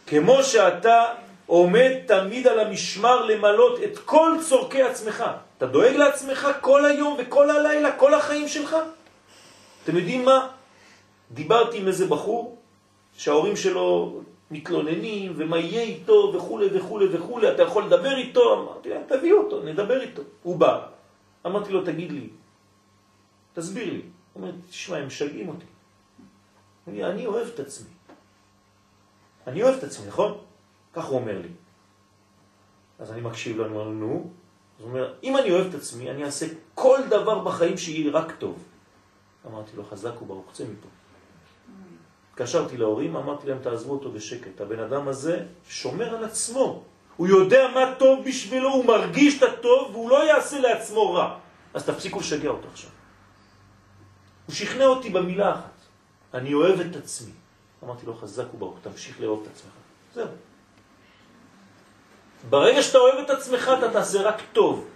כמו 0.08 0.44
שאתה 0.44 1.14
עומד 1.54 1.92
תמיד 2.08 2.48
על 2.48 2.60
המשמר 2.60 3.26
למלות 3.26 3.80
את 3.84 3.98
כל 3.98 4.38
צורכי 4.50 4.82
עצמך. 4.82 5.24
אתה 5.58 5.66
דואג 5.66 5.96
לעצמך 5.96 6.48
כל 6.62 6.86
היום 6.86 7.18
וכל 7.20 7.50
הלילה, 7.50 7.92
כל 7.98 8.14
החיים 8.14 8.48
שלך? 8.48 8.76
אתם 9.84 9.98
יודעים 9.98 10.26
מה? 10.26 10.50
דיברתי 11.32 11.78
עם 11.78 11.88
איזה 11.88 12.08
בחור 12.08 12.58
שההורים 13.18 13.56
שלו 13.56 14.22
מתלוננים 14.52 15.34
ומה 15.38 15.58
יהיה 15.58 15.82
איתו 15.82 16.34
וכו' 16.36 16.60
וכו' 16.74 17.00
וכו', 17.12 17.40
אתה 17.54 17.62
יכול 17.62 17.84
לדבר 17.86 18.18
איתו? 18.18 18.54
אמרתי 18.54 18.90
להם, 18.90 19.02
תביאו 19.08 19.38
אותו, 19.38 19.62
נדבר 19.62 20.02
איתו. 20.02 20.22
הוא 20.44 20.58
בא. 20.58 20.88
אמרתי 21.46 21.72
לו, 21.72 21.86
תגיד 21.86 22.12
לי, 22.12 22.28
תסביר 23.54 23.94
לי. 23.94 24.02
הוא 24.34 24.42
אומר, 24.42 24.52
תשמע, 24.70 24.98
הם 24.98 25.08
משגעים 25.08 25.50
אותי. 25.50 25.66
אני 26.88 27.26
אוהב 27.26 27.48
את 27.48 27.60
עצמי. 27.60 27.94
אני 29.48 29.64
אוהב 29.64 29.76
את 29.78 29.84
עצמי, 29.84 30.08
נכון? 30.08 30.53
כך 30.94 31.06
הוא 31.06 31.20
אומר 31.20 31.42
לי. 31.42 31.50
אז 33.00 33.12
אני 33.12 33.22
מקשיב 33.22 33.58
לו, 33.58 33.66
אני 33.66 33.74
אומר 33.76 33.90
נו. 33.90 34.30
אז 34.78 34.84
הוא 34.84 34.90
אומר, 34.90 35.14
אם 35.24 35.38
אני 35.38 35.52
אוהב 35.52 35.68
את 35.68 35.76
עצמי, 35.76 36.12
אני 36.12 36.26
אעשה 36.26 36.46
כל 36.76 37.00
דבר 37.10 37.40
בחיים 37.40 37.78
שיהיה 37.78 38.12
רק 38.12 38.36
טוב. 38.40 38.64
אמרתי 39.48 39.72
לו, 39.78 39.84
חזק 39.86 40.22
וברוך, 40.22 40.46
צא 40.54 40.64
מפה. 40.64 40.88
התקשרתי 42.32 42.78
להורים, 42.78 43.16
אמרתי 43.16 43.48
להם, 43.48 43.60
תעזבו 43.60 43.94
אותו 43.94 44.12
בשקט. 44.12 44.62
הבן 44.62 44.80
אדם 44.80 45.08
הזה 45.08 45.46
שומר 45.70 46.16
על 46.16 46.24
עצמו. 46.24 46.84
הוא 47.18 47.28
יודע 47.28 47.68
מה 47.74 47.96
טוב 48.00 48.26
בשבילו, 48.28 48.74
הוא 48.74 48.86
מרגיש 48.86 49.38
את 49.38 49.44
הטוב, 49.44 49.92
והוא 49.92 50.10
לא 50.10 50.28
יעשה 50.28 50.60
לעצמו 50.60 51.14
רע. 51.14 51.40
אז 51.74 51.86
תפסיקו 51.86 52.20
לשגע 52.20 52.50
אותו 52.50 52.68
עכשיו. 52.72 52.90
הוא 54.46 54.56
שכנע 54.56 54.86
אותי 54.86 55.10
במילה 55.10 55.54
אחת, 55.54 55.72
אני 56.34 56.54
אוהב 56.54 56.80
את 56.80 56.96
עצמי. 56.96 57.32
אמרתי 57.84 58.06
לו, 58.06 58.16
חזק 58.16 58.54
וברוך, 58.54 58.78
תמשיך 58.82 59.22
לאהוב 59.22 59.44
את 59.44 59.52
עצמך. 59.56 59.72
זהו. 60.14 60.28
ברגע 62.50 62.84
שאתה 62.84 62.98
אוהב 62.98 63.20
את 63.20 63.30
עצמך, 63.30 63.72
אתה 63.78 63.92
תעשה 63.92 64.22
רק 64.22 64.42
טוב. 64.54 64.88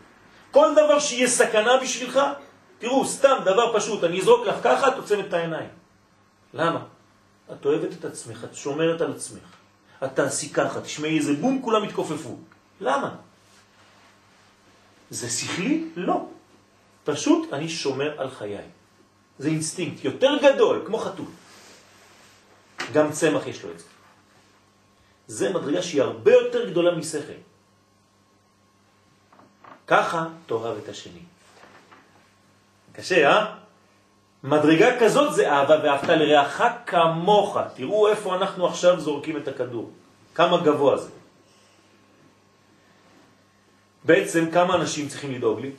כל 0.52 0.72
דבר 0.72 1.00
שיהיה 1.00 1.28
סכנה 1.28 1.78
בשבילך, 1.78 2.20
תראו, 2.80 3.06
סתם 3.06 3.38
דבר 3.45 3.80
פשוט, 3.80 4.04
אני 4.04 4.20
אזרוק 4.20 4.45
לך 4.45 4.56
ככה, 4.64 4.88
את 4.88 4.93
עוצמת 4.98 5.26
את 5.28 5.34
העיניים. 5.34 5.70
למה? 6.54 6.80
את 7.52 7.66
אוהבת 7.66 7.93
את 7.93 8.06
עצמך, 8.06 8.43
את 8.43 8.56
שומרת 8.56 9.02
על 9.02 9.12
עצמך. 9.12 9.48
את 10.04 10.16
תעשי 10.16 10.50
ככה, 10.54 10.82
תשמעי 10.82 11.18
איזה 11.18 11.34
בום, 11.34 11.62
כולם 11.62 11.84
התכופפו. 11.84 12.38
למה? 12.82 13.16
זה 15.10 15.30
שכלי? 15.30 15.84
לא. 15.95 16.26
פשוט 17.04 17.54
אני 17.54 17.70
שומר 17.70 18.22
על 18.22 18.30
חיי. 18.30 18.68
זה 19.39 19.48
אינסטינקט 19.48 20.04
יותר 20.04 20.32
גדול, 20.43 20.84
כמו 20.86 20.98
חתול. 20.98 21.26
גם 22.93 23.12
צמח 23.12 23.48
יש 23.48 23.64
לו 23.64 23.72
את 23.72 23.80
זה. 23.80 23.86
זה 25.28 25.49
מדרגה 25.49 25.82
שהיא 25.82 26.01
הרבה 26.01 26.32
יותר 26.32 26.69
גדולה 26.69 26.95
משכל. 26.95 27.39
ככה 29.88 30.28
תאהב 30.45 30.78
את 30.84 30.89
השני. 30.89 31.19
קשה, 32.93 33.30
אה? 33.30 33.55
מדרגה 34.43 34.99
כזאת 34.99 35.34
זה 35.34 35.51
אהבה 35.51 35.75
ואהבת 35.84 36.09
לרעך 36.09 36.61
כמוך. 36.86 37.57
תראו 37.75 38.07
איפה 38.07 38.36
אנחנו 38.36 38.67
עכשיו 38.67 38.99
זורקים 38.99 39.38
את 39.38 39.47
הכדור. 39.47 39.91
כמה 40.36 40.57
גבוה 40.63 40.97
זה. 40.97 41.09
בעצם 44.03 44.51
כמה 44.51 44.75
אנשים 44.75 45.07
צריכים 45.07 45.32
לדאוג 45.32 45.59
לי? 45.59 45.71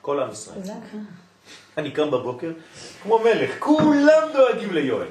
כל 0.00 0.20
עם 0.20 0.30
ישראל. 0.30 0.60
אני 1.76 1.90
קם 1.90 2.10
בבוקר 2.10 2.52
כמו 3.02 3.18
מלך, 3.18 3.50
כולם 3.58 4.22
דואגים 4.32 4.72
ליואל. 4.72 5.08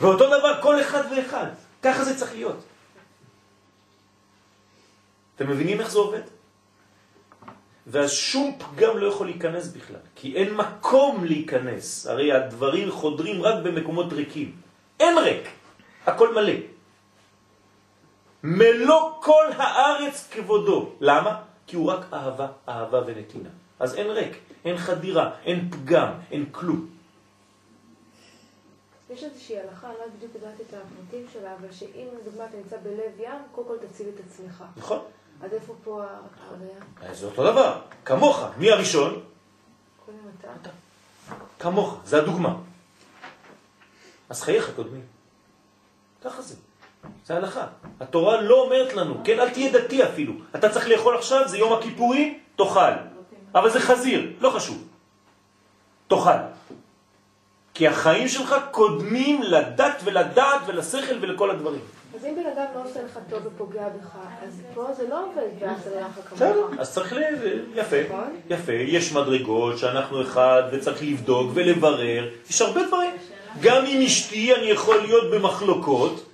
ואותו 0.00 0.26
דבר 0.26 0.62
כל 0.62 0.80
אחד 0.80 1.02
ואחד. 1.16 1.65
ככה 1.86 2.04
זה 2.04 2.18
צריך 2.18 2.32
להיות. 2.32 2.60
אתם 5.36 5.50
מבינים 5.50 5.80
איך 5.80 5.90
זה 5.90 5.98
עובד? 5.98 6.26
ואז 7.86 8.10
שום 8.10 8.58
פגם 8.58 8.98
לא 8.98 9.06
יכול 9.06 9.26
להיכנס 9.26 9.68
בכלל, 9.68 10.02
כי 10.14 10.36
אין 10.36 10.54
מקום 10.54 11.24
להיכנס. 11.24 12.06
הרי 12.06 12.32
הדברים 12.32 12.90
חודרים 12.90 13.42
רק 13.42 13.62
במקומות 13.62 14.12
ריקים. 14.12 14.50
אין 15.00 15.18
ריק, 15.18 15.44
הכל 16.06 16.34
מלא. 16.34 16.58
מלוא 18.42 19.22
כל 19.22 19.46
הארץ 19.56 20.28
כבודו. 20.30 20.92
למה? 21.00 21.42
כי 21.66 21.76
הוא 21.76 21.86
רק 21.90 22.00
אהבה, 22.12 22.48
אהבה 22.68 23.00
ונתינה. 23.06 23.48
אז 23.78 23.94
אין 23.94 24.10
ריק, 24.10 24.34
אין 24.64 24.76
חדירה, 24.78 25.30
אין 25.44 25.70
פגם, 25.70 26.08
אין 26.30 26.44
כלום. 26.52 26.95
יש 29.10 29.24
איזושהי 29.24 29.60
הלכה, 29.60 29.86
אני 29.86 29.96
לא 29.98 30.06
בדיוק 30.16 30.34
יודעת 30.34 30.60
את 30.60 30.74
הפרטים 30.74 31.26
שלה, 31.32 31.54
אבל 31.54 31.72
שאם 31.72 32.06
לדוגמה 32.20 32.44
אתה 32.44 32.56
נמצא 32.56 32.76
בלב 32.82 33.20
ים, 33.20 33.40
קודם 33.52 33.68
כל 33.68 33.86
תציל 33.86 34.06
את 34.08 34.20
עצמך. 34.26 34.64
נכון. 34.76 34.98
אז 35.42 35.52
איפה 35.52 35.74
פה 35.84 36.04
הראייה? 36.48 36.78
אז 37.02 37.18
זה 37.18 37.26
אותו 37.26 37.52
דבר, 37.52 37.80
כמוך. 38.04 38.42
מי 38.58 38.70
הראשון? 38.70 39.20
קודם 40.06 40.18
אתה? 40.40 40.70
כמוך, 41.58 42.00
זה 42.04 42.18
הדוגמה. 42.22 42.56
אז 44.28 44.42
חייך 44.42 44.70
קודמים. 44.76 45.02
ככה 46.24 46.42
זה. 46.42 46.54
זה 47.26 47.36
הלכה. 47.36 47.66
התורה 48.00 48.40
לא 48.40 48.62
אומרת 48.62 48.94
לנו, 48.94 49.20
כן? 49.24 49.40
אל 49.40 49.50
תהיה 49.50 49.72
דתי 49.72 50.04
אפילו. 50.04 50.34
אתה 50.56 50.68
צריך 50.68 50.88
לאכול 50.88 51.16
עכשיו, 51.18 51.48
זה 51.48 51.58
יום 51.58 51.72
הכיפורים, 51.72 52.40
תאכל. 52.56 52.92
אבל 53.54 53.70
זה 53.70 53.80
חזיר, 53.80 54.32
לא 54.40 54.50
חשוב. 54.50 54.88
תאכל. 56.08 56.38
כי 57.76 57.88
החיים 57.88 58.28
שלך 58.28 58.54
קודמים 58.70 59.42
לדת 59.42 60.00
ולדעת 60.04 60.60
ולשכל 60.66 61.14
ולכל 61.20 61.50
הדברים. 61.50 61.80
אז 62.14 62.24
אם 62.24 62.34
בן 62.34 62.46
אדם 62.46 62.64
לא 62.74 62.82
עושה 62.84 63.02
לך 63.04 63.18
טוב 63.30 63.46
ופוגע 63.46 63.88
בך, 63.88 64.16
אז 64.42 64.60
פה 64.74 64.86
זה 64.96 65.08
לא 65.08 65.24
עובד 65.24 65.68
בסדר. 66.32 66.66
אז 66.78 66.94
צריך 66.94 67.12
ל... 67.12 67.18
יפה, 67.74 67.96
נכון. 68.08 68.40
יפה. 68.50 68.72
יש 68.72 69.12
מדרגות 69.12 69.78
שאנחנו 69.78 70.22
אחד 70.22 70.62
וצריך 70.72 71.02
לבדוק 71.02 71.50
ולברר. 71.54 72.28
יש 72.50 72.62
הרבה 72.62 72.86
דברים. 72.86 73.10
גם 73.60 73.84
עם 73.86 74.02
אשתי 74.02 74.54
אני 74.54 74.66
יכול 74.66 74.96
להיות 74.96 75.30
במחלוקות, 75.30 76.32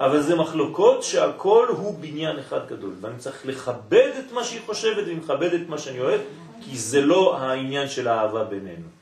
אבל 0.00 0.20
זה 0.20 0.36
מחלוקות 0.36 1.02
שהכל 1.02 1.66
הוא 1.68 1.98
בניין 2.00 2.38
אחד 2.38 2.60
גדול. 2.68 2.92
ואני 3.00 3.18
צריך 3.18 3.46
לכבד 3.46 4.10
את 4.18 4.32
מה 4.32 4.44
שהיא 4.44 4.60
חושבת 4.66 5.04
ומכבד 5.06 5.54
את 5.54 5.68
מה 5.68 5.78
שאני 5.78 6.00
אוהב, 6.00 6.20
כי 6.60 6.78
זה 6.78 7.00
לא 7.00 7.38
העניין 7.38 7.88
של 7.88 8.08
האהבה 8.08 8.44
בינינו. 8.44 8.99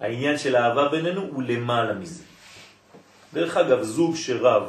העניין 0.00 0.38
של 0.38 0.56
האהבה 0.56 0.88
בינינו 0.88 1.22
הוא 1.22 1.42
למעלה 1.42 1.94
מזה. 1.94 2.24
דרך 3.34 3.56
אגב, 3.56 3.82
זוג 3.82 4.16
שרב 4.16 4.62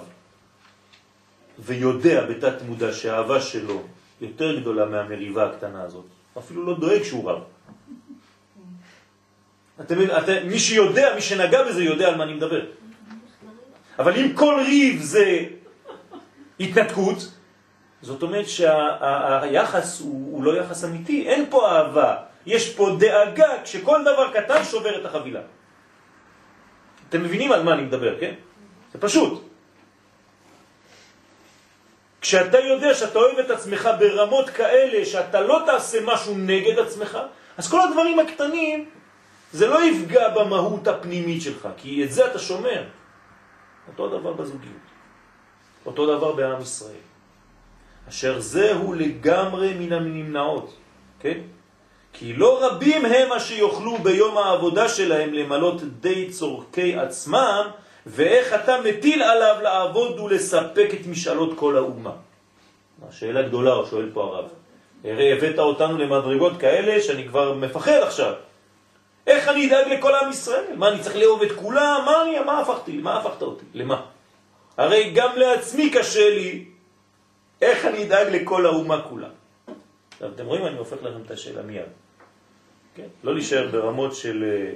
ויודע 1.60 2.26
בתת 2.26 2.62
מודע 2.62 2.94
שהאהבה 2.94 3.42
שלו 3.42 3.82
יותר 4.22 4.60
גדולה 4.60 4.86
מהמריבה 4.86 5.46
הקטנה 5.46 5.84
הזאת, 5.84 6.06
אפילו 6.38 6.66
לא 6.66 6.80
דואג 6.80 7.04
שהוא 7.04 7.32
רב. 7.32 7.44
אתם, 9.82 9.96
אתם, 10.18 10.48
מי 10.48 10.60
שיודע, 10.60 11.16
מי 11.16 11.22
שנגע 11.22 11.64
בזה 11.64 11.84
יודע 11.84 12.08
על 12.08 12.16
מה 12.16 12.24
אני 12.24 12.34
מדבר. 12.34 12.66
אבל 14.00 14.16
אם 14.16 14.34
כל 14.36 14.64
ריב 14.66 15.02
זה 15.02 15.46
התנתקות, 16.60 17.18
זאת 18.02 18.24
אומרת 18.24 18.48
שהיחס 18.50 20.00
הוא, 20.00 20.36
הוא 20.36 20.44
לא 20.44 20.58
יחס 20.58 20.84
אמיתי, 20.84 21.28
אין 21.28 21.46
פה 21.50 21.72
אהבה, 21.72 22.16
יש 22.46 22.76
פה 22.76 22.90
דאגה 23.00 23.64
כשכל 23.64 24.02
דבר 24.02 24.34
קטן 24.34 24.64
שובר 24.64 25.02
את 25.02 25.06
החבילה. 25.06 25.42
אתם 27.10 27.24
מבינים 27.24 27.52
על 27.52 27.64
מה 27.64 27.74
אני 27.74 27.82
מדבר, 27.82 28.20
כן? 28.20 28.34
זה 28.94 29.00
פשוט. 29.00 29.44
כשאתה 32.22 32.60
יודע 32.60 32.94
שאתה 32.94 33.20
אוהב 33.20 33.40
את 33.40 33.50
עצמך 33.50 33.90
ברמות 34.00 34.50
כאלה 34.50 35.06
שאתה 35.06 35.42
לא 35.42 35.64
תעשה 35.66 35.98
משהו 36.06 36.36
נגד 36.38 36.80
עצמך, 36.80 37.18
אז 37.58 37.72
כל 37.72 37.82
הדברים 37.82 38.20
הקטנים, 38.20 38.90
זה 39.54 39.68
לא 39.68 39.84
יפגע 39.84 40.30
במהות 40.30 40.88
הפנימית 40.88 41.42
שלך, 41.42 41.68
כי 41.78 42.04
את 42.04 42.12
זה 42.12 42.26
אתה 42.26 42.40
שומר. 42.40 42.84
אותו 43.88 44.20
דבר 44.20 44.34
בזוגיות. 44.34 44.88
אותו 45.86 46.18
דבר 46.18 46.32
בעם 46.32 46.62
ישראל. 46.62 47.04
אשר 48.10 48.40
זהו 48.40 48.94
לגמרי 48.94 49.74
מן 49.74 49.94
הנמנעות, 49.94 50.78
כן? 51.20 51.38
כי 52.14 52.34
לא 52.34 52.66
רבים 52.66 53.06
הם 53.06 53.32
אשר 53.32 53.54
יוכלו 53.56 53.98
ביום 53.98 54.38
העבודה 54.38 54.90
שלהם 54.90 55.34
למלות 55.34 55.82
די 55.84 56.30
צורכי 56.32 56.96
עצמם, 56.96 57.68
ואיך 58.06 58.54
אתה 58.54 58.82
מטיל 58.82 59.24
עליו 59.24 59.56
לעבוד 59.64 60.20
ולספק 60.20 60.90
את 60.94 61.08
משאלות 61.08 61.50
כל 61.56 61.78
האומה. 61.78 62.12
השאלה 63.10 63.42
גדולה, 63.42 63.74
הוא 63.74 63.86
שואל 63.86 64.10
פה 64.14 64.24
הרב. 64.24 64.50
הרי 65.04 65.34
הבאת 65.34 65.60
אותנו 65.60 65.98
למדרגות 65.98 66.58
כאלה 66.60 67.02
שאני 67.02 67.28
כבר 67.28 67.54
מפחד 67.54 68.00
עכשיו. 68.02 68.34
איך 69.28 69.48
אני 69.48 69.68
אדאג 69.68 69.88
לכל 69.88 70.16
עם 70.16 70.30
ישראל? 70.30 70.64
מה, 70.76 70.90
אני 70.90 71.00
צריך 71.00 71.16
לאהוב 71.16 71.42
את 71.44 71.52
כולם? 71.52 72.02
מה, 72.06 72.22
אני, 72.22 72.40
מה 72.40 72.60
הפכתי? 72.60 72.98
מה 72.98 73.18
הפכת 73.18 73.42
אותי? 73.42 73.66
למה? 73.74 74.02
הרי 74.78 75.12
גם 75.16 75.30
לעצמי 75.36 75.90
קשה 75.90 76.30
לי, 76.30 76.66
איך 77.62 77.86
אני 77.86 78.04
אדאג 78.04 78.28
לכל 78.36 78.66
האומה 78.66 79.02
כולה? 79.02 79.28
עכשיו, 80.20 80.32
אתם 80.36 80.46
רואים, 80.46 80.66
אני 80.66 80.78
הופך 80.78 80.98
לכם 81.04 81.22
את 81.26 81.32
השאלה 81.32 81.62
מיד. 81.62 81.86
כן? 82.96 83.08
לא 83.24 83.34
להישאר 83.34 83.68
ברמות 83.72 84.16
של, 84.16 84.44
אה, 84.44 84.72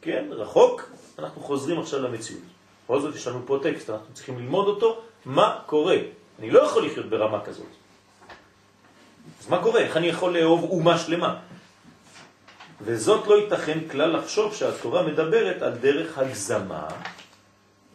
כן, 0.00 0.24
רחוק, 0.30 0.90
אנחנו 1.18 1.42
חוזרים 1.42 1.80
עכשיו 1.80 2.02
למציאות. 2.02 2.42
בכל 2.84 3.00
זאת 3.00 3.14
יש 3.14 3.26
לנו 3.26 3.42
פה 3.46 3.58
טקסט, 3.62 3.90
אנחנו 3.90 4.14
צריכים 4.14 4.38
ללמוד 4.38 4.66
אותו, 4.66 5.00
מה 5.24 5.58
קורה. 5.66 5.96
אני 6.38 6.50
לא 6.50 6.60
יכול 6.60 6.86
לחיות 6.86 7.06
ברמה 7.06 7.44
כזאת. 7.44 7.66
אז 9.40 9.48
מה 9.48 9.62
קורה? 9.62 9.80
איך 9.80 9.96
אני 9.96 10.06
יכול 10.06 10.38
לאהוב 10.38 10.64
אומה 10.70 10.98
שלמה? 10.98 11.38
וזאת 12.80 13.26
לא 13.26 13.34
ייתכן 13.34 13.78
כלל 13.90 14.16
לחשוב 14.16 14.54
שהתורה 14.54 15.02
מדברת 15.02 15.62
על 15.62 15.72
דרך 15.72 16.18
הגזמה. 16.18 16.86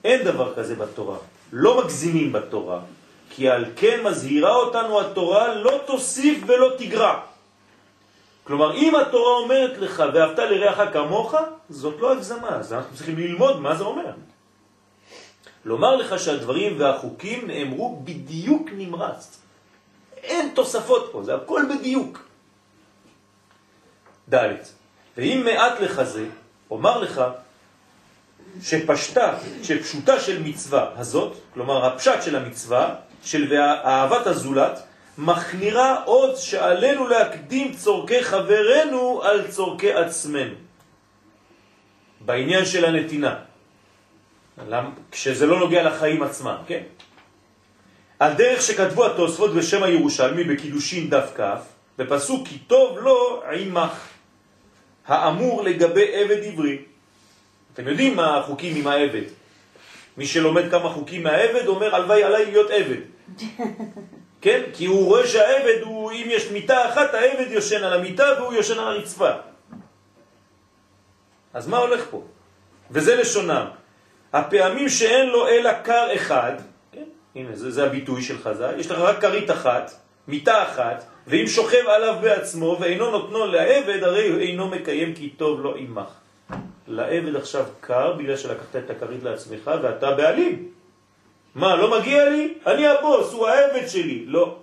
אין 0.03 0.25
דבר 0.25 0.55
כזה 0.55 0.75
בתורה. 0.75 1.17
לא 1.51 1.83
מגזימים 1.83 2.33
בתורה, 2.33 2.81
כי 3.29 3.49
על 3.49 3.65
כן 3.75 4.03
מזהירה 4.03 4.55
אותנו 4.55 5.01
התורה 5.01 5.53
לא 5.55 5.81
תוסיף 5.85 6.43
ולא 6.47 6.73
תגרע. 6.77 7.19
כלומר, 8.43 8.75
אם 8.75 8.95
התורה 8.95 9.37
אומרת 9.37 9.77
לך, 9.77 10.03
ואהבת 10.13 10.39
לרעך 10.39 10.93
כמוך, 10.93 11.35
זאת 11.69 11.95
לא 11.99 12.11
הגזמה, 12.11 12.49
אז 12.49 12.73
אנחנו 12.73 12.95
צריכים 12.95 13.17
ללמוד 13.17 13.59
מה 13.59 13.75
זה 13.75 13.83
אומר. 13.83 14.11
לומר 15.65 15.95
לך 15.95 16.19
שהדברים 16.19 16.79
והחוקים 16.79 17.47
נאמרו 17.47 18.01
בדיוק 18.03 18.69
נמרץ. 18.77 19.39
אין 20.23 20.51
תוספות 20.55 21.09
פה, 21.11 21.23
זה 21.23 21.35
הכל 21.35 21.63
בדיוק. 21.69 22.19
ד' 24.33 24.55
ואם 25.17 25.41
מעט 25.45 25.79
לך 25.79 26.03
זה, 26.03 26.25
אומר 26.71 26.99
לך 26.99 27.21
שפשטה, 28.61 29.37
שפשוטה 29.63 30.19
של 30.19 30.43
מצווה 30.43 30.91
הזאת, 30.95 31.37
כלומר 31.53 31.85
הפשט 31.85 32.23
של 32.23 32.35
המצווה, 32.35 32.95
של 33.23 33.53
אהבת 33.61 34.27
הזולת 34.27 34.79
מחמירה 35.17 36.03
עוד 36.03 36.35
שעלינו 36.35 37.07
להקדים 37.07 37.73
צורכי 37.73 38.23
חברנו 38.23 39.21
על 39.23 39.47
צורכי 39.47 39.93
עצמנו. 39.93 40.53
בעניין 42.21 42.65
של 42.65 42.85
הנתינה. 42.85 43.35
כשזה 45.11 45.45
לא 45.45 45.59
נוגע 45.59 45.83
לחיים 45.83 46.23
עצמם, 46.23 46.55
כן? 46.67 46.83
הדרך 48.19 48.61
שכתבו 48.61 49.05
התוספות 49.05 49.53
בשם 49.53 49.83
הירושלמי 49.83 50.43
בקידושין 50.43 51.09
דף 51.09 51.31
כף, 51.35 51.61
בפסוק 51.97 52.47
כי 52.47 52.57
טוב 52.57 52.97
לו 52.97 53.43
עמך, 53.53 54.07
האמור 55.07 55.63
לגבי 55.63 56.05
עבד 56.13 56.43
עברי. 56.43 56.77
אתם 57.73 57.87
יודעים 57.87 58.15
מה 58.15 58.37
החוקים 58.37 58.75
עם 58.75 58.87
העבד. 58.87 59.27
מי 60.17 60.25
שלומד 60.25 60.71
כמה 60.71 60.89
חוקים 60.89 61.23
מהעבד 61.23 61.67
אומר 61.67 61.95
הלוואי 61.95 62.23
עליי 62.23 62.45
להיות 62.45 62.71
עבד. 62.71 63.01
כן? 64.41 64.61
כי 64.73 64.85
הוא 64.85 65.05
רואה 65.05 65.27
שהעבד 65.27 65.81
הוא, 65.83 66.11
אם 66.11 66.27
יש 66.29 66.51
מיטה 66.51 66.89
אחת, 66.89 67.13
העבד 67.13 67.51
יושן 67.51 67.83
על 67.83 67.93
המיטה 67.93 68.25
והוא 68.37 68.53
יושן 68.53 68.79
על 68.79 68.87
הרצפה. 68.87 69.31
אז 71.53 71.67
מה 71.67 71.77
הולך 71.77 72.05
פה? 72.09 72.23
וזה 72.91 73.15
לשונם. 73.15 73.65
הפעמים 74.33 74.89
שאין 74.89 75.29
לו 75.29 75.47
אלא 75.47 75.73
קר 75.73 76.15
אחד, 76.15 76.53
כן? 76.91 77.03
הנה 77.35 77.55
זה, 77.55 77.71
זה 77.71 77.85
הביטוי 77.85 78.21
של 78.21 78.37
חז"ל, 78.37 78.79
יש 78.79 78.91
לך 78.91 78.97
רק 78.97 79.21
קרית 79.21 79.51
אחת, 79.51 79.91
מיטה 80.27 80.63
אחת, 80.63 81.03
ואם 81.27 81.47
שוכב 81.47 81.87
עליו 81.87 82.15
בעצמו 82.21 82.77
ואינו 82.79 83.11
נותנו 83.11 83.45
לעבד, 83.45 84.03
הרי 84.03 84.47
אינו 84.47 84.67
מקיים 84.67 85.15
כי 85.15 85.29
טוב 85.29 85.61
לו 85.61 85.75
עמך. 85.75 86.09
לעבד 86.87 87.35
עכשיו 87.35 87.65
קר 87.81 88.13
בגלל 88.13 88.37
שלקחת 88.37 88.75
את 88.75 88.89
הכרית 88.89 89.23
לעצמך 89.23 89.71
ואתה 89.81 90.11
בעלים. 90.11 90.71
מה, 91.55 91.75
לא 91.75 91.99
מגיע 91.99 92.29
לי? 92.29 92.53
אני 92.67 92.87
הבוס, 92.87 93.33
הוא 93.33 93.47
העבד 93.47 93.87
שלי. 93.87 94.25
לא. 94.25 94.57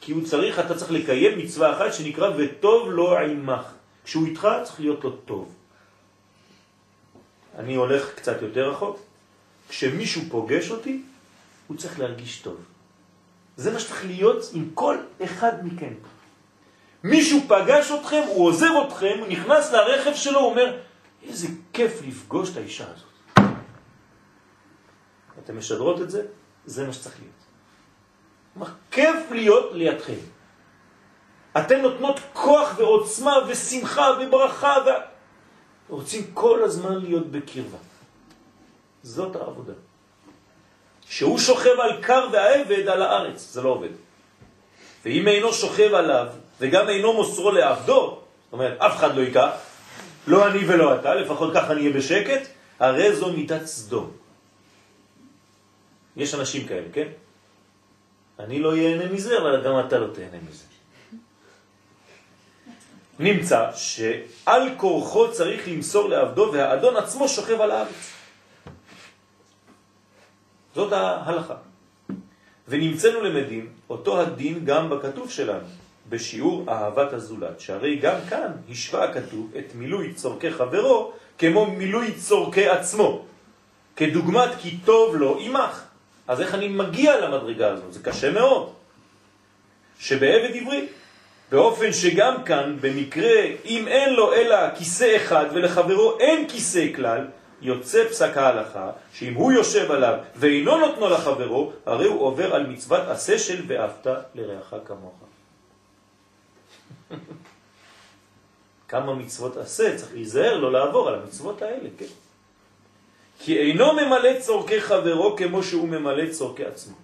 כי 0.00 0.12
הוא 0.12 0.24
צריך, 0.24 0.58
אתה 0.58 0.74
צריך 0.74 0.90
לקיים 0.90 1.38
מצווה 1.38 1.76
אחת 1.76 1.94
שנקרא 1.94 2.30
וטוב 2.36 2.90
לו 2.90 3.18
עמך. 3.18 3.62
כשהוא 4.04 4.26
איתך 4.26 4.48
צריך 4.64 4.80
להיות 4.80 5.04
לו 5.04 5.10
טוב. 5.10 5.54
אני 7.58 7.74
הולך 7.74 8.14
קצת 8.14 8.42
יותר 8.42 8.70
רחוק. 8.70 8.98
כשמישהו 9.68 10.22
פוגש 10.30 10.70
אותי, 10.70 11.02
הוא 11.66 11.76
צריך 11.76 12.00
להרגיש 12.00 12.40
טוב. 12.40 12.56
זה 13.56 13.72
מה 13.72 13.78
שצריך 13.78 14.06
להיות 14.06 14.50
עם 14.54 14.70
כל 14.74 14.96
אחד 15.24 15.52
מכם. 15.66 15.92
מישהו 17.04 17.40
פגש 17.48 17.90
אתכם, 17.90 18.22
הוא 18.26 18.46
עוזב 18.46 18.70
אתכם, 18.86 19.16
הוא 19.18 19.28
נכנס 19.28 19.72
לרכב 19.72 20.14
שלו, 20.14 20.40
הוא 20.40 20.50
אומר, 20.50 20.76
איזה 21.22 21.48
כיף 21.72 22.02
לפגוש 22.06 22.50
את 22.50 22.56
האישה 22.56 22.84
הזאת. 22.90 23.48
אתם 25.44 25.58
משדרות 25.58 26.00
את 26.00 26.10
זה? 26.10 26.26
זה 26.66 26.86
מה 26.86 26.92
שצריך 26.92 27.16
להיות. 27.20 27.42
מה 28.56 28.66
כיף 28.90 29.30
להיות 29.30 29.72
לידכם. 29.72 30.18
אתן 31.58 31.80
נותנות 31.80 32.20
כוח 32.32 32.78
ועוצמה 32.78 33.36
ושמחה 33.48 34.10
וברכה 34.20 34.76
ו... 34.86 34.88
רוצים 35.88 36.30
כל 36.34 36.64
הזמן 36.64 36.94
להיות 36.98 37.26
בקרבה. 37.26 37.78
זאת 39.02 39.36
העבודה. 39.36 39.72
שהוא 41.08 41.38
שוכב 41.38 41.80
על 41.80 42.02
קר 42.02 42.28
והעבד 42.32 42.88
על 42.88 43.02
הארץ, 43.02 43.52
זה 43.52 43.62
לא 43.62 43.68
עובד. 43.68 43.88
ואם 45.04 45.28
אינו 45.28 45.52
שוכב 45.52 45.94
עליו 45.94 46.26
וגם 46.60 46.88
אינו 46.88 47.12
מוסרו 47.12 47.50
לעבדו, 47.50 48.18
זאת 48.44 48.52
אומרת, 48.52 48.80
אף 48.80 48.96
אחד 48.96 49.16
לא 49.16 49.20
ייקח, 49.20 49.50
לא 50.26 50.48
אני 50.48 50.58
ולא 50.68 51.00
אתה, 51.00 51.14
לפחות 51.14 51.54
ככה 51.54 51.74
נהיה 51.74 51.92
בשקט, 51.92 52.48
הרי 52.78 53.16
זו 53.16 53.32
מיטת 53.32 53.66
סדום. 53.66 54.10
יש 56.16 56.34
אנשים 56.34 56.68
כאלה, 56.68 56.86
כן? 56.92 57.08
אני 58.38 58.60
לא 58.60 58.76
ייהנה 58.76 59.12
מזה, 59.12 59.38
אבל 59.38 59.64
גם 59.64 59.86
אתה 59.86 59.98
לא 59.98 60.06
תהנה 60.14 60.38
מזה. 60.48 60.64
נמצא 63.18 63.70
שעל 63.74 64.62
כורחו 64.76 65.32
צריך 65.32 65.68
למסור 65.68 66.08
לעבדו 66.08 66.50
והאדון 66.52 66.96
עצמו 66.96 67.28
שוכב 67.28 67.60
על 67.60 67.70
הארץ. 67.70 68.12
זאת 70.74 70.92
ההלכה. 70.92 71.54
ונמצאנו 72.68 73.20
למדים 73.20 73.72
אותו 73.90 74.20
הדין 74.20 74.64
גם 74.64 74.90
בכתוב 74.90 75.30
שלנו, 75.30 75.66
בשיעור 76.08 76.64
אהבת 76.68 77.12
הזולת, 77.12 77.60
שהרי 77.60 77.96
גם 77.96 78.16
כאן 78.28 78.52
השווה 78.70 79.04
הכתוב 79.04 79.50
את 79.58 79.74
מילוי 79.74 80.14
צורכי 80.14 80.50
חברו 80.50 81.12
כמו 81.38 81.66
מילוי 81.66 82.12
צורכי 82.12 82.68
עצמו, 82.68 83.24
כדוגמת 83.96 84.50
כי 84.58 84.76
טוב 84.84 85.16
לו 85.16 85.38
עמך. 85.40 85.82
אז 86.28 86.40
איך 86.40 86.54
אני 86.54 86.68
מגיע 86.68 87.20
למדרגה 87.20 87.70
הזאת? 87.70 87.92
זה 87.92 88.02
קשה 88.02 88.30
מאוד. 88.30 88.72
שבעבד 89.98 90.50
עברי, 90.54 90.86
באופן 91.50 91.92
שגם 91.92 92.44
כאן, 92.44 92.76
במקרה, 92.80 93.42
אם 93.64 93.88
אין 93.88 94.14
לו 94.14 94.32
אלא 94.32 94.56
כיסא 94.74 95.16
אחד 95.16 95.46
ולחברו 95.52 96.18
אין 96.20 96.48
כיסא 96.48 96.86
כלל, 96.94 97.26
יוצא 97.62 98.08
פסק 98.08 98.36
ההלכה, 98.36 98.90
שאם 99.14 99.34
הוא 99.34 99.52
יושב 99.52 99.90
עליו 99.90 100.18
ואינו 100.36 100.78
נותנו 100.78 101.08
לחברו, 101.08 101.72
הרי 101.86 102.06
הוא 102.06 102.20
עובר 102.20 102.54
על 102.54 102.66
מצוות 102.66 103.08
עשה 103.08 103.38
של 103.38 103.62
ואהבת 103.66 104.06
לרעך 104.34 104.74
כמוך. 104.84 105.31
כמה 108.88 109.14
מצוות 109.14 109.56
עשה, 109.56 109.96
צריך 109.96 110.12
להיזהר 110.14 110.58
לא 110.58 110.72
לעבור 110.72 111.08
על 111.08 111.14
המצוות 111.14 111.62
האלה, 111.62 111.88
כן? 111.98 112.06
כי 113.38 113.58
אינו 113.58 113.92
ממלא 113.92 114.40
צורכי 114.40 114.80
חברו 114.80 115.36
כמו 115.36 115.62
שהוא 115.62 115.88
ממלא 115.88 116.32
צורכי 116.32 116.64
עצמו. 116.64 116.96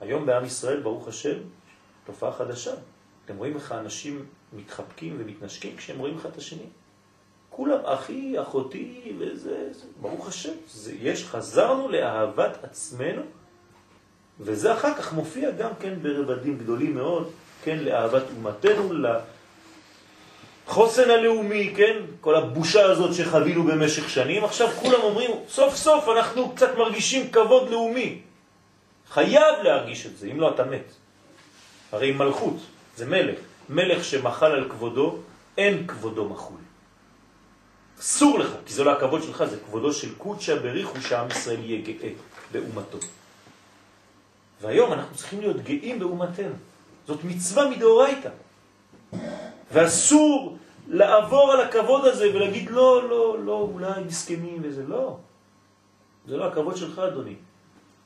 היום 0.00 0.26
בעם 0.26 0.44
ישראל, 0.44 0.80
ברוך 0.80 1.08
השם, 1.08 1.36
תופעה 2.06 2.32
חדשה. 2.32 2.74
אתם 3.24 3.36
רואים 3.36 3.54
איך 3.56 3.72
האנשים 3.72 4.26
מתחבקים 4.52 5.16
ומתנשקים 5.18 5.76
כשהם 5.76 5.98
רואים 5.98 6.16
אחד 6.16 6.30
את 6.30 6.36
השני? 6.36 6.66
כולם 7.50 7.78
אחי, 7.84 8.40
אחותי, 8.42 9.12
וזה, 9.18 9.72
זה, 9.72 9.86
ברוך 10.00 10.28
השם, 10.28 10.52
זה, 10.68 10.92
יש, 11.00 11.24
חזרנו 11.24 11.88
לאהבת 11.88 12.64
עצמנו, 12.64 13.22
וזה 14.40 14.72
אחר 14.72 14.94
כך 14.94 15.12
מופיע 15.12 15.50
גם 15.50 15.70
כן 15.80 15.94
ברבדים 16.02 16.58
גדולים 16.58 16.94
מאוד, 16.94 17.30
כן, 17.64 17.78
לאהבת 17.78 18.22
אומתנו, 18.36 18.92
לחוסן 20.66 21.10
הלאומי, 21.10 21.72
כן, 21.76 21.96
כל 22.20 22.34
הבושה 22.34 22.84
הזאת 22.84 23.14
שחווינו 23.14 23.62
במשך 23.64 24.10
שנים, 24.10 24.44
עכשיו 24.44 24.68
כולם 24.68 25.00
אומרים, 25.02 25.30
סוף 25.48 25.76
סוף 25.76 26.08
אנחנו 26.08 26.54
קצת 26.54 26.78
מרגישים 26.78 27.30
כבוד 27.30 27.70
לאומי. 27.70 28.20
חייב 29.10 29.54
להרגיש 29.62 30.06
את 30.06 30.16
זה, 30.16 30.26
אם 30.26 30.40
לא 30.40 30.54
אתה 30.54 30.64
מת. 30.64 30.92
הרי 31.92 32.12
מלכות 32.12 32.56
זה 32.96 33.06
מלך, 33.06 33.38
מלך 33.68 34.04
שמחל 34.04 34.52
על 34.52 34.68
כבודו, 34.70 35.18
אין 35.58 35.86
כבודו 35.86 36.28
מחול. 36.28 36.56
אסור 38.00 38.38
לך, 38.38 38.50
כי 38.66 38.72
זה 38.72 38.84
לא 38.84 38.92
הכבוד 38.92 39.22
שלך, 39.22 39.44
זה 39.44 39.56
כבודו 39.66 39.92
של 39.92 40.14
קודשא 40.14 40.54
בריחו 40.54 41.00
שעם 41.00 41.30
ישראל 41.30 41.60
יהיה 41.60 41.82
גאה 41.82 42.08
באומתו. 42.52 42.98
והיום 44.60 44.92
אנחנו 44.92 45.16
צריכים 45.16 45.40
להיות 45.40 45.56
גאים 45.56 45.98
באומתנו. 45.98 46.54
זאת 47.06 47.24
מצווה 47.24 47.70
מדאורייתא. 47.70 48.28
ואסור 49.72 50.56
לעבור 50.88 51.52
על 51.52 51.60
הכבוד 51.60 52.04
הזה 52.04 52.30
ולהגיד 52.34 52.70
לא, 52.70 53.08
לא, 53.08 53.44
לא, 53.44 53.68
אולי 53.72 54.04
מסכמים 54.06 54.60
וזה 54.62 54.82
לא. 54.88 55.16
זה 56.26 56.36
לא 56.36 56.44
הכבוד 56.44 56.76
שלך, 56.76 56.98
אדוני. 56.98 57.34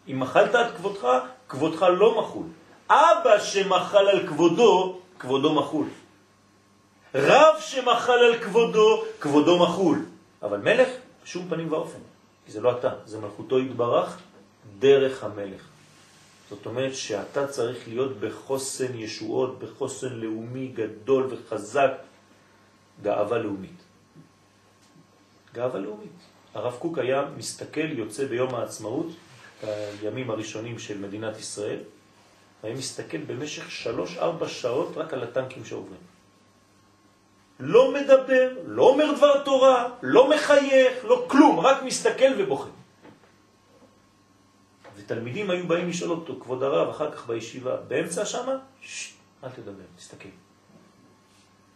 אם 0.08 0.20
מחלת 0.20 0.54
על 0.54 0.70
כבודך, 0.76 1.08
כבודך 1.48 1.82
לא 1.82 2.20
מחול. 2.20 2.46
אבא 2.90 3.38
שמחל 3.38 4.08
על 4.08 4.26
כבודו, 4.26 4.98
כבודו 5.18 5.54
מחול. 5.54 5.86
רב 7.14 7.54
שמחל 7.60 8.12
על 8.12 8.38
כבודו, 8.38 9.04
כבודו 9.20 9.58
מחול. 9.58 10.06
אבל 10.42 10.58
מלך, 10.58 10.88
שום 11.24 11.48
פנים 11.48 11.72
ואופן. 11.72 11.98
כי 12.46 12.52
זה 12.52 12.60
לא 12.60 12.72
אתה, 12.72 12.90
זה 13.04 13.18
מלכותו 13.18 13.58
יתברך 13.58 14.18
דרך 14.78 15.24
המלך. 15.24 15.67
זאת 16.50 16.66
אומרת 16.66 16.94
שאתה 16.94 17.46
צריך 17.46 17.88
להיות 17.88 18.20
בחוסן 18.20 18.94
ישועות, 18.94 19.58
בחוסן 19.58 20.12
לאומי 20.12 20.68
גדול 20.68 21.26
וחזק, 21.30 21.92
גאווה 23.02 23.38
לאומית. 23.38 23.82
גאווה 25.54 25.80
לאומית. 25.80 26.18
הרב 26.54 26.76
קוק 26.78 26.98
היה 26.98 27.24
מסתכל, 27.36 27.98
יוצא 27.98 28.26
ביום 28.26 28.54
העצמאות, 28.54 29.06
הימים 29.62 30.30
הראשונים 30.30 30.78
של 30.78 30.98
מדינת 30.98 31.38
ישראל, 31.38 31.78
והיה 32.62 32.76
מסתכל 32.76 33.18
במשך 33.18 33.70
שלוש-ארבע 33.70 34.48
שעות 34.48 34.96
רק 34.96 35.12
על 35.12 35.22
הטנקים 35.22 35.64
שעוברים. 35.64 36.00
לא 37.60 37.94
מדבר, 37.94 38.52
לא 38.66 38.82
אומר 38.88 39.12
דבר 39.16 39.44
תורה, 39.44 39.88
לא 40.02 40.30
מחייך, 40.30 41.04
לא 41.04 41.26
כלום, 41.28 41.60
רק 41.60 41.82
מסתכל 41.82 42.32
ובוכה. 42.38 42.68
ותלמידים 44.98 45.50
היו 45.50 45.68
באים 45.68 45.88
לשאול 45.88 46.10
אותו, 46.10 46.34
כבוד 46.40 46.62
הרב, 46.62 46.88
אחר 46.88 47.12
כך 47.12 47.26
בישיבה, 47.26 47.76
באמצע 47.76 48.24
שמה, 48.24 48.56
ששש, 48.80 49.14
אל 49.44 49.48
תדבר, 49.50 49.82
תסתכל. 49.96 50.28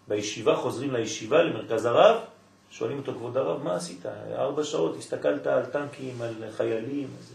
בישיבה 0.08 0.56
חוזרים 0.56 0.92
לישיבה, 0.92 1.42
למרכז 1.42 1.84
הרב, 1.84 2.24
שואלים 2.70 2.98
אותו, 2.98 3.12
כבוד 3.12 3.36
הרב, 3.36 3.62
מה 3.62 3.76
עשית? 3.76 4.06
ארבע 4.32 4.64
שעות, 4.64 4.96
הסתכלת 4.96 5.46
על 5.46 5.66
טנקים, 5.66 6.22
על 6.22 6.34
חיילים, 6.56 7.08
וזה. 7.18 7.34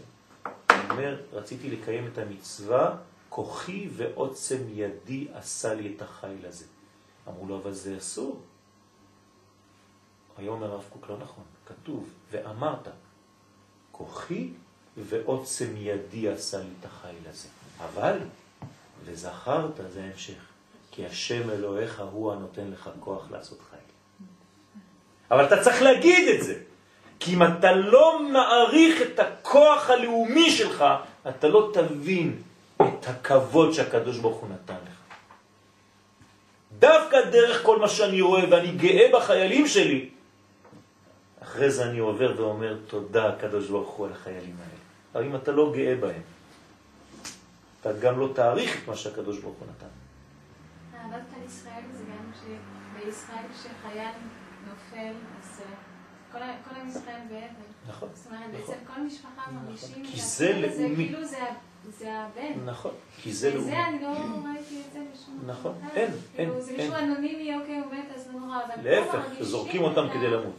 אומר, 0.90 1.16
רציתי 1.32 1.70
לקיים 1.70 2.06
את 2.12 2.18
המצווה, 2.18 2.96
כוחי 3.28 3.88
ועוצם 3.92 4.58
ידי 4.68 5.28
עשה 5.34 5.74
לי 5.74 5.94
את 5.96 6.02
החיל 6.02 6.46
הזה. 6.48 6.64
אמרו 7.28 7.46
לו, 7.46 7.56
אבל 7.56 7.72
זה 7.72 7.96
אסור. 7.98 8.40
היום 10.36 10.62
אומר 10.62 10.72
הרב 10.72 10.84
קוק, 10.92 11.10
לא 11.10 11.18
נכון, 11.18 11.44
כתוב, 11.66 12.10
ואמרת, 12.30 12.88
כוחי 13.92 14.50
ועוצם 15.04 15.66
ידי 15.76 16.28
עשה 16.28 16.58
לי 16.58 16.70
את 16.80 16.84
החיל 16.84 17.30
הזה. 17.30 17.48
אבל, 17.84 18.18
וזכרת, 19.04 19.80
זה 19.92 20.02
המשך, 20.12 20.40
כי 20.90 21.06
השם 21.06 21.50
אלוהיך 21.50 22.02
הוא 22.12 22.32
הנותן 22.32 22.70
לך 22.72 22.90
כוח 23.00 23.30
לעשות 23.30 23.58
חיל. 23.70 23.78
אבל 25.30 25.46
אתה 25.46 25.62
צריך 25.62 25.82
להגיד 25.82 26.28
את 26.28 26.44
זה, 26.44 26.54
כי 27.20 27.34
אם 27.34 27.42
אתה 27.42 27.72
לא 27.72 28.22
מעריך 28.22 29.02
את 29.02 29.18
הכוח 29.18 29.90
הלאומי 29.90 30.50
שלך, 30.50 30.84
אתה 31.28 31.48
לא 31.48 31.70
תבין 31.74 32.42
את 32.76 33.06
הכבוד 33.06 33.72
שהקדוש 33.72 34.18
ברוך 34.18 34.36
הוא 34.36 34.48
נתן 34.48 34.74
לך. 34.74 34.98
דווקא 36.78 37.30
דרך 37.30 37.62
כל 37.62 37.78
מה 37.78 37.88
שאני 37.88 38.20
רואה 38.20 38.42
ואני 38.50 38.72
גאה 38.72 39.10
בחיילים 39.12 39.66
שלי, 39.66 40.08
אחרי 41.42 41.70
זה 41.70 41.84
אני 41.84 41.98
עובר 41.98 42.34
ואומר 42.36 42.76
תודה 42.86 43.28
הקדוש 43.28 43.68
ברוך 43.68 43.88
הוא 43.88 44.06
על 44.06 44.12
החיילים 44.12 44.56
האלה. 44.60 44.87
אבל 45.14 45.24
אם 45.24 45.36
אתה 45.36 45.52
לא 45.52 45.72
גאה 45.76 45.96
בהם, 45.96 46.22
אתה 47.80 47.92
גם 47.92 48.18
לא 48.18 48.32
תעריך 48.34 48.82
את 48.82 48.88
מה 48.88 48.96
שהקדוש 48.96 49.38
ברוך 49.38 49.56
הוא 49.58 49.66
נתן. 49.68 49.86
אהבת 50.94 51.26
על 51.36 51.42
ישראל 51.46 51.82
זה 51.92 52.04
גם 52.04 52.30
שבישראל 52.34 53.44
כשחייל 53.54 54.14
נופל, 54.68 55.14
אז 55.40 55.60
אה, 56.34 56.54
כל 56.68 56.80
עם 56.80 56.88
ישראל 56.88 57.20
באבל. 57.28 57.68
נכון. 57.88 58.08
זאת 58.14 58.26
אומרת, 58.26 58.40
נכון. 58.40 58.74
בעצם 58.74 58.94
כל 58.94 59.00
משפחה 59.00 59.50
מרגישים 59.50 60.04
כי 60.04 60.20
זה 60.20 60.52
לאומי. 60.52 60.96
כאילו 60.96 61.24
זה 61.24 62.12
הבן. 62.12 62.64
נכון, 62.64 62.92
כי 63.16 63.32
זה 63.32 63.54
לאומי. 63.54 63.66
וזה 63.66 63.86
אני 63.86 64.02
לא 64.02 64.08
ראיתי 64.08 64.82
את 64.88 64.92
זה 64.92 65.00
בשום 65.14 65.42
נכון. 65.46 65.74
אין, 65.94 66.10
כאילו, 66.36 66.54
אין, 66.54 66.60
זה. 66.60 66.72
מישהו 66.76 66.94
אנונימי, 66.94 67.54
אוקיי, 67.60 67.78
הוא 67.78 67.92
מת, 67.92 68.16
אז 68.16 68.28
לא 68.32 68.40
נורא, 68.40 68.60
אבל 68.64 68.90
להפך, 68.90 69.22
זורקים 69.40 69.82
אותם 69.82 70.06
כדי 70.14 70.30
למות. 70.30 70.58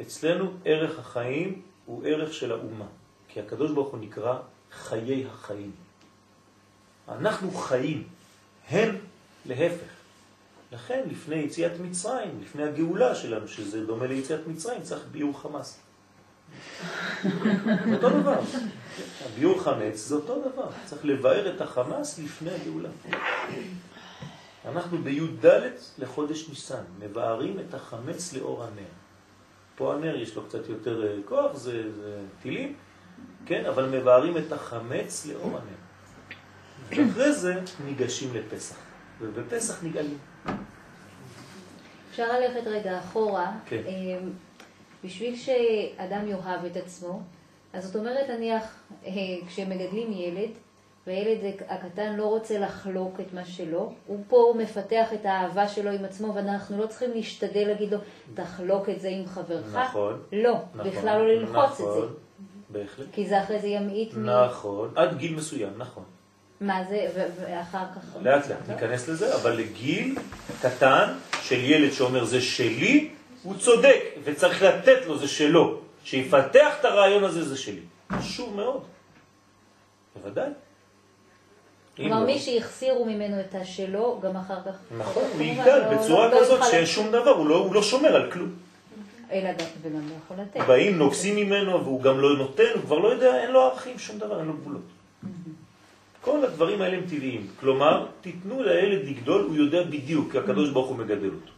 אצלנו 0.00 0.50
ערך 0.64 0.98
החיים 0.98 1.62
הוא 1.86 2.06
ערך 2.06 2.34
של 2.34 2.52
האומה, 2.52 2.86
כי 3.32 3.40
הקדוש 3.40 3.70
ברוך 3.70 3.88
הוא 3.88 4.00
נקרא 4.00 4.38
חיי 4.72 5.26
החיים. 5.26 5.70
אנחנו 7.08 7.50
חיים, 7.50 8.04
הם 8.68 8.96
להפך. 9.46 9.92
לכן 10.72 11.02
לפני 11.10 11.36
יציאת 11.36 11.72
מצרים, 11.80 12.40
לפני 12.42 12.62
הגאולה 12.62 13.14
שלנו, 13.14 13.48
שזה 13.48 13.86
דומה 13.86 14.06
ליציאת 14.06 14.46
מצרים, 14.46 14.82
צריך 14.82 15.02
ביור 15.12 15.40
חמאס. 15.40 15.80
זה 17.22 17.94
אותו 17.94 18.10
דבר. 18.10 18.40
הביור 19.26 19.62
חמץ 19.62 19.96
זה 19.96 20.14
אותו 20.14 20.40
דבר. 20.40 20.68
צריך 20.84 21.04
לבאר 21.04 21.56
את 21.56 21.60
החמאס 21.60 22.18
לפני 22.18 22.50
הגאולה. 22.50 22.88
אנחנו 24.64 24.98
בי"ד 24.98 25.46
לחודש 25.98 26.48
ניסן, 26.48 26.82
מבארים 26.98 27.56
את 27.60 27.74
החמץ 27.74 28.32
לאור 28.32 28.64
הנר. 28.64 28.92
פה 29.76 29.94
הנר 29.94 30.16
יש 30.16 30.36
לו 30.36 30.46
קצת 30.46 30.68
יותר 30.68 31.06
אה, 31.06 31.16
כוח, 31.24 31.56
זה, 31.56 31.92
זה 31.92 32.20
טילים, 32.42 32.74
כן? 33.46 33.64
אבל 33.66 33.88
מבארים 33.88 34.36
את 34.36 34.52
החמץ 34.52 35.26
לאור 35.26 35.58
הנר. 35.58 35.82
ואחרי 36.88 37.32
זה 37.32 37.54
ניגשים 37.84 38.34
לפסח, 38.34 38.76
ובפסח 39.20 39.84
נגאלים. 39.84 40.18
אפשר 42.10 42.40
ללכת 42.40 42.66
רגע 42.66 42.98
אחורה. 42.98 43.52
כן. 43.66 43.82
אמ, 43.86 44.30
בשביל 45.04 45.36
שאדם 45.36 46.28
יאהב 46.28 46.64
את 46.64 46.76
עצמו, 46.76 47.20
אז 47.72 47.84
זאת 47.86 47.96
אומרת, 47.96 48.30
נניח, 48.30 48.82
אה, 49.06 49.10
כשמגדלים 49.46 50.12
ילד, 50.12 50.50
והילד 51.06 51.38
הקטן 51.68 52.16
לא 52.16 52.24
רוצה 52.24 52.58
לחלוק 52.58 53.20
את 53.20 53.34
מה 53.34 53.44
שלו, 53.44 53.92
הוא 54.06 54.24
פה 54.28 54.54
מפתח 54.58 55.12
את 55.12 55.26
האהבה 55.26 55.68
שלו 55.68 55.90
עם 55.90 56.04
עצמו, 56.04 56.34
ואנחנו 56.34 56.78
לא 56.78 56.86
צריכים 56.86 57.10
להשתדל 57.10 57.64
להגיד 57.66 57.92
לו, 57.92 57.98
תחלוק 58.34 58.88
את 58.88 59.00
זה 59.00 59.08
עם 59.08 59.26
חברך. 59.26 59.76
נכון. 59.76 60.22
לא, 60.32 60.54
נכון, 60.74 60.90
בכלל 60.90 61.18
לא 61.18 61.28
ללחוץ 61.28 61.80
את 61.80 61.86
זה. 61.92 62.06
בהחלט. 62.72 63.06
כי 63.12 63.28
זה 63.28 63.42
אחרי 63.42 63.60
זה 63.60 63.66
ימעיט 63.66 64.14
מ... 64.14 64.26
נכון, 64.30 64.90
עד 64.94 65.18
גיל 65.18 65.34
מסוים, 65.34 65.72
נכון. 65.76 66.04
מה 66.60 66.84
זה, 66.88 67.06
ואחר 67.40 67.84
כך... 67.96 68.16
לאט 68.22 68.48
לאט 68.48 68.68
ניכנס 68.68 69.08
לזה, 69.08 69.34
אבל 69.34 69.52
לגיל 69.52 70.14
קטן 70.62 71.12
של 71.42 71.64
ילד 71.64 71.92
שאומר 71.92 72.24
זה 72.24 72.40
שלי, 72.40 73.10
הוא 73.42 73.54
צודק, 73.58 73.98
וצריך 74.24 74.62
לתת 74.62 75.06
לו 75.06 75.18
זה 75.18 75.28
שלו. 75.28 75.78
שיפתח 76.04 76.74
את 76.80 76.84
הרעיון 76.84 77.24
הזה 77.24 77.44
זה 77.48 77.56
שלי. 77.56 77.80
חשוב 78.12 78.56
מאוד. 78.56 78.82
בוודאי. 80.16 80.48
כלומר, 81.96 82.20
לא- 82.20 82.26
מי 82.26 82.38
שהחסירו 82.38 83.04
ממנו 83.04 83.40
את 83.40 83.54
השלו, 83.54 84.20
גם 84.22 84.36
אחר 84.36 84.58
כך... 84.66 84.74
נכון, 84.98 85.22
הוא 85.22 85.30
כמובן, 85.32 85.44
יגדל 85.44 85.78
לא- 85.78 85.96
בצורה 85.96 86.28
לא- 86.28 86.34
לא 86.34 86.40
כזאת 86.40 86.60
שאין. 86.70 86.86
שום 86.86 87.08
דבר, 87.12 87.30
הוא 87.30 87.46
לא, 87.48 87.56
הוא 87.56 87.74
לא 87.74 87.82
שומר 87.82 88.16
על 88.16 88.30
כלום. 88.32 88.54
לא 89.40 90.42
לתת. 90.42 90.60
באים, 90.66 90.98
נוגסים 90.98 91.36
ממנו, 91.36 91.84
והוא 91.84 92.02
גם 92.02 92.20
לא 92.20 92.36
נותן, 92.36 92.70
הוא 92.74 92.82
כבר 92.82 92.98
לא 92.98 93.08
יודע, 93.08 93.42
אין 93.42 93.50
לו 93.50 93.60
ערכים, 93.60 93.98
שום 93.98 94.18
דבר, 94.18 94.38
אין 94.38 94.46
לו 94.46 94.52
גבולות. 94.52 94.82
כל 96.20 96.44
הדברים 96.44 96.82
האלה 96.82 96.96
הם 96.96 97.04
טבעיים. 97.08 97.46
כלומר, 97.60 98.06
תיתנו 98.20 98.62
לילד 98.62 99.08
לגדול, 99.08 99.42
הוא 99.42 99.56
יודע 99.56 99.82
בדיוק, 99.82 100.32
כי 100.32 100.38
הקדוש 100.38 100.70
ברוך 100.70 100.88
הוא 100.88 100.96
מגדל 100.96 101.30
אותו. 101.34 101.52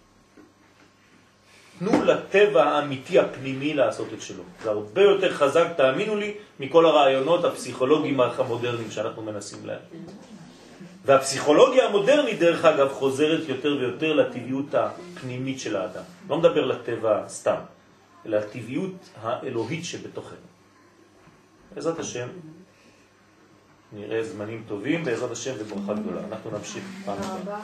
תנו 1.79 2.05
לטבע 2.05 2.64
האמיתי 2.64 3.18
הפנימי 3.18 3.75
לעשות 3.75 4.09
את 4.12 4.22
שלו. 4.22 4.43
זה 4.62 4.70
הרבה 4.70 5.03
יותר 5.03 5.35
חזק, 5.35 5.66
תאמינו 5.77 6.16
לי, 6.16 6.35
מכל 6.61 6.87
הרעיונות 6.87 7.45
הפסיכולוגיים 7.45 8.20
המודרניים 8.20 8.91
שאנחנו 8.91 9.22
מנסים 9.22 9.66
להם. 9.66 9.81
והפסיכולוגיה 11.05 11.87
המודרנית, 11.87 12.39
דרך 12.39 12.65
אגב, 12.65 12.89
חוזרת 12.93 13.49
יותר 13.49 13.77
ויותר 13.81 14.13
לטבעיות 14.13 14.75
הפנימית 14.75 15.61
של 15.61 15.77
האדם. 15.77 16.03
לא 16.29 16.39
מדבר 16.39 16.65
לטבע 16.65 17.29
סתם, 17.29 17.61
אלא 18.27 18.39
לטבעיות 18.39 18.93
האלוהית 19.23 19.85
שבתוכנו. 19.85 20.37
בעזרת 21.75 21.99
השם, 21.99 22.29
נראה 23.93 24.25
זמנים 24.25 24.65
טובים, 24.69 25.05
בעזרת 25.05 25.31
השם 25.31 25.53
וברכה 25.59 25.95
גדולה. 25.95 26.21
אנחנו 26.31 26.51
נמשיך 26.51 26.85
פעם 27.05 27.19
הבאה. 27.23 27.61